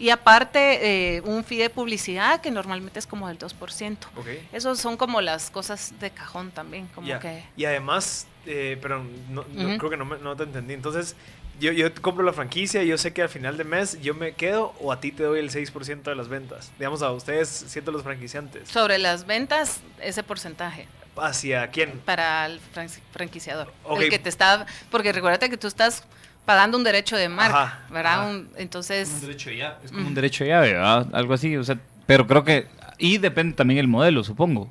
Y 0.00 0.10
aparte, 0.10 1.16
eh, 1.16 1.20
un 1.20 1.44
fee 1.44 1.58
de 1.58 1.70
publicidad 1.70 2.40
que 2.40 2.50
normalmente 2.50 2.98
es 2.98 3.06
como 3.06 3.28
del 3.28 3.38
2%. 3.38 3.96
ok. 4.16 4.26
Esos 4.52 4.80
son 4.80 4.96
como 4.96 5.20
las 5.20 5.50
cosas 5.50 5.92
de 6.00 6.10
cajón 6.10 6.50
también, 6.50 6.88
como 6.94 7.06
que... 7.20 7.44
Y 7.56 7.66
además, 7.66 8.26
eh, 8.46 8.78
pero 8.80 9.04
no, 9.28 9.44
creo 9.78 9.90
que 9.90 9.96
no, 9.98 10.04
me- 10.06 10.18
no 10.18 10.34
te 10.36 10.44
entendí. 10.44 10.72
Entonces, 10.74 11.14
yo, 11.60 11.70
yo 11.72 11.92
compro 12.00 12.24
la 12.24 12.32
franquicia 12.32 12.82
y 12.82 12.86
yo 12.88 12.96
sé 12.96 13.12
que 13.12 13.20
al 13.20 13.28
final 13.28 13.58
de 13.58 13.64
mes 13.64 14.00
yo 14.00 14.14
me 14.14 14.32
quedo 14.32 14.74
o 14.80 14.90
a 14.90 15.00
ti 15.00 15.12
te 15.12 15.22
doy 15.22 15.38
el 15.38 15.50
6% 15.50 16.02
de 16.02 16.14
las 16.14 16.28
ventas. 16.28 16.72
Digamos, 16.78 17.02
a 17.02 17.12
ustedes, 17.12 17.48
siendo 17.50 17.92
los 17.92 18.02
franquiciantes. 18.02 18.68
Sobre 18.70 18.96
las 18.98 19.26
ventas, 19.26 19.80
ese 20.00 20.22
porcentaje. 20.22 20.88
¿Hacia 21.16 21.68
quién? 21.70 22.00
para 22.06 22.46
el 22.46 22.60
fran- 22.74 22.88
franquiciador. 23.12 23.70
Ok. 23.84 24.00
El 24.00 24.08
que 24.10 24.18
te 24.18 24.30
está, 24.30 24.64
porque 24.90 25.12
recuérdate 25.12 25.50
que 25.50 25.58
tú 25.58 25.66
estás 25.66 26.04
pagando 26.44 26.76
un 26.78 26.84
derecho 26.84 27.16
de 27.16 27.28
marca, 27.28 27.62
Ajá, 27.62 27.80
¿verdad? 27.90 28.12
ajá. 28.20 28.26
Un- 28.28 28.50
entonces, 28.56 29.08
un 29.14 29.20
derecho 29.20 29.50
de 29.50 29.56
llave. 29.58 29.76
Es 29.84 29.92
como 29.92 30.06
un 30.06 30.14
derecho 30.14 30.44
de 30.44 30.50
llave, 30.50 30.72
¿verdad? 30.72 31.06
Algo 31.12 31.34
así, 31.34 31.56
o 31.56 31.64
sea, 31.64 31.78
pero 32.06 32.26
creo 32.26 32.44
que... 32.44 32.66
Y 32.98 33.18
depende 33.18 33.54
también 33.54 33.78
el 33.80 33.88
modelo, 33.88 34.22
supongo. 34.24 34.70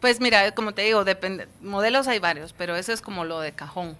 pues 0.00 0.20
mira, 0.20 0.52
como 0.52 0.72
te 0.72 0.82
digo, 0.82 1.04
depende, 1.04 1.48
modelos 1.62 2.06
hay 2.06 2.18
varios, 2.20 2.52
pero 2.52 2.76
eso 2.76 2.92
es 2.92 3.00
como 3.00 3.24
lo 3.24 3.40
de 3.40 3.52
cajón. 3.52 3.96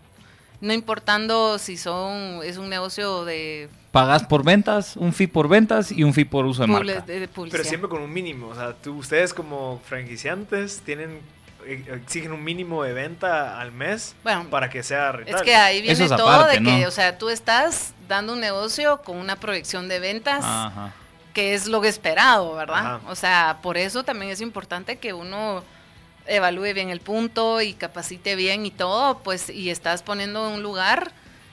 No 0.61 0.73
importando 0.73 1.59
si 1.59 1.77
son, 1.77 2.41
es 2.45 2.57
un 2.59 2.69
negocio 2.71 3.25
de, 3.25 3.69
Pagas 3.93 4.25
por 4.25 4.43
ventas, 4.45 4.97
un 4.97 5.13
fee 5.13 5.27
por 5.27 5.49
ventas 5.49 5.91
y 5.93 6.03
un 6.05 6.13
fee 6.15 6.25
por 6.27 6.45
uso 6.47 6.63
de 6.63 6.69
marca. 6.69 7.01
de- 7.01 7.21
de 7.21 7.29
publicidad. 7.29 7.59
Pero 7.59 7.69
siempre 7.69 7.91
con 7.91 8.01
un 8.03 8.13
mínimo. 8.13 8.49
O 8.49 8.55
sea, 8.55 8.73
tú, 8.75 8.97
ustedes 8.99 9.33
como 9.35 9.81
franquiciantes 9.87 10.81
tienen 10.85 11.19
exigen 11.67 12.33
un 12.33 12.43
mínimo 12.45 12.83
de 12.83 12.93
venta 12.93 13.61
al 13.61 13.73
mes 13.73 14.15
Bueno, 14.23 14.49
para 14.51 14.71
que 14.71 14.83
sea 14.83 15.13
rentable. 15.13 15.37
Es 15.39 15.43
que 15.43 15.55
ahí 15.57 15.83
viene 15.83 16.05
es 16.05 16.11
todo 16.11 16.29
aparte, 16.29 16.59
de 16.61 16.65
que, 16.65 16.81
¿no? 16.83 16.89
o 16.89 16.91
sea, 16.91 17.19
tú 17.19 17.29
estás 17.29 17.93
dando 18.09 18.33
un 18.35 18.41
negocio 18.41 19.03
con 19.03 19.17
una 19.17 19.37
proyección 19.37 19.89
de 19.89 19.99
ventas 19.99 20.45
Ajá. 20.45 20.93
que 21.35 21.55
es 21.55 21.67
lo 21.67 21.83
esperado, 21.85 22.55
¿verdad? 22.55 22.97
Ajá. 22.97 23.01
O 23.09 23.15
sea, 23.17 23.59
por 23.63 23.77
eso 23.77 24.05
también 24.05 24.31
es 24.31 24.41
importante 24.41 24.97
que 24.97 25.13
uno 25.13 25.65
evalúe 26.27 26.73
bien 26.75 26.91
el 26.91 27.01
punto 27.01 27.61
y 27.61 27.73
capacite 27.75 28.35
bien 28.37 28.67
y 28.67 28.71
todo, 28.71 29.19
pues, 29.19 29.49
y 29.51 29.71
estás 29.71 30.03
poniendo 30.03 30.49
un 30.51 30.63
lugar 30.63 31.13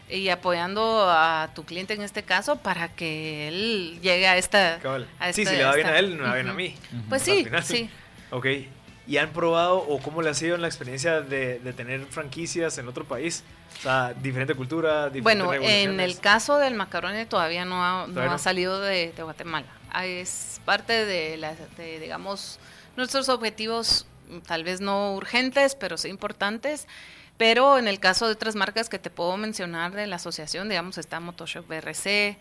y 0.09 0.29
apoyando 0.29 1.05
a 1.09 1.49
tu 1.55 1.63
cliente 1.63 1.93
en 1.93 2.01
este 2.01 2.23
caso 2.23 2.57
para 2.57 2.87
que 2.89 3.47
él 3.47 3.99
llegue 4.01 4.27
a 4.27 4.37
esta... 4.37 4.75
A 5.19 5.31
sí, 5.31 5.41
esta- 5.41 5.51
si 5.51 5.57
le 5.57 5.63
va 5.63 5.73
bien 5.75 5.87
esta- 5.87 5.95
a 5.95 5.99
él, 5.99 6.17
no 6.17 6.23
me 6.23 6.29
va 6.29 6.35
bien 6.35 6.49
a 6.49 6.53
mí. 6.53 6.75
Pues 7.09 7.21
sí, 7.23 7.47
sí. 7.63 7.89
Ok. 8.31 8.45
¿Y 9.05 9.17
han 9.17 9.31
probado 9.31 9.77
o 9.77 9.99
cómo 10.01 10.21
le 10.21 10.29
ha 10.29 10.33
sido 10.33 10.55
en 10.55 10.61
la 10.61 10.67
experiencia 10.67 11.21
de, 11.21 11.59
de 11.59 11.73
tener 11.73 12.05
franquicias 12.05 12.77
en 12.77 12.87
otro 12.87 13.03
país? 13.03 13.43
O 13.79 13.81
sea, 13.81 14.13
diferente 14.13 14.55
cultura, 14.55 15.09
diferentes 15.09 15.45
Bueno, 15.45 15.67
en 15.67 15.99
el 15.99 16.19
caso 16.19 16.57
del 16.57 16.75
macaroni 16.75 17.25
todavía 17.25 17.65
no 17.65 17.83
ha, 17.83 18.07
no 18.07 18.37
salido 18.39 18.79
de, 18.79 19.11
de 19.11 19.23
Guatemala. 19.23 19.67
Ah, 19.91 20.05
Es 20.05 20.61
parte 20.63 21.05
de, 21.05 21.37
la, 21.37 21.53
de, 21.77 21.99
digamos, 21.99 22.59
nuestros 22.95 23.29
objetivos, 23.29 24.05
tal 24.47 24.63
vez 24.63 24.79
no 24.79 25.13
urgentes, 25.15 25.75
pero 25.75 25.97
sí 25.97 26.07
importantes. 26.07 26.87
Pero 27.37 27.77
en 27.77 27.87
el 27.87 27.99
caso 27.99 28.27
de 28.27 28.33
otras 28.33 28.55
marcas 28.55 28.89
que 28.89 28.99
te 28.99 29.09
puedo 29.09 29.35
mencionar 29.37 29.91
de 29.91 30.07
la 30.07 30.17
asociación, 30.17 30.69
digamos, 30.69 30.97
está 30.97 31.19
Motoshop 31.19 31.67
BRC, 31.67 32.37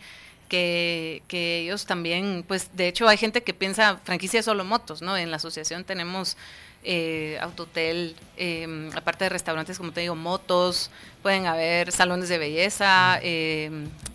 que, 0.53 1.23
que 1.29 1.61
ellos 1.61 1.87
también, 1.87 2.45
pues 2.47 2.69
de 2.77 2.87
hecho 2.89 3.09
hay 3.09 3.17
gente 3.17 3.43
que 3.43 3.55
piensa 3.55 3.99
franquicia 4.05 4.43
solo 4.43 4.65
motos, 4.65 5.01
¿no? 5.01 5.17
En 5.17 5.31
la 5.31 5.39
asociación 5.39 5.83
tenemos 5.85 6.37
eh, 6.85 7.39
autotel, 7.41 8.15
eh, 8.37 8.91
aparte 8.95 9.25
de 9.25 9.31
restaurantes, 9.31 9.79
como 9.79 9.93
te 9.93 10.03
digo, 10.03 10.15
motos, 10.15 10.91
pueden 11.23 11.47
haber 11.47 11.91
salones 11.91 12.29
de 12.29 12.37
belleza, 12.37 13.19
eh, 13.23 13.71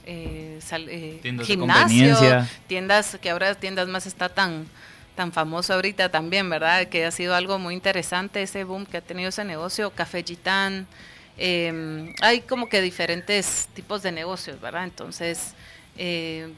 eh, 0.06 0.60
sal- 0.62 0.88
eh, 0.90 1.18
Tiendas 2.68 3.14
gimnasio, 3.16 3.20
que 3.20 3.30
ahora 3.32 3.56
tiendas 3.56 3.88
más 3.88 4.06
está 4.06 4.30
tan 4.30 4.68
tan 5.16 5.32
famoso 5.34 5.74
ahorita 5.74 6.10
también, 6.10 6.48
¿verdad? 6.48 6.86
Que 6.90 7.04
ha 7.06 7.12
sido 7.12 7.34
algo 7.34 7.58
muy 7.58 7.74
interesante 7.74 8.44
ese 8.44 8.64
boom 8.64 8.86
que 8.86 8.98
ha 8.98 9.02
tenido 9.02 9.30
ese 9.30 9.44
negocio, 9.44 9.90
Café 9.90 10.22
Gitán. 10.22 10.86
eh, 11.40 12.14
hay 12.22 12.42
como 12.42 12.68
que 12.70 12.82
diferentes 12.82 13.68
tipos 13.74 14.04
de 14.04 14.12
negocios, 14.12 14.62
¿verdad? 14.62 14.84
Entonces, 14.84 15.54
eh, 15.98 16.50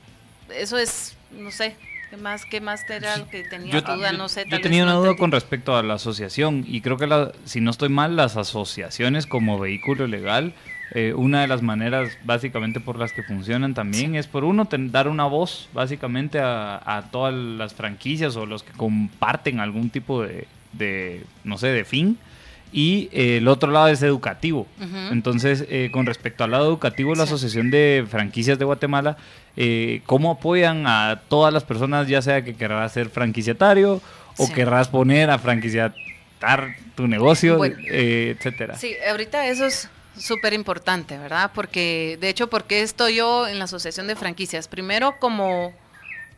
eso 0.55 0.77
es, 0.77 1.15
no 1.31 1.51
sé, 1.51 1.75
¿qué 2.09 2.17
más, 2.17 2.45
qué 2.45 2.61
más 2.61 2.89
era 2.89 3.17
lo 3.17 3.29
que 3.29 3.43
tenía 3.43 3.71
Yo, 3.73 3.81
duda? 3.81 4.11
no 4.11 4.29
sé. 4.29 4.43
yo 4.45 4.49
tal 4.51 4.61
tenía 4.61 4.83
una 4.83 4.93
duda 4.93 5.15
con 5.15 5.31
respecto 5.31 5.75
a 5.75 5.83
la 5.83 5.95
asociación 5.95 6.63
y 6.67 6.81
creo 6.81 6.97
que 6.97 7.07
la- 7.07 7.31
si 7.45 7.61
no 7.61 7.71
estoy 7.71 7.89
mal, 7.89 8.15
las 8.15 8.35
asociaciones 8.37 9.27
como 9.27 9.59
vehículo 9.59 10.07
legal, 10.07 10.53
eh, 10.95 11.13
una 11.15 11.41
de 11.41 11.47
las 11.47 11.61
maneras 11.61 12.17
básicamente 12.23 12.79
por 12.79 12.97
las 12.97 13.13
que 13.13 13.21
funcionan 13.21 13.75
también 13.75 14.15
es 14.15 14.25
por 14.25 14.43
uno 14.43 14.65
ten- 14.65 14.91
dar 14.91 15.07
una 15.07 15.25
voz 15.25 15.69
básicamente 15.71 16.39
a, 16.39 16.81
a 16.83 17.11
todas 17.11 17.33
las 17.33 17.75
franquicias 17.75 18.35
o 18.35 18.47
los 18.47 18.63
que 18.63 18.71
comparten 18.71 19.59
algún 19.59 19.91
tipo 19.91 20.23
de, 20.23 20.47
de, 20.73 21.23
no 21.43 21.59
sé, 21.59 21.67
de 21.67 21.85
fin. 21.85 22.17
Y 22.71 23.09
eh, 23.11 23.37
el 23.37 23.47
otro 23.47 23.71
lado 23.71 23.87
es 23.87 24.01
educativo. 24.03 24.67
Entonces, 25.11 25.65
eh, 25.69 25.89
con 25.91 26.05
respecto 26.05 26.43
al 26.43 26.51
lado 26.51 26.65
educativo, 26.67 27.15
la. 27.15 27.23
Asociación 27.23 27.71
de 27.71 28.05
Franquicias 28.09 28.57
de 28.59 28.65
Guatemala, 28.65 29.17
eh, 29.57 30.01
¿cómo 30.05 30.31
apoyan 30.31 30.85
a 30.87 31.21
todas 31.29 31.53
las 31.53 31.63
personas, 31.63 32.07
ya 32.07 32.21
sea 32.21 32.43
que 32.43 32.55
querrás 32.55 32.91
ser 32.93 33.09
franquiciatario 33.09 34.01
o 34.37 34.45
Sí. 34.45 34.53
querrás 34.53 34.87
poner 34.87 35.29
a 35.29 35.37
franquiciatar 35.39 36.75
tu 36.95 37.07
negocio, 37.07 37.57
Bueno. 37.57 37.75
eh, 37.91 38.35
etcétera? 38.37 38.75
Sí, 38.77 38.93
ahorita 39.09 39.47
eso 39.47 39.65
es 39.65 39.89
súper 40.17 40.53
importante, 40.53 41.17
¿verdad? 41.17 41.51
Porque, 41.53 42.17
de 42.21 42.29
hecho, 42.29 42.47
¿por 42.49 42.65
qué 42.65 42.81
estoy 42.81 43.15
yo 43.15 43.47
en 43.47 43.57
la 43.59 43.65
Asociación 43.65 44.07
de 44.07 44.15
Franquicias? 44.15 44.67
Primero, 44.67 45.15
como, 45.19 45.73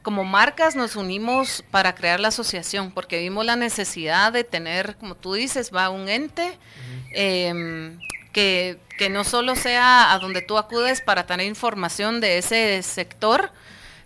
como 0.02 0.24
marcas 0.24 0.76
nos 0.76 0.96
unimos 0.96 1.64
para 1.72 1.94
crear 1.96 2.20
la 2.20 2.30
asociación, 2.30 2.92
porque 2.92 3.20
vimos 3.20 3.46
la 3.46 3.56
necesidad 3.56 4.34
de 4.34 4.44
tener, 4.44 4.96
como 4.98 5.16
tú 5.16 5.34
dices, 5.34 5.72
va 5.74 5.90
un 5.90 6.10
ente 6.10 6.58
em, 7.14 8.00
que, 8.32 8.80
que 8.98 9.10
no 9.10 9.24
solo 9.24 9.56
sea 9.56 10.14
a 10.14 10.20
donde 10.20 10.42
tú 10.42 10.58
acudes 10.58 11.02
para 11.02 11.26
tener 11.26 11.46
información 11.46 12.20
de 12.20 12.38
ese 12.40 12.82
sector, 12.84 13.52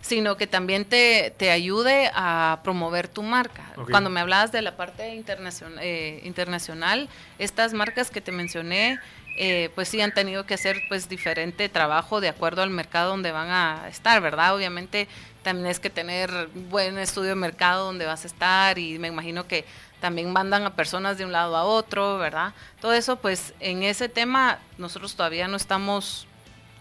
sino 0.00 0.36
que 0.36 0.46
también 0.46 0.84
te, 0.84 1.34
te 1.36 1.50
ayude 1.50 2.10
a 2.14 2.60
promover 2.62 3.08
tu 3.08 3.22
marca. 3.22 3.64
Cuando 3.90 4.08
me 4.08 4.20
hablabas 4.20 4.52
de 4.52 4.62
la 4.62 4.76
parte 4.76 5.14
internacional, 5.14 5.84
internacional 6.22 7.08
estas 7.38 7.72
marcas 7.72 8.10
que 8.10 8.20
te 8.20 8.30
mencioné, 8.30 9.00
eh, 9.36 9.70
pues 9.74 9.88
sí 9.88 10.00
han 10.00 10.12
tenido 10.12 10.46
que 10.46 10.54
hacer 10.54 10.82
pues 10.88 11.08
diferente 11.08 11.68
trabajo 11.68 12.20
de 12.20 12.28
acuerdo 12.28 12.62
al 12.62 12.70
mercado 12.70 13.10
donde 13.10 13.32
van 13.32 13.50
a 13.50 13.88
estar, 13.88 14.20
¿verdad? 14.20 14.54
Obviamente 14.54 15.08
también 15.42 15.66
es 15.68 15.78
que 15.78 15.90
tener 15.90 16.48
buen 16.70 16.98
estudio 16.98 17.30
de 17.30 17.34
mercado 17.36 17.86
donde 17.86 18.06
vas 18.06 18.24
a 18.24 18.26
estar 18.26 18.78
y 18.78 18.98
me 18.98 19.08
imagino 19.08 19.46
que 19.46 19.64
también 20.00 20.32
mandan 20.32 20.64
a 20.64 20.74
personas 20.74 21.18
de 21.18 21.24
un 21.24 21.32
lado 21.32 21.56
a 21.56 21.64
otro, 21.64 22.18
¿verdad? 22.18 22.54
Todo 22.80 22.92
eso 22.92 23.16
pues 23.16 23.54
en 23.60 23.82
ese 23.82 24.08
tema 24.08 24.58
nosotros 24.78 25.14
todavía 25.14 25.48
no 25.48 25.56
estamos 25.56 26.26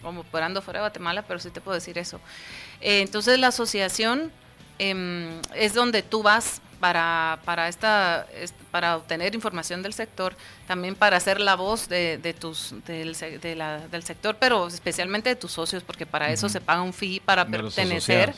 como 0.01 0.21
operando 0.21 0.61
fuera 0.61 0.79
de 0.79 0.83
Guatemala, 0.83 1.23
pero 1.23 1.39
sí 1.39 1.49
te 1.49 1.61
puedo 1.61 1.75
decir 1.75 1.97
eso. 1.97 2.19
Eh, 2.79 3.01
entonces 3.01 3.37
la 3.39 3.47
asociación 3.47 4.31
em, 4.79 5.39
es 5.55 5.73
donde 5.73 6.01
tú 6.03 6.21
vas 6.23 6.61
para, 6.79 7.39
para, 7.45 7.67
esta, 7.69 8.27
est- 8.35 8.53
para 8.71 8.97
obtener 8.97 9.33
información 9.33 9.81
del 9.81 9.93
sector, 9.93 10.35
también 10.67 10.93
para 10.95 11.19
ser 11.19 11.39
la 11.39 11.55
voz 11.55 11.87
de, 11.87 12.17
de 12.17 12.33
tus, 12.33 12.75
del, 12.85 13.15
de 13.41 13.55
la- 13.55 13.79
del 13.87 14.03
sector, 14.03 14.35
pero 14.39 14.67
especialmente 14.67 15.29
de 15.29 15.35
tus 15.35 15.51
socios, 15.53 15.83
porque 15.83 16.05
para 16.05 16.29
eso 16.31 16.49
se 16.49 16.61
paga 16.61 16.81
un 16.81 16.93
fee 16.93 17.19
para 17.21 17.45
De 17.45 17.51
pertenecer. 17.57 18.33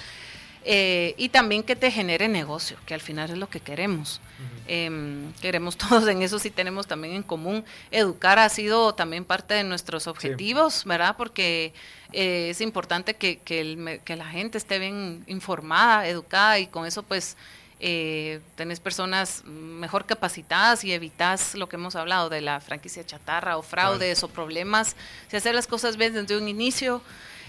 Eh, 0.69 1.15
y 1.17 1.29
también 1.29 1.63
que 1.63 1.77
te 1.77 1.89
genere 1.91 2.27
negocio, 2.27 2.75
que 2.85 2.93
al 2.93 2.99
final 2.99 3.29
es 3.29 3.37
lo 3.37 3.49
que 3.49 3.61
queremos. 3.61 4.19
Em, 4.67 5.31
queremos 5.35 5.77
todos 5.89 6.05
en 6.09 6.21
eso, 6.21 6.39
sí 6.39 6.49
tenemos 6.49 6.87
también 6.87 7.13
en 7.13 7.23
común. 7.23 7.63
Educar 7.89 8.37
ha 8.37 8.49
sido 8.49 8.93
también 8.93 9.23
parte 9.23 9.53
de 9.53 9.63
nuestros 9.63 10.07
objetivos, 10.07 10.83
¿verdad? 10.83 11.15
Porque 11.17 11.73
eh, 12.11 12.49
es 12.49 12.59
importante 12.59 13.13
que, 13.13 13.37
que, 13.37 13.61
el 13.61 14.01
que 14.03 14.17
la 14.17 14.25
gente 14.25 14.57
esté 14.57 14.77
bien 14.77 15.23
informada, 15.27 16.05
educada 16.05 16.59
y 16.59 16.67
con 16.67 16.85
eso 16.85 17.01
pues 17.01 17.37
eh, 17.79 18.41
tenés 18.55 18.81
personas 18.81 19.45
mejor 19.45 20.05
capacitadas 20.05 20.83
y 20.83 20.91
evitas 20.91 21.55
lo 21.55 21.69
que 21.69 21.77
hemos 21.77 21.95
hablado 21.95 22.27
de 22.27 22.41
la 22.41 22.59
franquicia 22.59 23.05
chatarra 23.05 23.55
o 23.55 23.61
fraudes 23.61 24.21
o 24.23 24.27
problemas. 24.27 24.97
Si 25.29 25.37
hacer 25.37 25.55
las 25.55 25.67
cosas 25.67 25.95
bien 25.95 26.13
desde 26.13 26.35
un 26.35 26.49
inicio 26.49 27.01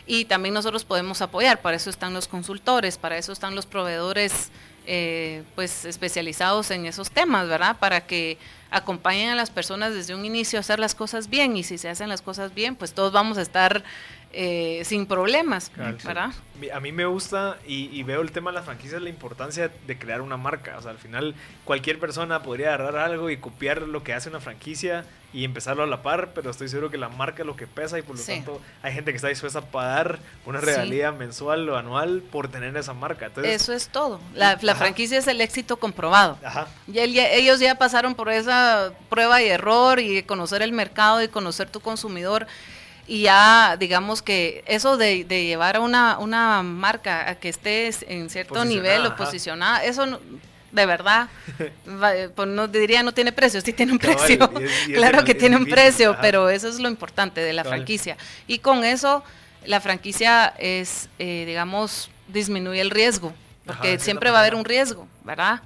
y 0.09 0.25
también 0.25 0.55
nosotros 0.55 0.85
podemos 0.85 1.21
apoyar, 1.21 1.61
para 1.61 1.77
eso 1.77 1.91
están 1.91 2.15
los 2.15 2.27
consultores, 2.27 2.97
para 2.97 3.19
eso 3.19 3.31
están 3.31 3.55
los 3.55 3.67
proveedores 3.67 4.51
eh, 4.87 5.45
pues 5.55 5.85
especializados 5.85 6.71
en 6.71 6.87
esos 6.87 7.11
temas, 7.11 7.47
¿verdad? 7.47 7.77
Para 7.79 8.07
que 8.07 8.39
acompañen 8.71 9.29
a 9.29 9.35
las 9.35 9.51
personas 9.51 9.93
desde 9.93 10.15
un 10.15 10.25
inicio 10.25 10.59
a 10.59 10.61
hacer 10.61 10.79
las 10.79 10.95
cosas 10.95 11.29
bien 11.29 11.59
y 11.59 11.63
si 11.63 11.77
se 11.77 11.91
hacen 11.91 12.09
las 12.09 12.23
cosas 12.23 12.55
bien, 12.55 12.75
pues 12.75 12.95
todos 12.95 13.13
vamos 13.13 13.37
a 13.37 13.43
estar 13.43 13.85
eh, 14.33 14.83
sin 14.85 15.07
problemas, 15.07 15.73
¿verdad? 16.05 16.33
A 16.75 16.81
mí 16.81 16.93
me 16.93 17.07
gusta 17.07 17.57
y, 17.67 18.03
veo 18.03 18.21
el 18.21 18.31
tema 18.31 18.51
de 18.51 18.57
las 18.57 18.67
franquicias, 18.67 19.01
la 19.01 19.09
importancia 19.09 19.71
de 19.87 19.99
crear 19.99 20.21
una 20.21 20.37
marca. 20.37 20.77
O 20.77 20.83
sea, 20.83 20.91
al 20.91 20.99
final 20.99 21.35
cualquier 21.65 21.99
persona 21.99 22.43
podría 22.43 22.75
agarrar 22.75 23.11
algo 23.11 23.31
y 23.31 23.39
copiar 23.39 23.83
lo 23.83 24.03
que 24.03 24.13
hace 24.13 24.29
una 24.29 24.41
franquicia 24.41 25.05
y 25.33 25.45
empezarlo 25.45 25.83
a 25.83 25.87
la 25.87 26.03
par, 26.03 26.33
pero 26.35 26.51
estoy 26.51 26.69
seguro 26.69 26.91
que 26.91 26.99
la 26.99 27.09
marca 27.09 27.43
es 27.43 27.47
lo 27.47 27.57
que 27.57 27.67
pesa 27.67 27.99
y 27.99 28.03
por 28.03 28.19
lo 28.19 28.23
tanto 28.23 28.61
hay 28.83 28.93
gente 28.93 29.13
que 29.13 29.17
está 29.17 29.29
dispuesta 29.29 29.61
a 29.61 29.63
pagar 29.63 30.19
una 30.47 30.61
regalía 30.61 31.13
mensual 31.13 31.69
o 31.69 31.77
anual 31.77 32.23
por 32.23 32.49
tener 32.49 32.77
esa 32.77 32.95
marca. 32.95 33.31
Eso 33.43 33.73
es 33.73 33.89
todo. 33.89 34.21
La, 34.35 34.57
franquicia 34.75 35.19
es 35.19 35.27
el 35.27 35.41
éxito 35.41 35.79
comprobado. 35.79 36.39
Ajá. 36.45 36.67
Y 36.87 36.99
ellos 36.99 37.61
ya 37.61 37.77
pasaron 37.77 38.15
por 38.15 38.31
esa 38.31 38.93
prueba 39.09 39.43
y 39.43 39.49
error 39.49 40.01
y 40.01 40.23
conocer 40.23 40.61
el 40.63 40.73
mercado 40.73 41.23
y 41.23 41.29
conocer 41.29 41.71
tu 41.71 41.81
consumidor 41.81 42.47
y 43.09 43.23
ya 43.23 43.77
digamos 43.79 44.21
que 44.21 44.63
eso 44.67 44.99
de, 44.99 45.25
llevar 45.25 45.77
a 45.77 45.81
una, 45.81 46.19
una, 46.19 46.63
marca 46.63 47.31
a 47.31 47.35
que 47.37 47.49
estés 47.49 48.05
en 48.07 48.29
cierto 48.29 48.65
nivel 48.65 49.07
o 49.07 49.17
posicionada, 49.17 49.83
eso 49.83 50.21
de 50.71 50.87
verdad, 50.87 51.29
pues 52.35 52.49
no 52.49 52.69
diría 52.69 53.03
no 53.03 53.13
tiene 53.13 53.33
precio, 53.33 53.63
sí 53.63 53.73
tiene 53.73 53.93
un 53.93 53.99
precio, 53.99 54.51
claro 54.95 55.25
que 55.25 55.35
tiene 55.35 55.57
un 55.57 55.65
precio, 55.65 56.17
pero 56.21 56.51
eso 56.51 56.69
es 56.69 56.79
lo 56.79 56.89
importante 56.89 57.41
de 57.41 57.55
la 57.55 57.65
franquicia. 57.65 58.19
Y 58.47 58.59
con 58.59 58.85
eso 58.85 59.25
la 59.65 59.81
franquicia 59.81 60.55
es, 60.59 61.09
eh, 61.19 61.45
digamos, 61.47 62.11
disminuye 62.29 62.81
el 62.83 62.91
riesgo, 62.91 63.33
porque 63.65 63.99
siempre 63.99 64.31
va 64.31 64.39
a 64.39 64.41
haber 64.43 64.55
un 64.55 64.67
riesgo, 64.67 65.09
¿verdad? 65.25 65.63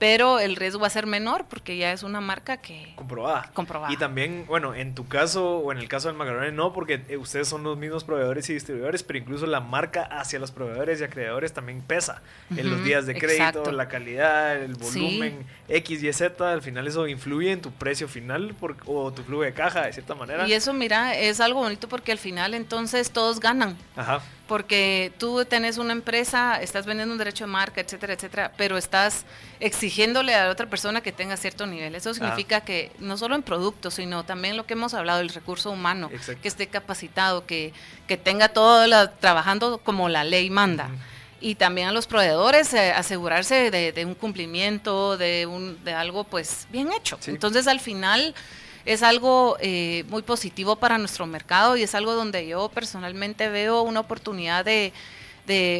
Pero 0.00 0.40
el 0.40 0.56
riesgo 0.56 0.80
va 0.80 0.86
a 0.86 0.90
ser 0.90 1.06
menor 1.06 1.44
porque 1.44 1.76
ya 1.76 1.92
es 1.92 2.02
una 2.02 2.22
marca 2.22 2.56
que... 2.56 2.94
Comprobada. 2.96 3.50
Comprobada. 3.52 3.92
Y 3.92 3.98
también, 3.98 4.46
bueno, 4.46 4.74
en 4.74 4.94
tu 4.94 5.06
caso 5.06 5.58
o 5.58 5.72
en 5.72 5.78
el 5.78 5.88
caso 5.88 6.08
del 6.08 6.16
Macaroni 6.16 6.56
no, 6.56 6.72
porque 6.72 7.02
eh, 7.10 7.18
ustedes 7.18 7.48
son 7.48 7.62
los 7.64 7.76
mismos 7.76 8.02
proveedores 8.04 8.48
y 8.48 8.54
distribuidores, 8.54 9.02
pero 9.02 9.18
incluso 9.18 9.46
la 9.46 9.60
marca 9.60 10.04
hacia 10.04 10.38
los 10.38 10.52
proveedores 10.52 11.02
y 11.02 11.04
acreedores 11.04 11.52
también 11.52 11.82
pesa 11.82 12.22
en 12.56 12.70
los 12.70 12.82
días 12.82 13.04
de 13.04 13.14
crédito, 13.14 13.70
la 13.72 13.88
calidad, 13.88 14.56
el 14.56 14.74
volumen, 14.74 15.44
X, 15.68 16.02
Y, 16.02 16.12
Z, 16.14 16.50
al 16.50 16.62
final 16.62 16.88
eso 16.88 17.06
influye 17.06 17.52
en 17.52 17.60
tu 17.60 17.70
precio 17.70 18.08
final 18.08 18.56
o 18.86 19.12
tu 19.12 19.22
flujo 19.22 19.42
de 19.42 19.52
caja 19.52 19.82
de 19.82 19.92
cierta 19.92 20.14
manera. 20.14 20.48
Y 20.48 20.54
eso, 20.54 20.72
mira, 20.72 21.14
es 21.14 21.40
algo 21.40 21.60
bonito 21.60 21.90
porque 21.90 22.10
al 22.10 22.18
final 22.18 22.54
entonces 22.54 23.10
todos 23.10 23.38
ganan. 23.38 23.76
Ajá 23.96 24.22
porque 24.50 25.12
tú 25.16 25.44
tenés 25.44 25.78
una 25.78 25.92
empresa, 25.92 26.60
estás 26.60 26.84
vendiendo 26.84 27.12
un 27.12 27.18
derecho 27.18 27.44
de 27.44 27.52
marca, 27.52 27.80
etcétera, 27.80 28.14
etcétera, 28.14 28.52
pero 28.56 28.76
estás 28.76 29.24
exigiéndole 29.60 30.34
a 30.34 30.46
la 30.46 30.50
otra 30.50 30.68
persona 30.68 31.02
que 31.02 31.12
tenga 31.12 31.36
cierto 31.36 31.68
nivel. 31.68 31.94
Eso 31.94 32.12
significa 32.14 32.60
que 32.60 32.90
no 32.98 33.16
solo 33.16 33.36
en 33.36 33.44
productos, 33.44 33.94
sino 33.94 34.24
también 34.24 34.56
lo 34.56 34.66
que 34.66 34.72
hemos 34.72 34.92
hablado, 34.92 35.20
el 35.20 35.28
recurso 35.28 35.70
humano, 35.70 36.10
que 36.42 36.48
esté 36.48 36.66
capacitado, 36.66 37.46
que, 37.46 37.72
que 38.08 38.16
tenga 38.16 38.48
todo 38.48 39.08
trabajando 39.20 39.78
como 39.78 40.08
la 40.08 40.24
ley 40.24 40.50
manda. 40.50 40.90
Y 41.40 41.54
también 41.54 41.86
a 41.86 41.92
los 41.92 42.08
proveedores 42.08 42.74
eh, 42.74 42.90
asegurarse 42.90 43.70
de, 43.70 44.04
un 44.04 44.16
cumplimiento, 44.16 45.16
de, 45.16 45.46
un, 45.46 45.78
de 45.84 45.94
algo 45.94 46.24
pues 46.24 46.66
bien 46.72 46.90
hecho. 46.92 47.20
Entonces 47.28 47.68
al 47.68 47.78
final 47.78 48.34
es 48.92 49.04
algo 49.04 49.56
eh, 49.60 50.04
muy 50.08 50.22
positivo 50.22 50.74
para 50.74 50.98
nuestro 50.98 51.24
mercado 51.24 51.76
y 51.76 51.84
es 51.84 51.94
algo 51.94 52.12
donde 52.14 52.48
yo 52.48 52.68
personalmente 52.70 53.48
veo 53.48 53.82
una 53.82 54.00
oportunidad 54.00 54.64
de, 54.64 54.92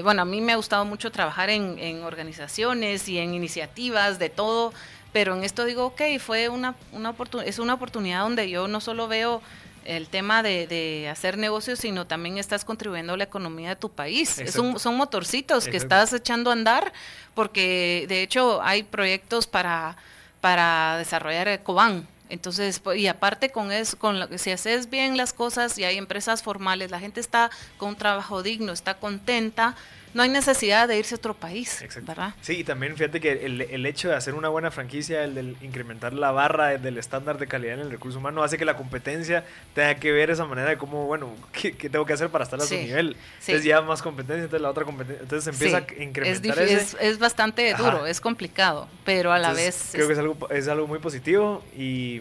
bueno, 0.04 0.22
a 0.22 0.24
mí 0.24 0.40
me 0.40 0.52
ha 0.52 0.56
gustado 0.56 0.84
mucho 0.84 1.10
trabajar 1.10 1.50
en, 1.50 2.04
organizaciones 2.04 3.08
y 3.08 3.18
en 3.18 3.34
iniciativas 3.34 4.20
de 4.20 4.30
todo, 4.30 4.72
pero 5.12 5.36
en 5.36 5.42
esto 5.42 5.64
digo, 5.64 5.86
ok, 5.86 6.02
fue 6.20 6.48
una, 6.48 6.76
una 6.92 7.12
es 7.44 7.58
una 7.58 7.74
oportunidad 7.74 8.20
donde 8.20 8.48
yo 8.48 8.68
no 8.68 8.80
solo 8.80 9.08
veo 9.08 9.42
el 9.84 10.08
tema 10.08 10.44
de, 10.44 11.08
hacer 11.10 11.36
negocios, 11.36 11.80
sino 11.80 12.06
también 12.06 12.38
estás 12.38 12.64
contribuyendo 12.64 13.14
a 13.14 13.16
la 13.16 13.24
economía 13.24 13.70
de 13.70 13.76
tu 13.76 13.90
país. 13.90 14.38
Es 14.38 14.52
son 14.54 14.96
motorcitos 14.96 15.66
que 15.66 15.76
estás 15.76 16.12
echando 16.12 16.50
a 16.50 16.52
andar, 16.52 16.92
porque 17.34 18.06
de 18.08 18.22
hecho 18.22 18.62
hay 18.62 18.84
proyectos 18.84 19.48
para, 19.48 19.96
para 20.40 20.96
desarrollar 20.96 21.60
Cobán. 21.64 22.06
Entonces, 22.30 22.80
pues, 22.80 22.98
y 22.98 23.06
aparte 23.08 23.50
con 23.50 23.72
eso, 23.72 23.98
con 23.98 24.20
lo, 24.20 24.38
si 24.38 24.50
haces 24.50 24.88
bien 24.88 25.16
las 25.16 25.32
cosas 25.32 25.76
y 25.78 25.84
hay 25.84 25.98
empresas 25.98 26.42
formales, 26.42 26.90
la 26.90 27.00
gente 27.00 27.20
está 27.20 27.50
con 27.76 27.90
un 27.90 27.96
trabajo 27.96 28.42
digno, 28.42 28.72
está 28.72 28.94
contenta, 28.94 29.76
no 30.12 30.22
hay 30.22 30.28
necesidad 30.28 30.88
de 30.88 30.98
irse 30.98 31.14
a 31.14 31.18
otro 31.18 31.34
país, 31.34 31.84
¿verdad? 32.02 32.34
Sí, 32.42 32.58
y 32.58 32.64
también 32.64 32.96
fíjate 32.96 33.20
que 33.20 33.44
el, 33.44 33.60
el, 33.62 33.86
hecho 33.86 34.08
de 34.08 34.16
hacer 34.16 34.34
una 34.34 34.48
buena 34.48 34.70
franquicia, 34.70 35.22
el 35.24 35.34
de 35.34 35.54
incrementar 35.64 36.12
la 36.12 36.32
barra 36.32 36.78
del 36.78 36.98
estándar 36.98 37.38
de 37.38 37.46
calidad 37.46 37.74
en 37.74 37.80
el 37.80 37.90
recurso 37.90 38.18
humano, 38.18 38.42
hace 38.42 38.58
que 38.58 38.64
la 38.64 38.76
competencia 38.76 39.44
tenga 39.74 39.94
que 39.94 40.10
ver 40.12 40.30
esa 40.30 40.44
manera 40.44 40.70
de 40.70 40.78
cómo, 40.78 41.06
bueno, 41.06 41.34
¿qué, 41.52 41.72
tengo 41.72 42.04
que 42.04 42.12
hacer 42.12 42.28
para 42.30 42.44
estar 42.44 42.60
a 42.60 42.64
su 42.64 42.74
nivel? 42.74 43.16
Entonces 43.40 43.64
ya 43.64 43.80
más 43.82 44.02
competencia, 44.02 44.44
entonces 44.44 44.62
la 44.62 44.70
otra 44.70 44.84
competencia, 44.84 45.22
entonces 45.22 45.54
empieza 45.54 45.78
a 45.78 46.02
incrementar 46.02 46.58
es, 46.60 46.96
es, 47.00 47.18
bastante 47.18 47.72
duro, 47.74 48.06
es 48.06 48.20
complicado, 48.20 48.88
pero 49.04 49.32
a 49.32 49.38
la 49.38 49.52
vez... 49.52 49.90
Creo 49.92 50.06
que 50.06 50.14
es 50.14 50.18
algo, 50.18 50.50
es 50.50 50.68
algo 50.68 50.86
muy 50.86 50.98
positivo 50.98 51.64
y 51.76 52.20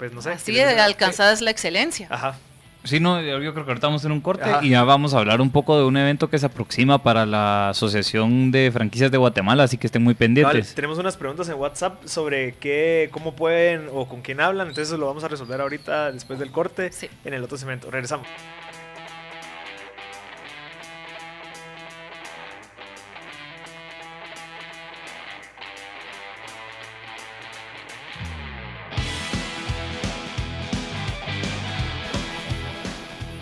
pues 0.00 0.12
no 0.12 0.22
sé. 0.22 0.30
Así 0.30 0.58
alcanzadas 0.58 1.42
la 1.42 1.50
excelencia. 1.50 2.08
Ajá. 2.10 2.38
Sí, 2.84 2.98
no, 2.98 3.20
yo 3.20 3.38
creo 3.38 3.64
que 3.64 3.70
ahorita 3.70 3.86
vamos 3.86 4.00
a 4.00 4.02
hacer 4.02 4.12
un 4.12 4.20
corte 4.20 4.48
y 4.62 4.70
ya 4.70 4.84
vamos 4.84 5.12
a 5.12 5.18
hablar 5.18 5.40
un 5.40 5.50
poco 5.50 5.78
de 5.78 5.84
un 5.84 5.96
evento 5.96 6.30
que 6.30 6.38
se 6.38 6.46
aproxima 6.46 7.02
para 7.02 7.26
la 7.26 7.70
Asociación 7.70 8.50
de 8.50 8.70
Franquicias 8.72 9.10
de 9.10 9.18
Guatemala, 9.18 9.64
así 9.64 9.76
que 9.76 9.86
estén 9.86 10.02
muy 10.02 10.14
pendientes. 10.14 10.74
tenemos 10.74 10.98
unas 10.98 11.16
preguntas 11.16 11.48
en 11.48 11.56
WhatsApp 11.56 12.02
sobre 12.06 12.54
qué, 12.54 13.10
cómo 13.12 13.34
pueden 13.34 13.88
o 13.92 14.08
con 14.08 14.22
quién 14.22 14.40
hablan, 14.40 14.68
entonces 14.68 14.98
lo 14.98 15.06
vamos 15.06 15.24
a 15.24 15.28
resolver 15.28 15.60
ahorita 15.60 16.12
después 16.12 16.38
del 16.38 16.50
corte 16.50 16.90
en 17.24 17.34
el 17.34 17.44
otro 17.44 17.58
segmento. 17.58 17.90
Regresamos. 17.90 18.26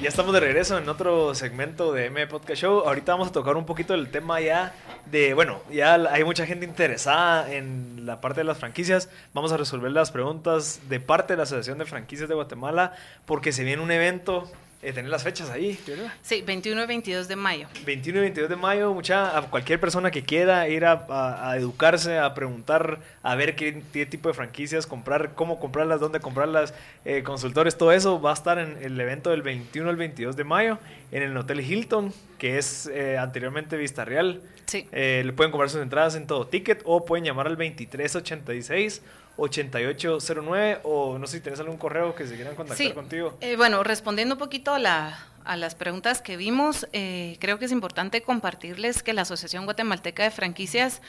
Estamos 0.08 0.32
de 0.32 0.40
regreso 0.40 0.78
en 0.78 0.88
otro 0.88 1.34
segmento 1.34 1.92
de 1.92 2.06
M 2.06 2.26
Podcast 2.28 2.62
Show. 2.62 2.78
Ahorita 2.86 3.12
vamos 3.12 3.28
a 3.28 3.32
tocar 3.32 3.58
un 3.58 3.66
poquito 3.66 3.92
el 3.92 4.08
tema 4.08 4.40
ya 4.40 4.72
de, 5.04 5.34
bueno, 5.34 5.60
ya 5.70 5.96
hay 6.10 6.24
mucha 6.24 6.46
gente 6.46 6.64
interesada 6.64 7.52
en 7.52 8.06
la 8.06 8.18
parte 8.18 8.40
de 8.40 8.44
las 8.44 8.56
franquicias. 8.56 9.10
Vamos 9.34 9.52
a 9.52 9.58
resolver 9.58 9.92
las 9.92 10.10
preguntas 10.10 10.80
de 10.88 10.98
parte 10.98 11.34
de 11.34 11.36
la 11.36 11.42
Asociación 11.42 11.76
de 11.76 11.84
Franquicias 11.84 12.26
de 12.26 12.34
Guatemala 12.34 12.94
porque 13.26 13.52
se 13.52 13.64
viene 13.64 13.82
un 13.82 13.90
evento 13.90 14.50
eh, 14.80 14.92
tener 14.92 15.10
las 15.10 15.24
fechas 15.24 15.50
ahí, 15.50 15.76
¿verdad? 15.86 16.12
Sí, 16.22 16.40
21 16.42 16.84
y 16.84 16.86
22 16.86 17.26
de 17.26 17.34
mayo. 17.34 17.66
21 17.84 18.18
y 18.18 18.22
22 18.22 18.48
de 18.48 18.56
mayo, 18.56 18.94
mucha, 18.94 19.36
a 19.36 19.42
cualquier 19.42 19.80
persona 19.80 20.12
que 20.12 20.22
quiera 20.22 20.68
ir 20.68 20.84
a, 20.84 21.56
educarse, 21.56 22.18
a 22.18 22.32
preguntar, 22.32 23.00
a 23.24 23.34
ver 23.34 23.56
qué, 23.56 23.72
tipo 24.06 24.28
de 24.28 24.34
franquicias 24.34 24.86
comprar, 24.86 25.34
cómo 25.34 25.58
comprarlas, 25.58 25.98
dónde 25.98 26.20
comprarlas, 26.20 26.74
eh, 27.04 27.24
consultores, 27.24 27.76
todo 27.76 27.90
eso 27.90 28.20
va 28.20 28.30
a 28.30 28.34
estar 28.34 28.58
en 28.58 28.78
el 28.80 29.00
evento 29.00 29.30
del 29.30 29.42
21 29.42 29.90
al 29.90 29.96
22 29.96 30.36
de 30.36 30.44
mayo 30.44 30.78
en 31.10 31.22
el 31.22 31.36
Hotel 31.36 31.60
Hilton, 31.60 32.12
que 32.38 32.58
es 32.58 32.86
eh, 32.86 33.18
anteriormente 33.18 33.76
Vista 33.76 34.04
Real. 34.04 34.42
Sí. 34.66 34.86
le 34.92 35.32
pueden 35.32 35.50
comprar 35.50 35.70
sus 35.70 35.80
entradas 35.80 36.14
en 36.14 36.26
todo 36.26 36.46
ticket 36.46 36.82
o 36.84 37.06
pueden 37.06 37.24
llamar 37.24 37.46
al 37.46 37.56
2386 37.56 39.00
8809 39.38 40.80
o 40.82 41.18
no 41.18 41.26
sé 41.26 41.38
si 41.38 41.42
tienes 41.42 41.60
algún 41.60 41.78
correo 41.78 42.14
que 42.14 42.26
se 42.26 42.34
quieran 42.34 42.54
contactar 42.54 42.92
contigo. 42.92 43.38
Eh, 43.40 43.56
bueno, 43.56 43.82
respondiendo 43.84 44.34
un 44.34 44.38
poquito 44.38 44.74
a, 44.74 44.78
la, 44.78 45.26
a 45.44 45.56
las 45.56 45.74
preguntas 45.74 46.20
que 46.20 46.36
vimos, 46.36 46.88
eh, 46.92 47.36
creo 47.40 47.58
que 47.58 47.66
es 47.66 47.72
importante 47.72 48.20
compartirles 48.20 49.02
que 49.02 49.12
la 49.12 49.22
Asociación 49.22 49.64
Guatemalteca 49.64 50.24
de 50.24 50.30
Franquicias 50.32 51.00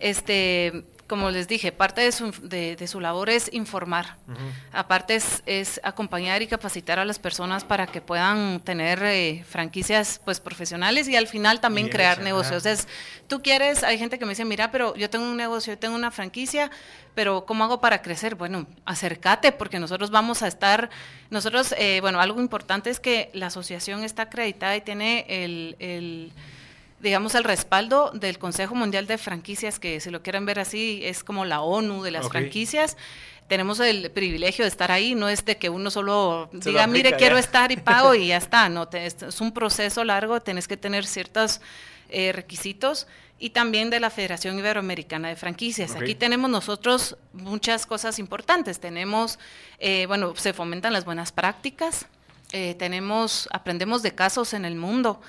este, 0.00 0.84
como 1.06 1.30
les 1.30 1.46
dije, 1.46 1.72
parte 1.72 2.00
de 2.00 2.12
su, 2.12 2.32
de, 2.42 2.86
su 2.86 3.00
labor 3.00 3.30
es 3.30 3.52
informar. 3.52 4.16
Aparte 4.72 5.18
es, 5.46 5.80
acompañar 5.82 6.42
y 6.42 6.46
capacitar 6.46 6.98
a 6.98 7.04
las 7.04 7.18
personas 7.18 7.64
para 7.64 7.86
que 7.86 8.00
puedan 8.00 8.60
tener 8.60 9.02
eh, 9.02 9.44
franquicias 9.48 10.20
pues 10.24 10.40
profesionales 10.40 11.08
y 11.08 11.16
al 11.16 11.26
final 11.28 11.60
también 11.60 11.88
crear 11.88 12.20
negocios. 12.20 12.66
Es, 12.66 12.88
tú 13.28 13.40
quieres, 13.42 13.84
hay 13.84 13.98
gente 13.98 14.18
que 14.18 14.24
me 14.24 14.30
dice, 14.30 14.44
mira, 14.44 14.70
pero 14.70 14.94
yo 14.96 15.08
tengo 15.08 15.24
un 15.24 15.36
negocio, 15.36 15.74
yo 15.74 15.78
tengo 15.78 15.94
una 15.94 16.10
franquicia, 16.10 16.70
pero 17.14 17.46
¿cómo 17.46 17.64
hago 17.64 17.80
para 17.80 18.02
crecer? 18.02 18.34
Bueno, 18.34 18.66
acércate 18.84 19.52
porque 19.52 19.78
nosotros 19.78 20.10
vamos 20.10 20.42
a 20.42 20.48
estar, 20.48 20.90
nosotros, 21.30 21.74
eh, 21.78 22.00
bueno, 22.00 22.20
algo 22.20 22.40
importante 22.40 22.90
es 22.90 23.00
que 23.00 23.30
la 23.32 23.46
asociación 23.46 24.02
está 24.02 24.22
acreditada 24.22 24.76
y 24.76 24.80
tiene 24.80 25.24
el 25.28 26.32
digamos, 27.00 27.34
el 27.34 27.44
respaldo 27.44 28.10
del 28.14 28.38
Consejo 28.38 28.74
Mundial 28.74 29.06
de 29.06 29.18
Franquicias, 29.18 29.78
que 29.78 30.00
si 30.00 30.10
lo 30.10 30.22
quieren 30.22 30.46
ver 30.46 30.58
así, 30.58 31.00
es 31.04 31.22
como 31.22 31.44
la 31.44 31.60
ONU 31.60 32.02
de 32.02 32.10
las 32.10 32.28
franquicias. 32.28 32.96
Tenemos 33.48 33.78
el 33.80 34.10
privilegio 34.10 34.64
de 34.64 34.68
estar 34.68 34.90
ahí, 34.90 35.14
no 35.14 35.28
es 35.28 35.44
de 35.44 35.56
que 35.56 35.68
uno 35.68 35.90
solo 35.90 36.48
diga, 36.52 36.86
mire, 36.86 37.16
quiero 37.16 37.38
estar 37.38 37.70
y 37.70 37.76
pago 37.76 38.14
y 38.14 38.28
ya 38.28 38.36
está, 38.38 38.68
no, 38.68 38.88
es 38.92 39.40
un 39.40 39.52
proceso 39.52 40.02
largo, 40.04 40.40
tienes 40.40 40.66
que 40.66 40.76
tener 40.76 41.06
ciertos 41.06 41.60
eh, 42.08 42.32
requisitos 42.32 43.06
y 43.38 43.50
también 43.50 43.90
de 43.90 44.00
la 44.00 44.10
Federación 44.10 44.58
Iberoamericana 44.58 45.28
de 45.28 45.36
Franquicias. 45.36 45.94
Aquí 45.94 46.14
tenemos 46.14 46.50
nosotros 46.50 47.16
muchas 47.32 47.84
cosas 47.84 48.18
importantes. 48.18 48.80
Tenemos, 48.80 49.38
eh, 49.78 50.06
bueno, 50.06 50.34
se 50.36 50.52
fomentan 50.52 50.92
las 50.92 51.04
buenas 51.04 51.32
prácticas, 51.32 52.06
eh, 52.52 52.74
tenemos, 52.78 53.48
aprendemos 53.52 54.02
de 54.02 54.14
casos 54.14 54.54
en 54.54 54.64
el 54.64 54.76
mundo. 54.76 55.20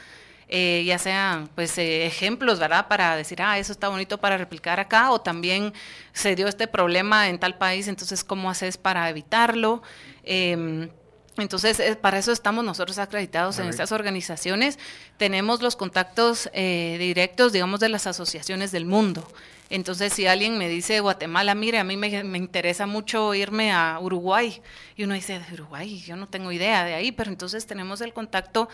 Eh, 0.50 0.84
ya 0.86 0.98
sean 0.98 1.50
pues 1.56 1.78
ejemplos, 1.78 2.58
¿verdad? 2.58 2.88
Para 2.88 3.18
decir, 3.18 3.42
ah, 3.42 3.60
eso 3.60 3.74
está 3.74 3.90
bonito 3.90 4.18
para 4.18 4.38
replicar 4.38 4.80
acá, 4.80 5.12
o 5.12 5.20
también 5.20 5.74
se 6.14 6.36
dio 6.36 6.48
este 6.48 6.68
problema 6.68 7.28
en 7.28 7.38
tal 7.38 7.58
país, 7.58 7.88
entonces, 7.90 8.24
¿cómo 8.24 8.50
haces 8.50 8.78
para 8.78 9.10
evitarlo? 9.10 9.82
Em, 10.24 10.90
entonces, 11.38 11.80
eh, 11.80 11.96
para 11.96 12.18
eso 12.18 12.32
estamos 12.32 12.64
nosotros 12.64 12.98
acreditados 12.98 13.60
en 13.60 13.68
estas 13.68 13.92
organizaciones. 13.92 14.80
Tenemos 15.18 15.62
los 15.62 15.76
contactos 15.76 16.50
eh, 16.54 16.96
directos, 17.00 17.54
digamos, 17.54 17.80
de 17.80 17.90
las 17.90 18.08
asociaciones 18.08 18.72
del 18.72 18.86
mundo. 18.86 19.28
Entonces, 19.70 20.14
si 20.14 20.28
alguien 20.28 20.58
me 20.58 20.70
dice 20.70 21.00
Guatemala, 21.00 21.56
mire, 21.56 21.80
a 21.80 21.84
mí 21.84 21.98
me, 21.98 22.24
me, 22.24 22.38
interesa 22.38 22.86
mucho 22.88 23.34
irme 23.34 23.72
a 23.72 24.00
Uruguay, 24.00 24.62
y 24.96 25.04
uno 25.04 25.14
dice, 25.14 25.42
Uruguay, 25.54 26.02
yo 26.06 26.16
no 26.16 26.28
tengo 26.28 26.52
idea 26.52 26.86
de 26.86 26.94
ahí, 26.94 27.12
pero 27.12 27.30
entonces 27.30 27.66
tenemos 27.68 28.02
el 28.02 28.14
contacto 28.14 28.70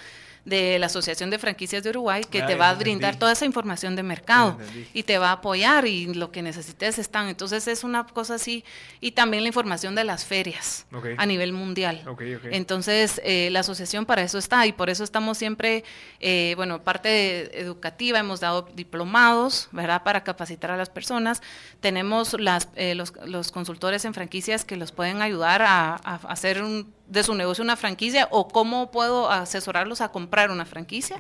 de 0.46 0.78
la 0.78 0.88
Asociación 0.88 1.30
de 1.30 1.40
Franquicias 1.40 1.84
de 1.84 1.90
Uruguay 1.90 2.24
que 2.30 2.42
te 2.42 2.56
va 2.56 2.70
a 2.70 2.74
brindar 2.74 3.18
toda 3.18 3.32
esa 3.32 3.46
información 3.46 3.96
de 3.96 4.04
mercado 4.04 4.58
y 4.94 5.04
te 5.04 5.18
va 5.18 5.30
a 5.30 5.34
apoyar 5.34 5.88
y 5.88 6.14
lo 6.14 6.32
que 6.32 6.42
necesites 6.42 7.00
están. 7.00 7.30
Entonces 7.30 7.68
es 7.68 7.84
una 7.84 8.06
cosa 8.06 8.36
así 8.36 8.66
y 9.00 9.12
también 9.12 9.44
la 9.44 9.48
información 9.48 9.96
de 9.96 10.04
las 10.04 10.26
ferias 10.26 10.86
a 11.18 11.26
nivel 11.26 11.54
mundial. 11.54 12.04
Entonces 12.52 13.22
eh, 13.24 13.50
la 13.52 13.62
asociación 13.62 14.06
para 14.06 14.22
eso 14.22 14.38
está 14.38 14.68
y 14.68 14.74
por 14.74 14.90
eso 14.90 15.04
estamos 15.04 15.38
siempre, 15.38 15.84
eh, 16.20 16.54
bueno, 16.58 16.84
parte 16.84 17.60
educativa, 17.60 18.20
hemos 18.20 18.42
dado 18.42 18.68
diplomados, 18.74 19.70
¿verdad? 19.72 20.04
Para 20.04 20.24
capacitar 20.24 20.72
a 20.72 20.78
las 20.84 20.90
personas. 20.90 21.42
Tenemos 21.80 22.40
las, 22.40 22.70
eh, 22.76 22.96
los, 22.96 23.14
los, 23.26 23.52
consultores 23.52 24.06
en 24.06 24.14
franquicias 24.14 24.66
que 24.66 24.78
los 24.78 24.92
pueden 24.92 25.22
ayudar 25.22 25.62
a, 25.62 25.96
a 25.96 26.16
hacer 26.28 26.62
un 26.62 26.94
de 27.08 27.24
su 27.24 27.36
negocio 27.36 27.64
una 27.64 27.76
franquicia 27.76 28.28
o 28.32 28.48
cómo 28.48 28.90
puedo 28.90 29.30
asesorarlos 29.30 30.02
a 30.02 30.10
comprar 30.10 30.50
una 30.52 30.66
franquicia 30.66 31.18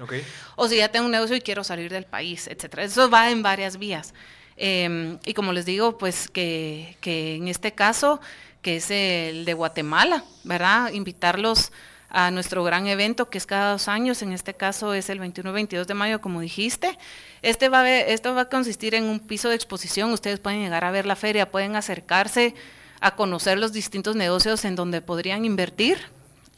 o 0.55 0.67
si 0.67 0.77
ya 0.77 0.89
tengo 0.89 1.05
un 1.05 1.11
negocio 1.11 1.35
y 1.35 1.41
quiero 1.41 1.63
salir 1.63 1.91
del 1.91 2.05
país, 2.05 2.47
etcétera. 2.47 2.83
Eso 2.83 3.09
va 3.09 3.29
en 3.29 3.43
varias 3.43 3.77
vías. 3.77 4.13
Em, 4.55 5.19
y 5.25 5.33
como 5.33 5.53
les 5.53 5.65
digo, 5.65 5.97
pues 5.97 6.27
que, 6.29 6.97
que 7.01 7.35
en 7.35 7.47
este 7.47 7.73
caso, 7.73 8.19
que 8.61 8.77
es 8.77 8.91
el 8.91 9.45
de 9.45 9.53
Guatemala, 9.53 10.23
¿verdad? 10.43 10.91
Invitarlos 10.91 11.71
a 12.13 12.29
nuestro 12.29 12.63
gran 12.63 12.85
evento 12.85 13.29
que 13.29 13.39
es 13.39 13.47
cada 13.47 13.71
dos 13.71 13.87
años, 13.87 14.21
en 14.21 14.31
este 14.31 14.53
caso 14.53 14.93
es 14.93 15.09
el 15.09 15.19
21-22 15.19 15.85
de 15.85 15.93
mayo, 15.95 16.21
como 16.21 16.41
dijiste. 16.41 16.97
Este 17.41 17.69
va, 17.69 17.81
a 17.81 17.99
esto 17.99 18.35
va 18.35 18.41
a 18.41 18.49
consistir 18.49 18.93
en 18.93 19.05
un 19.05 19.19
piso 19.19 19.49
de 19.49 19.55
exposición, 19.55 20.13
ustedes 20.13 20.39
pueden 20.39 20.61
llegar 20.61 20.85
a 20.85 20.91
ver 20.91 21.07
la 21.07 21.15
feria, 21.15 21.49
pueden 21.49 21.75
acercarse 21.75 22.53
a 23.01 23.15
conocer 23.15 23.57
los 23.57 23.73
distintos 23.73 24.15
negocios 24.15 24.63
en 24.63 24.75
donde 24.75 25.01
podrían 25.01 25.43
invertir. 25.43 25.97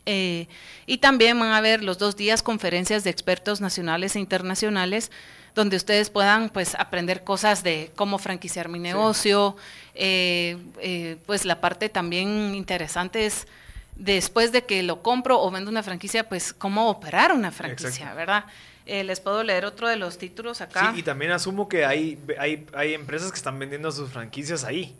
Eh, 0.05 0.47
y 0.85 0.99
también 0.99 1.39
van 1.39 1.49
a 1.49 1.57
haber 1.57 1.83
los 1.83 1.97
dos 1.97 2.15
días 2.15 2.43
conferencias 2.43 3.03
de 3.03 3.09
expertos 3.09 3.59
nacionales 3.59 4.15
e 4.15 4.19
internacionales 4.19 5.09
donde 5.55 5.77
ustedes 5.77 6.09
puedan 6.09 6.49
pues 6.49 6.75
aprender 6.75 7.23
cosas 7.23 7.63
de 7.63 7.91
cómo 7.95 8.19
franquiciar 8.19 8.67
mi 8.67 8.77
negocio. 8.77 9.55
Eh, 9.95 10.57
eh, 10.79 11.15
pues 11.25 11.45
la 11.45 11.61
parte 11.61 11.87
también 11.87 12.53
interesante 12.53 13.25
es 13.25 13.47
después 13.95 14.51
de 14.51 14.65
que 14.65 14.83
lo 14.83 15.01
compro 15.01 15.41
o 15.41 15.51
vendo 15.51 15.71
una 15.71 15.83
franquicia, 15.83 16.27
pues 16.27 16.53
cómo 16.53 16.89
operar 16.89 17.31
una 17.31 17.51
franquicia, 17.51 18.13
¿verdad? 18.13 18.45
les 18.85 19.19
puedo 19.19 19.43
leer 19.43 19.65
otro 19.65 19.87
de 19.87 19.95
los 19.95 20.19
títulos 20.19 20.61
acá. 20.61 20.91
Sí, 20.93 20.99
y 20.99 21.03
también 21.03 21.31
asumo 21.31 21.67
que 21.67 21.85
hay, 21.85 22.19
hay, 22.37 22.67
hay 22.73 22.93
empresas 22.93 23.31
que 23.31 23.37
están 23.37 23.57
vendiendo 23.57 23.91
sus 23.91 24.11
franquicias 24.11 24.63
ahí. 24.63 24.95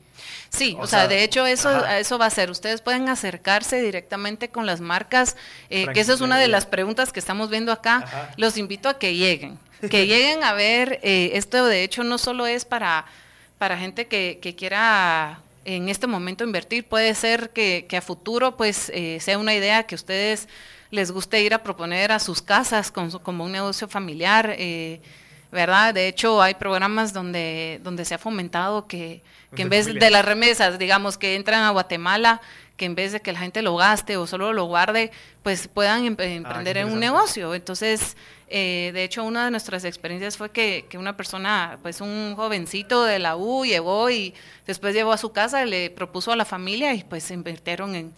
Sí, 0.50 0.76
o, 0.80 0.88
sea, 0.88 1.08
de 1.08 1.24
hecho 1.24 1.46
eso, 1.46 1.86
eso 1.86 2.18
va 2.18 2.26
a 2.28 2.30
ser. 2.30 2.50
Ustedes 2.50 2.82
pueden 2.82 3.10
acercarse 3.10 3.82
directamente 3.82 4.50
con 4.50 4.66
las 4.66 4.80
marcas, 4.82 5.36
eh, 5.70 5.88
que 5.93 6.00
esa 6.00 6.14
es 6.14 6.22
una 6.22 6.39
de 6.39 6.48
las 6.48 6.66
preguntas 6.66 7.12
que 7.12 7.20
estamos 7.20 7.50
viendo 7.50 7.72
acá. 7.72 8.32
Los 8.38 8.58
invito 8.58 8.89
a 8.89 8.98
que 8.98 9.16
lleguen, 9.16 9.60
que 9.89 10.08
lleguen 10.08 10.43
a 10.43 10.54
ver. 10.54 11.00
Eh, 11.04 11.32
esto 11.34 11.66
de 11.66 11.84
hecho 11.84 12.04
no 12.04 12.18
solo 12.18 12.48
es 12.48 12.66
para, 12.66 13.06
para 13.58 13.78
gente 13.78 14.08
que, 14.08 14.39
que 14.41 14.56
quiera 14.56 15.41
en 15.66 15.89
este 15.89 16.07
momento 16.07 16.43
invertir, 16.43 16.86
puede 16.88 17.13
ser 17.16 17.49
que, 17.49 17.86
que 17.89 17.97
a 17.97 18.01
futuro 18.01 18.55
pues 18.55 18.91
eh, 18.93 19.20
sea 19.20 19.38
una 19.38 19.53
idea 19.53 19.84
que 19.84 19.95
ustedes 19.95 20.47
les 20.91 21.11
guste 21.11 21.41
ir 21.41 21.53
a 21.53 21.63
proponer 21.63 22.11
a 22.11 22.20
sus 22.20 22.41
casas 22.41 22.91
como 22.91 23.43
un 23.43 23.51
negocio 23.51 23.88
familiar. 23.88 24.55
¿verdad? 25.51 25.93
De 25.93 26.07
hecho, 26.07 26.41
hay 26.41 26.53
programas 26.55 27.13
donde, 27.13 27.80
donde 27.82 28.03
se 28.05 28.13
ha 28.13 28.18
fomentado 28.18 28.88
que, 28.88 29.22
que 29.55 29.61
en 29.63 29.70
vez 29.70 29.86
de 29.86 30.09
las 30.11 30.26
remesas, 30.26 30.78
digamos, 30.78 31.18
que 31.18 31.36
entran 31.36 31.63
a 31.63 31.70
Guatemala, 31.70 32.41
que 32.78 32.86
en 32.86 32.96
vez 32.96 33.12
de 33.12 33.22
que 33.22 33.32
la 33.32 33.40
gente 33.40 33.62
lo 33.62 33.76
gaste 33.76 34.18
o 34.18 34.28
solo 34.28 34.54
lo 34.54 34.66
guarde, 34.66 35.12
pues 35.44 35.68
puedan 35.68 36.04
ah, 36.04 36.24
emprender 36.26 36.78
en 36.78 36.92
un 36.92 37.00
negocio. 37.00 37.56
Entonces, 37.56 38.18
eh, 38.50 38.92
de 38.94 39.04
hecho, 39.04 39.24
una 39.24 39.46
de 39.46 39.52
nuestras 39.52 39.86
experiencias 39.86 40.38
fue 40.38 40.52
que, 40.52 40.86
que, 40.90 40.98
una 40.98 41.16
persona, 41.16 41.80
pues 41.82 42.02
un 42.02 42.34
jovencito 42.36 43.04
de 43.04 43.20
la 43.20 43.38
U 43.38 43.66
llegó 43.66 44.10
y 44.10 44.34
después 44.68 44.94
llevó 44.94 45.14
a 45.14 45.18
su 45.18 45.32
casa, 45.32 45.66
le 45.66 45.90
propuso 45.90 46.32
a 46.32 46.36
la 46.36 46.46
familia 46.46 46.94
y 46.94 47.04
pues 47.04 47.24
se 47.24 47.34
invirtieron 47.34 47.96
en, 47.96 48.14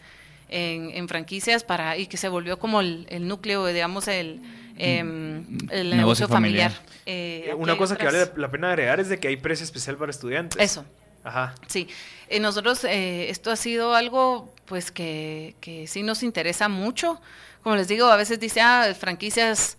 en, 0.50 1.08
franquicias 1.08 1.64
para 1.64 1.98
y 1.98 2.08
que 2.08 2.18
se 2.18 2.30
volvió 2.30 2.58
como 2.58 2.82
el, 2.82 3.06
el 3.10 3.28
núcleo, 3.28 3.66
digamos, 3.68 4.08
el 4.08 4.42
Em, 4.78 5.44
el 5.72 5.96
negocio, 5.96 6.28
familiar. 6.28 6.72
Eh, 7.06 7.54
Una 7.58 7.78
cosa 7.78 7.96
que 7.96 8.06
vale 8.06 8.30
la 8.36 8.52
pena 8.52 8.70
agregar 8.70 9.00
es 9.00 9.10
de 9.10 9.20
que 9.20 9.28
hay 9.28 9.38
precio 9.38 9.64
especial 9.64 9.98
para 9.98 10.12
estudiantes. 10.12 10.62
Eso. 10.62 10.86
Ajá. 11.28 11.56
Sí. 11.68 11.88
Eh, 12.30 12.40
nosotros, 12.40 12.84
eh, 12.84 13.30
esto 13.30 13.52
ha 13.52 13.56
sido 13.56 13.96
algo 13.96 14.54
pues 14.66 14.92
que, 14.92 15.56
que, 15.62 15.88
sí 15.88 16.04
nos 16.04 16.24
interesa 16.24 16.70
mucho. 16.70 17.22
Como 17.64 17.76
les 17.76 17.88
digo, 17.88 18.08
a 18.08 18.16
veces 18.16 18.40
dice, 18.40 18.62
ah, 18.62 18.94
franquicias 18.98 19.78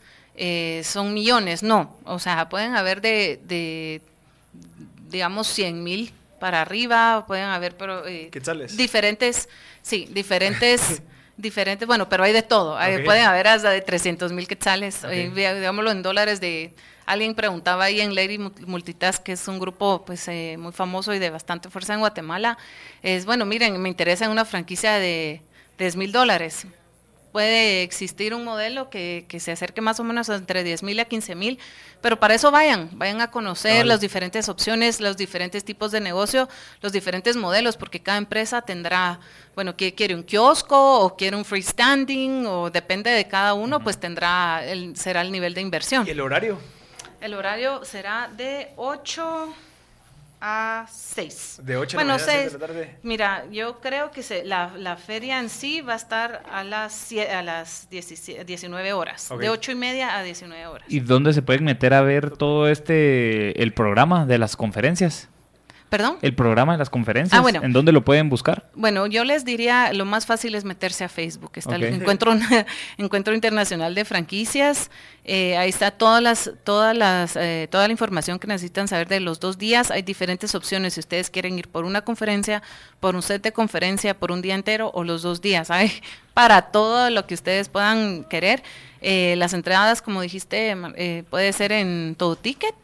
son 0.84 1.14
millones. 1.14 1.64
No, 1.64 1.96
o 2.04 2.20
sea, 2.20 2.48
pueden 2.48 2.76
haber 2.76 3.00
de, 3.00 3.40
de 3.44 4.00
digamos, 5.10 5.48
100 5.48 5.82
mil 5.82 6.12
para 6.38 6.62
arriba, 6.62 7.24
pueden 7.26 7.46
haber 7.46 7.76
pero, 7.76 8.04
diferentes, 8.76 9.48
sí, 9.82 10.06
diferentes 10.10 11.02
diferentes, 11.38 11.86
bueno, 11.86 12.08
pero 12.08 12.24
hay 12.24 12.32
de 12.32 12.42
todo. 12.42 12.76
pueden 13.04 13.24
haber 13.24 13.46
hasta 13.46 13.70
de 13.70 13.80
300 13.80 14.32
mil 14.32 14.46
quetzales, 14.46 15.02
eh, 15.04 15.30
digámoslo 15.34 15.90
en 15.90 16.02
dólares 16.02 16.40
de... 16.40 16.74
Alguien 17.08 17.34
preguntaba 17.34 17.84
ahí 17.84 18.02
en 18.02 18.14
Lady 18.14 18.36
Multitask, 18.38 19.22
que 19.22 19.32
es 19.32 19.48
un 19.48 19.58
grupo 19.58 20.04
pues 20.04 20.28
eh, 20.28 20.56
muy 20.58 20.72
famoso 20.72 21.14
y 21.14 21.18
de 21.18 21.30
bastante 21.30 21.70
fuerza 21.70 21.94
en 21.94 22.00
Guatemala. 22.00 22.58
Es, 23.02 23.24
bueno, 23.24 23.46
miren, 23.46 23.80
me 23.80 23.88
interesa 23.88 24.28
una 24.28 24.44
franquicia 24.44 24.98
de 24.98 25.40
10 25.78 25.96
mil 25.96 26.12
dólares 26.12 26.66
puede 27.32 27.82
existir 27.82 28.34
un 28.34 28.44
modelo 28.44 28.90
que, 28.90 29.26
que, 29.28 29.38
se 29.38 29.52
acerque 29.52 29.80
más 29.80 30.00
o 30.00 30.04
menos 30.04 30.28
entre 30.28 30.64
10 30.64 30.82
mil 30.82 30.98
a 30.98 31.04
15 31.04 31.34
mil, 31.34 31.58
pero 32.00 32.18
para 32.18 32.34
eso 32.34 32.50
vayan, 32.50 32.90
vayan 32.92 33.20
a 33.20 33.30
conocer 33.30 33.86
las 33.86 34.00
diferentes 34.00 34.48
opciones, 34.48 35.00
los 35.00 35.16
diferentes 35.16 35.64
tipos 35.64 35.92
de 35.92 36.00
negocio, 36.00 36.48
los 36.80 36.92
diferentes 36.92 37.36
modelos, 37.36 37.76
porque 37.76 38.00
cada 38.00 38.18
empresa 38.18 38.62
tendrá, 38.62 39.20
bueno, 39.54 39.76
que 39.76 39.94
quiere 39.94 40.14
un 40.14 40.22
kiosco 40.22 41.00
o 41.00 41.16
quiere 41.16 41.36
un 41.36 41.44
freestanding 41.44 42.46
o 42.46 42.70
depende 42.70 43.10
de 43.10 43.28
cada 43.28 43.54
uno, 43.54 43.80
pues 43.80 43.98
tendrá, 43.98 44.64
el, 44.64 44.96
será 44.96 45.20
el 45.20 45.30
nivel 45.30 45.54
de 45.54 45.60
inversión. 45.60 46.06
¿Y 46.06 46.10
el 46.10 46.20
horario? 46.20 46.58
El 47.20 47.34
horario 47.34 47.84
será 47.84 48.30
de 48.36 48.68
8 48.76 49.54
a 50.40 50.86
6. 50.88 51.60
De 51.64 51.76
8 51.76 51.96
bueno, 51.96 52.16
de 52.16 52.50
la 52.50 52.58
tarde. 52.58 52.96
Mira, 53.02 53.44
yo 53.50 53.80
creo 53.80 54.10
que 54.10 54.22
se, 54.22 54.44
la, 54.44 54.72
la, 54.76 54.96
feria 54.96 55.40
en 55.40 55.48
sí 55.48 55.80
va 55.80 55.94
a 55.94 55.96
estar 55.96 56.42
a 56.50 56.62
las, 56.62 57.10
a 57.12 57.42
las 57.42 57.88
19 57.90 58.92
horas. 58.92 59.30
De 59.38 59.50
8 59.50 59.72
y 59.72 59.74
media 59.74 60.16
a 60.16 60.22
19 60.22 60.66
horas. 60.66 60.86
¿Y 60.88 61.00
dónde 61.00 61.32
se 61.32 61.42
pueden 61.42 61.64
meter 61.64 61.92
a 61.92 62.02
ver 62.02 62.36
todo 62.36 62.68
este, 62.68 63.60
el 63.60 63.72
programa 63.72 64.26
de 64.26 64.38
las 64.38 64.56
conferencias? 64.56 65.28
¿Perdón? 65.88 66.18
El 66.20 66.34
programa 66.34 66.72
de 66.72 66.78
las 66.78 66.90
conferencias. 66.90 67.38
Ah, 67.38 67.40
bueno. 67.40 67.60
¿En 67.62 67.72
dónde 67.72 67.92
lo 67.92 68.04
pueden 68.04 68.28
buscar? 68.28 68.68
Bueno, 68.74 69.06
yo 69.06 69.24
les 69.24 69.46
diría, 69.46 69.92
lo 69.94 70.04
más 70.04 70.26
fácil 70.26 70.54
es 70.54 70.64
meterse 70.64 71.04
a 71.04 71.08
Facebook. 71.08 71.52
Está 71.54 71.76
el 71.76 71.84
encuentro, 71.84 72.36
encuentro 72.98 73.34
internacional 73.34 73.94
de 73.94 74.04
franquicias. 74.04 74.90
Eh, 75.24 75.56
ahí 75.56 75.70
está 75.70 75.90
todas 75.90 76.22
las, 76.22 76.50
todas 76.62 76.94
las, 76.94 77.36
eh, 77.36 77.68
toda 77.70 77.86
la 77.86 77.92
información 77.92 78.38
que 78.38 78.46
necesitan 78.46 78.86
saber 78.86 79.08
de 79.08 79.20
los 79.20 79.40
dos 79.40 79.56
días. 79.56 79.90
Hay 79.90 80.02
diferentes 80.02 80.54
opciones 80.54 80.94
si 80.94 81.00
ustedes 81.00 81.30
quieren 81.30 81.58
ir 81.58 81.68
por 81.68 81.86
una 81.86 82.02
conferencia, 82.02 82.62
por 83.00 83.14
un 83.14 83.22
set 83.22 83.42
de 83.42 83.52
conferencia, 83.52 84.12
por 84.12 84.30
un 84.30 84.42
día 84.42 84.54
entero 84.54 84.90
o 84.92 85.04
los 85.04 85.22
dos 85.22 85.40
días. 85.40 85.70
Hay 85.70 85.90
para 86.34 86.62
todo 86.62 87.08
lo 87.08 87.26
que 87.26 87.32
ustedes 87.32 87.70
puedan 87.70 88.24
querer. 88.24 88.62
Eh, 89.00 89.36
las 89.38 89.54
entradas, 89.54 90.02
como 90.02 90.20
dijiste, 90.20 90.76
puede 91.30 91.52
ser 91.52 91.72
en 91.72 92.14
todo 92.18 92.36
ticket 92.36 92.74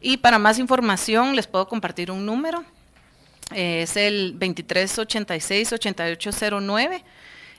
y 0.00 0.16
para 0.18 0.38
más 0.38 0.58
información 0.58 1.34
les 1.36 1.46
puedo 1.46 1.68
compartir 1.68 2.10
un 2.10 2.26
número. 2.26 2.64
Es 3.54 3.96
el 3.96 4.38
2386-8809. 4.38 7.02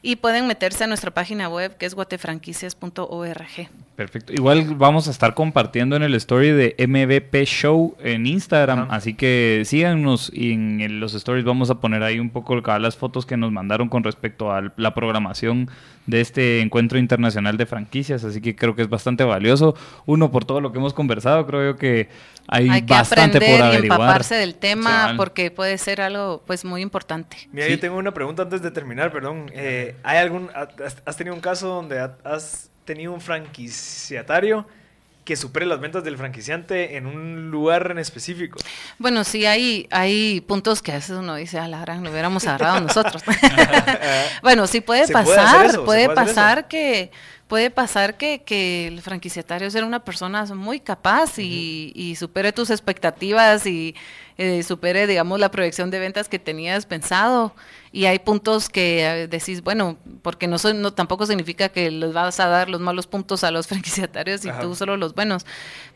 y 0.01 0.15
pueden 0.15 0.47
meterse 0.47 0.85
a 0.85 0.87
nuestra 0.87 1.11
página 1.11 1.49
web 1.49 1.75
que 1.77 1.85
es 1.85 1.93
guatefranquicias.org. 1.93 3.69
Perfecto. 3.99 4.31
Igual 4.31 4.75
vamos 4.75 5.09
a 5.09 5.11
estar 5.11 5.33
compartiendo 5.33 5.97
en 5.97 6.03
el 6.03 6.15
story 6.15 6.51
de 6.51 6.73
MVP 6.87 7.43
Show 7.43 7.97
en 7.99 8.27
Instagram, 8.27 8.87
así 8.91 9.13
que 9.13 9.63
síganos 9.65 10.31
y 10.33 10.53
en 10.53 11.01
los 11.01 11.15
stories 11.15 11.43
vamos 11.43 11.69
a 11.69 11.81
poner 11.81 12.03
ahí 12.03 12.17
un 12.17 12.29
poco 12.29 12.55
las 12.55 12.95
fotos 12.95 13.25
que 13.25 13.35
nos 13.35 13.51
mandaron 13.51 13.89
con 13.89 14.05
respecto 14.05 14.53
a 14.53 14.71
la 14.77 14.93
programación 14.93 15.69
de 16.05 16.21
este 16.21 16.61
encuentro 16.61 16.97
internacional 16.97 17.57
de 17.57 17.65
franquicias, 17.65 18.23
así 18.23 18.39
que 18.39 18.55
creo 18.55 18.73
que 18.73 18.83
es 18.83 18.89
bastante 18.89 19.25
valioso. 19.25 19.75
Uno, 20.05 20.31
por 20.31 20.45
todo 20.45 20.61
lo 20.61 20.71
que 20.71 20.77
hemos 20.77 20.93
conversado, 20.93 21.45
creo 21.45 21.73
yo 21.73 21.77
que 21.77 22.07
hay, 22.47 22.69
hay 22.69 22.83
que 22.83 22.93
bastante 22.93 23.35
aprender 23.35 23.59
por 23.59 23.67
averiguar. 23.67 23.99
y 23.99 24.01
empaparse 24.01 24.35
del 24.35 24.55
tema 24.55 25.15
porque 25.17 25.51
puede 25.51 25.77
ser 25.77 25.99
algo 25.99 26.41
pues 26.47 26.63
muy 26.63 26.81
importante. 26.81 27.49
Mira, 27.51 27.67
yo 27.67 27.77
tengo 27.77 27.97
una 27.97 28.13
pregunta 28.13 28.43
antes 28.43 28.61
de 28.61 28.71
terminar, 28.71 29.11
perdón. 29.11 29.51
Eh, 29.53 29.97
¿Hay 30.03 30.19
algún, 30.19 30.49
has 31.05 31.17
tenido 31.17 31.35
un 31.35 31.41
caso 31.41 31.67
donde 31.67 31.99
has 31.99 32.69
tenido 32.89 33.13
un 33.13 33.21
franquiciatario 33.21 34.65
que 35.23 35.35
supere 35.35 35.67
las 35.67 35.79
ventas 35.79 36.03
del 36.03 36.17
franquiciante 36.17 36.97
en 36.97 37.05
un 37.05 37.51
lugar 37.51 37.91
en 37.91 37.99
específico. 37.99 38.57
Bueno, 38.97 39.23
sí, 39.23 39.45
hay, 39.45 39.87
hay 39.91 40.41
puntos 40.41 40.81
que 40.81 40.91
a 40.91 40.95
veces 40.95 41.11
uno 41.11 41.35
dice, 41.35 41.59
a 41.59 41.67
la 41.67 41.81
gran, 41.81 42.03
lo 42.03 42.09
hubiéramos 42.09 42.47
agarrado 42.47 42.81
nosotros. 42.81 43.21
bueno, 44.41 44.65
sí 44.65 44.81
puede 44.81 45.07
pasar, 45.07 45.83
puede, 45.85 46.09
pasar 46.09 46.67
que 46.67 47.11
puede 47.49 47.71
pasar 47.71 48.15
que, 48.15 48.43
que, 48.43 48.87
el 48.87 49.01
franquiciatario 49.01 49.69
sea 49.71 49.83
una 49.83 50.05
persona 50.05 50.45
muy 50.53 50.79
capaz 50.79 51.39
y, 51.39 51.91
y 51.95 52.15
supere 52.15 52.53
tus 52.53 52.69
expectativas 52.69 53.65
y 53.65 53.95
eh, 54.41 54.63
supere, 54.63 55.05
digamos, 55.05 55.37
la 55.37 55.51
proyección 55.51 55.91
de 55.91 55.99
ventas 55.99 56.29
que 56.29 56.39
tenías 56.39 56.85
pensado. 56.85 57.53
Y 57.91 58.05
hay 58.05 58.19
puntos 58.19 58.69
que 58.69 59.05
eh, 59.05 59.27
decís, 59.27 59.61
bueno, 59.61 59.97
porque 60.21 60.47
no, 60.47 60.57
son, 60.57 60.81
no 60.81 60.93
tampoco 60.93 61.25
significa 61.25 61.67
que 61.67 61.91
les 61.91 62.13
vas 62.13 62.39
a 62.39 62.47
dar 62.47 62.69
los 62.69 62.79
malos 62.79 63.05
puntos 63.05 63.43
a 63.43 63.51
los 63.51 63.67
franquiciatarios 63.67 64.45
y 64.45 64.51
tú 64.61 64.75
solo 64.75 64.95
los 64.95 65.13
buenos, 65.13 65.45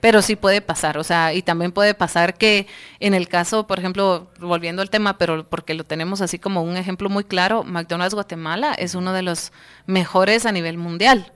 pero 0.01 0.21
sí 0.21 0.35
puede 0.35 0.59
pasar, 0.59 0.97
o 0.97 1.05
sea, 1.05 1.33
y 1.33 1.41
también 1.41 1.71
puede 1.71 1.93
pasar 1.93 2.37
que 2.37 2.67
en 2.99 3.13
el 3.13 3.29
caso, 3.29 3.65
por 3.65 3.79
ejemplo, 3.79 4.27
volviendo 4.39 4.81
al 4.81 4.89
tema, 4.89 5.17
pero 5.17 5.45
porque 5.47 5.73
lo 5.73 5.85
tenemos 5.85 6.19
así 6.19 6.37
como 6.37 6.63
un 6.63 6.75
ejemplo 6.75 7.09
muy 7.09 7.23
claro, 7.23 7.63
McDonald's 7.63 8.13
Guatemala 8.13 8.73
es 8.73 8.93
uno 8.93 9.13
de 9.13 9.21
los 9.21 9.53
mejores 9.85 10.45
a 10.45 10.51
nivel 10.51 10.77
mundial 10.77 11.31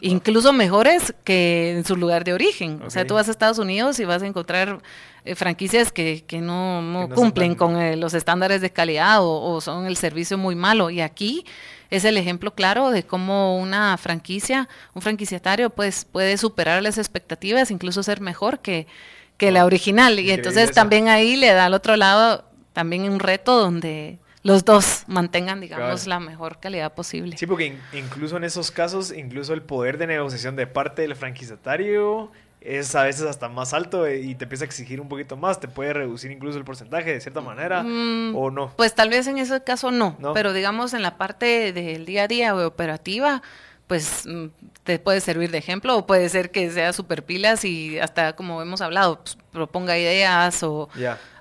incluso 0.00 0.52
mejores 0.52 1.14
que 1.24 1.72
en 1.72 1.84
su 1.84 1.96
lugar 1.96 2.24
de 2.24 2.32
origen. 2.32 2.82
O 2.82 2.90
sea, 2.90 3.06
tú 3.06 3.14
vas 3.14 3.28
a 3.28 3.30
Estados 3.30 3.58
Unidos 3.58 4.00
y 4.00 4.04
vas 4.04 4.22
a 4.22 4.26
encontrar 4.26 4.80
eh, 5.24 5.34
franquicias 5.34 5.92
que, 5.92 6.24
que 6.26 6.40
no, 6.40 6.82
no, 6.82 7.08
cumplen 7.08 7.54
con 7.54 7.76
eh, 7.80 7.96
los 7.96 8.14
estándares 8.14 8.60
de 8.60 8.70
calidad 8.70 9.18
o, 9.20 9.60
son 9.60 9.86
el 9.86 9.96
servicio 9.96 10.38
muy 10.38 10.54
malo. 10.54 10.90
Y 10.90 11.00
aquí 11.00 11.44
es 11.90 12.04
el 12.04 12.16
ejemplo 12.16 12.54
claro 12.54 12.90
de 12.90 13.02
cómo 13.02 13.58
una 13.58 13.96
franquicia, 13.96 14.68
un 14.94 15.02
franquiciatario, 15.02 15.70
pues 15.70 16.04
puede 16.04 16.36
superar 16.38 16.82
las 16.82 16.98
expectativas, 16.98 17.70
incluso 17.70 18.02
ser 18.02 18.20
mejor 18.20 18.60
que, 18.60 18.86
que 19.36 19.50
la 19.50 19.64
original. 19.64 20.18
Y 20.18 20.30
entonces 20.30 20.72
también 20.72 21.08
ahí 21.08 21.36
le 21.36 21.52
da 21.52 21.66
al 21.66 21.74
otro 21.74 21.96
lado 21.96 22.44
también 22.72 23.10
un 23.10 23.18
reto 23.18 23.58
donde 23.58 24.18
los 24.42 24.64
dos 24.64 25.04
mantengan, 25.06 25.60
digamos, 25.60 26.06
la 26.06 26.18
mejor 26.20 26.58
calidad 26.60 26.94
posible. 26.94 27.36
Sí, 27.36 27.46
porque 27.46 27.76
incluso 27.92 28.36
en 28.36 28.44
esos 28.44 28.70
casos, 28.70 29.12
incluso 29.12 29.52
el 29.52 29.62
poder 29.62 29.98
de 29.98 30.06
negociación 30.06 30.56
de 30.56 30.66
parte 30.66 31.02
del 31.02 31.14
franquiciatario 31.14 32.30
es 32.60 32.94
a 32.94 33.04
veces 33.04 33.22
hasta 33.22 33.48
más 33.48 33.72
alto 33.72 34.06
eh, 34.06 34.20
y 34.20 34.34
te 34.34 34.44
empieza 34.44 34.64
a 34.64 34.66
exigir 34.66 35.00
un 35.00 35.08
poquito 35.08 35.36
más, 35.36 35.60
te 35.60 35.68
puede 35.68 35.92
reducir 35.92 36.30
incluso 36.30 36.58
el 36.58 36.64
porcentaje 36.64 37.12
de 37.12 37.20
cierta 37.20 37.40
manera 37.40 37.82
mm, 37.82 38.36
o 38.36 38.50
no. 38.50 38.72
Pues 38.76 38.94
tal 38.94 39.08
vez 39.08 39.26
en 39.26 39.38
ese 39.38 39.62
caso 39.62 39.90
no, 39.90 40.16
pero 40.34 40.52
digamos 40.52 40.92
en 40.92 41.02
la 41.02 41.16
parte 41.16 41.72
del 41.72 42.04
día 42.04 42.24
a 42.24 42.28
día 42.28 42.54
o 42.54 42.66
operativa, 42.66 43.42
pues 43.86 44.24
mm, 44.26 44.46
te 44.84 44.98
puede 44.98 45.20
servir 45.20 45.50
de 45.50 45.58
ejemplo 45.58 45.96
o 45.96 46.06
puede 46.06 46.28
ser 46.28 46.50
que 46.50 46.70
sea 46.70 46.92
super 46.92 47.24
pilas 47.24 47.64
y 47.64 47.98
hasta 47.98 48.34
como 48.34 48.60
hemos 48.60 48.82
hablado, 48.82 49.20
pues, 49.20 49.38
proponga 49.52 49.98
ideas 49.98 50.62
o, 50.62 50.88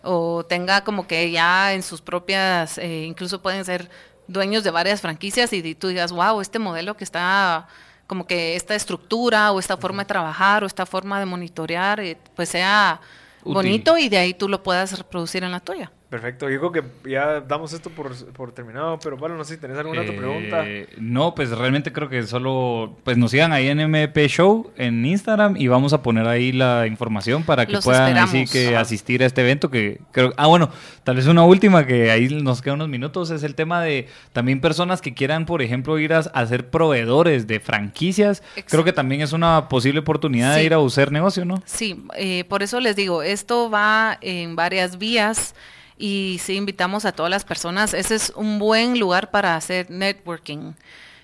o 0.04 0.44
tenga 0.46 0.84
como 0.84 1.08
que 1.08 1.32
ya 1.32 1.74
en 1.74 1.84
sus 1.84 2.02
propias, 2.02 2.78
eh, 2.78 3.06
incluso 3.06 3.42
pueden 3.42 3.64
ser 3.66 3.90
dueños 4.28 4.64
de 4.64 4.72
varias 4.72 5.02
franquicias 5.02 5.52
y 5.54 5.76
tú 5.76 5.88
digas, 5.88 6.12
wow, 6.12 6.42
este 6.42 6.60
modelo 6.60 6.96
que 6.96 7.04
está 7.04 7.68
como 8.08 8.26
que 8.26 8.56
esta 8.56 8.74
estructura 8.74 9.52
o 9.52 9.60
esta 9.60 9.78
forma 9.78 10.04
de 10.04 10.08
trabajar 10.08 10.64
o 10.64 10.68
esta 10.68 10.86
forma 10.86 11.20
de 11.20 11.26
monitorear, 11.26 12.00
eh, 12.00 12.18
pues 12.36 12.50
sea 12.50 13.00
bonito 13.44 13.98
y 13.98 14.10
de 14.10 14.18
ahí 14.18 14.34
tú 14.34 14.50
lo 14.50 14.64
puedas 14.64 14.98
reproducir 14.98 15.44
en 15.44 15.52
la 15.52 15.60
tuya. 15.60 15.92
Perfecto, 16.10 16.50
yo 16.50 16.60
creo 16.60 16.72
que 16.72 17.10
ya 17.10 17.40
damos 17.40 17.72
esto 17.72 17.92
por, 17.92 18.16
por 18.34 18.52
terminado, 18.52 19.00
pero 19.00 19.16
bueno, 19.16 19.36
no 19.36 19.44
sé 19.44 19.56
si 19.56 19.62
tenés 19.62 19.78
alguna 19.78 20.02
otra 20.02 20.16
pregunta. 20.16 20.64
Eh, 20.66 20.88
no, 20.98 21.36
pues 21.36 21.52
realmente 21.52 21.94
creo 21.94 22.10
que 22.10 22.24
solo 22.24 22.98
pues 23.04 23.16
nos 23.16 23.30
sigan 23.30 23.52
ahí 23.52 23.68
en 23.68 23.80
MP 23.80 24.28
Show 24.28 24.72
en 24.76 25.06
Instagram 25.06 25.56
y 25.56 25.68
vamos 25.68 25.94
a 25.94 26.02
poner 26.02 26.28
ahí 26.28 26.52
la 26.52 26.88
información 26.88 27.44
para 27.44 27.68
que 27.68 27.78
puedan 27.78 28.18
así 28.18 28.46
que 28.46 28.76
asistir 28.76 29.22
a 29.22 29.28
este 29.28 29.42
evento 29.42 29.70
que 29.70 30.02
creo 30.12 30.34
Ah, 30.36 30.48
bueno, 30.48 30.72
tal 31.04 31.18
vez 31.18 31.28
una 31.28 31.44
última 31.44 31.86
que 31.86 32.10
ahí 32.10 32.28
nos 32.30 32.64
quedan 32.64 32.78
unos 32.78 32.90
minutos 32.90 33.30
es 33.30 33.44
el 33.44 33.54
tema 33.54 33.82
de 33.84 34.08
también 34.34 34.62
personas 34.62 35.02
que 35.02 35.14
quieran, 35.14 35.46
por 35.46 35.62
ejemplo, 35.62 36.00
ir 36.00 36.14
a, 36.14 36.48
ser 36.48 36.70
proveedores 36.70 37.46
de 37.46 37.60
franquicias. 37.60 38.42
Creo 38.66 38.84
que 38.84 38.94
también 38.94 39.22
es 39.22 39.34
una 39.34 39.70
posible 39.70 40.00
oportunidad 40.00 40.56
de 40.56 40.64
ir 40.64 40.74
a 40.74 40.80
usar 40.80 41.12
negocio, 41.12 41.46
¿no? 41.46 41.62
Sí, 41.66 42.04
eh, 42.16 42.46
por 42.46 42.64
eso 42.64 42.80
les 42.80 42.96
digo, 42.96 43.22
esto 43.22 43.70
va 43.70 44.18
en 44.22 44.56
varias 44.56 44.98
vías 44.98 45.54
y 46.00 46.40
sí 46.42 46.56
invitamos 46.56 47.06
a 47.06 47.12
todas 47.12 47.30
las 47.30 47.44
personas. 47.44 47.94
Ese 47.94 48.16
es 48.16 48.34
un 48.36 48.58
buen 48.58 48.98
lugar 48.98 49.30
para 49.30 49.56
hacer 49.56 49.92
networking. 49.92 50.74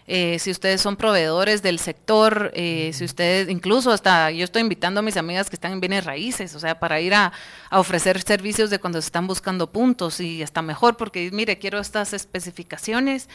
Eh, 0.08 0.38
si 0.38 0.52
ustedes 0.52 0.82
son 0.82 0.98
proveedores 0.98 1.64
del 1.64 1.80
sector, 1.80 2.52
eh, 2.54 2.92
si 2.94 3.06
ustedes, 3.06 3.50
incluso 3.50 3.92
hasta 3.92 4.30
yo 4.30 4.44
estoy 4.44 4.62
invitando 4.62 5.00
a 5.00 5.04
mis 5.04 5.18
amigas 5.18 5.50
que 5.50 5.56
están 5.56 5.72
en 5.72 5.80
bienes 5.80 6.06
raíces, 6.06 6.54
o 6.54 6.60
sea, 6.60 6.80
para 6.80 7.02
ir 7.02 7.16
a, 7.16 7.34
ofrecer 7.72 8.22
servicios 8.22 8.70
de 8.70 8.78
cuando 8.78 9.02
se 9.02 9.08
están 9.08 9.26
buscando 9.26 9.72
puntos 9.72 10.20
y 10.20 10.44
hasta 10.44 10.62
mejor, 10.62 10.96
porque 10.96 11.32
mire, 11.32 11.58
quiero 11.58 11.80
estas 11.80 12.14
especificaciones. 12.14 13.30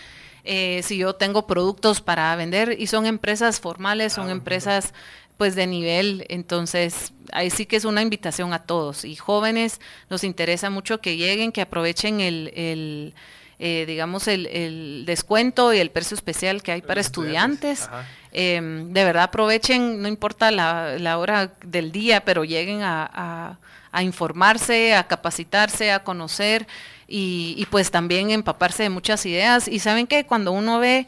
Eh, 0.44 0.80
si 0.84 0.96
yo 0.96 1.14
tengo 1.14 1.46
productos 1.46 2.00
para 2.00 2.34
vender 2.36 2.76
y 2.78 2.86
son 2.86 3.04
empresas 3.04 3.60
formales, 3.60 4.12
son 4.12 4.28
ah, 4.28 4.32
empresas 4.32 4.94
pues 5.40 5.54
de 5.54 5.66
nivel. 5.66 6.26
Entonces, 6.28 7.14
ahí 7.32 7.48
sí 7.48 7.64
que 7.64 7.76
es 7.76 7.86
una 7.86 8.02
invitación 8.02 8.52
a 8.52 8.58
todos. 8.58 9.06
Y 9.06 9.16
jóvenes, 9.16 9.80
nos 10.10 10.22
interesa 10.22 10.68
mucho 10.68 11.00
que 11.00 11.16
lleguen, 11.16 11.50
que 11.50 11.62
aprovechen 11.62 12.20
el, 12.20 12.52
el 12.54 13.14
eh, 13.58 13.86
digamos, 13.86 14.28
el, 14.28 15.04
descuento 15.06 15.72
y 15.72 15.78
el 15.78 15.90
precio 15.90 16.14
especial 16.14 16.62
que 16.62 16.72
hay 16.72 16.82
para 16.82 17.00
estudiantes. 17.00 17.88
Em, 18.32 18.92
de 18.92 19.02
verdad 19.02 19.22
aprovechen, 19.22 20.02
no 20.02 20.08
importa 20.08 20.50
la, 20.50 20.98
la, 20.98 21.16
hora 21.16 21.54
del 21.64 21.90
día, 21.90 22.22
pero 22.22 22.44
lleguen 22.44 22.82
a, 22.82 23.56
a, 23.92 24.02
informarse, 24.02 24.94
a 24.94 25.04
capacitarse, 25.04 25.90
a 25.90 26.04
conocer 26.04 26.66
y, 27.08 27.54
y 27.56 27.64
pues 27.64 27.90
también 27.90 28.30
empaparse 28.30 28.82
de 28.82 28.90
muchas 28.90 29.24
ideas. 29.24 29.68
Y 29.68 29.78
saben 29.78 30.06
que 30.06 30.26
cuando 30.26 30.52
uno 30.52 30.80
ve 30.80 31.06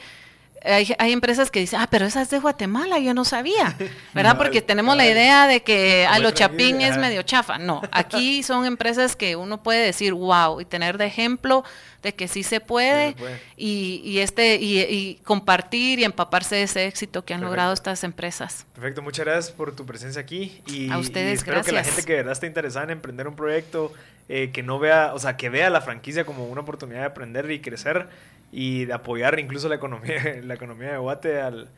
hay, 0.64 0.94
hay, 0.98 1.12
empresas 1.12 1.50
que 1.50 1.60
dicen, 1.60 1.80
ah, 1.80 1.88
pero 1.90 2.06
esa 2.06 2.22
es 2.22 2.30
de 2.30 2.38
Guatemala, 2.38 2.98
yo 2.98 3.14
no 3.14 3.24
sabía, 3.24 3.76
¿verdad? 4.14 4.36
Porque 4.36 4.62
tenemos 4.62 4.96
la 4.96 5.06
idea 5.06 5.46
de 5.46 5.62
que 5.62 6.06
a 6.06 6.18
lo 6.18 6.30
chapín 6.30 6.80
es 6.80 6.96
medio 6.98 7.22
chafa. 7.22 7.58
No, 7.58 7.82
aquí 7.90 8.42
son 8.42 8.64
empresas 8.66 9.16
que 9.16 9.36
uno 9.36 9.62
puede 9.62 9.84
decir, 9.84 10.14
wow, 10.14 10.60
y 10.60 10.64
tener 10.64 10.98
de 10.98 11.06
ejemplo 11.06 11.64
de 12.02 12.14
que 12.14 12.28
sí 12.28 12.42
se 12.42 12.60
puede, 12.60 13.14
Y, 13.56 14.02
y, 14.04 14.18
este 14.18 14.56
y, 14.56 15.20
compartir 15.24 16.00
y 16.00 16.04
empaparse 16.04 16.56
de 16.56 16.62
ese 16.64 16.86
éxito 16.86 17.24
que 17.24 17.32
han 17.32 17.40
logrado 17.40 17.72
estas 17.72 18.02
empresas. 18.02 18.66
Perfecto, 18.74 19.02
muchas 19.02 19.24
gracias 19.24 19.54
por 19.54 19.74
tu 19.74 19.86
presencia 19.86 20.20
aquí 20.20 20.60
y, 20.66 20.90
a 20.90 20.98
ustedes 20.98 21.38
espero 21.38 21.62
que 21.62 21.72
la 21.72 21.84
gente 21.84 22.02
que 22.02 22.12
de 22.12 22.18
verdad 22.18 22.32
está 22.32 22.46
interesada 22.46 22.84
en 22.86 22.90
emprender 22.90 23.28
un 23.28 23.36
proyecto 23.36 23.92
eh, 24.28 24.50
que 24.52 24.62
no 24.62 24.78
vea, 24.78 25.12
o 25.14 25.18
sea, 25.18 25.36
que 25.36 25.48
vea 25.48 25.70
la 25.70 25.80
franquicia 25.80 26.24
como 26.24 26.46
una 26.46 26.62
oportunidad 26.62 27.00
de 27.00 27.06
aprender 27.06 27.50
y 27.50 27.60
crecer 27.60 28.08
y 28.52 28.84
de 28.84 28.92
apoyar 28.92 29.40
incluso 29.40 29.68
la 29.68 29.76
economía, 29.76 30.38
la 30.42 30.54
economía 30.54 30.92
de 30.92 30.98
Guate 30.98 31.40
al, 31.40 31.68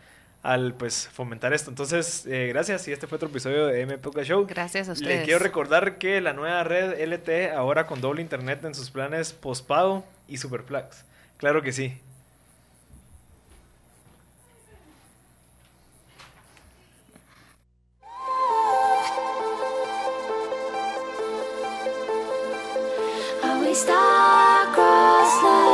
al 0.42 0.74
pues 0.74 1.08
fomentar 1.10 1.54
esto. 1.54 1.70
Entonces, 1.70 2.26
eh, 2.26 2.48
gracias 2.48 2.86
y 2.88 2.92
este 2.92 3.06
fue 3.06 3.16
otro 3.16 3.28
episodio 3.28 3.66
de 3.66 3.86
MPK 3.86 4.22
Show. 4.22 4.46
Gracias 4.46 4.88
a 4.88 4.92
ustedes. 4.92 5.20
Le 5.20 5.24
quiero 5.24 5.38
recordar 5.38 5.96
que 5.96 6.20
la 6.20 6.32
nueva 6.32 6.64
red 6.64 7.00
LT 7.00 7.54
ahora 7.56 7.86
con 7.86 8.00
doble 8.00 8.20
internet 8.20 8.64
en 8.64 8.74
sus 8.74 8.90
planes 8.90 9.32
postpago 9.32 10.04
y 10.28 10.36
superflex. 10.36 11.04
Claro 11.38 11.62
que 11.62 11.72
sí. 11.72 11.98
stars 23.74 25.73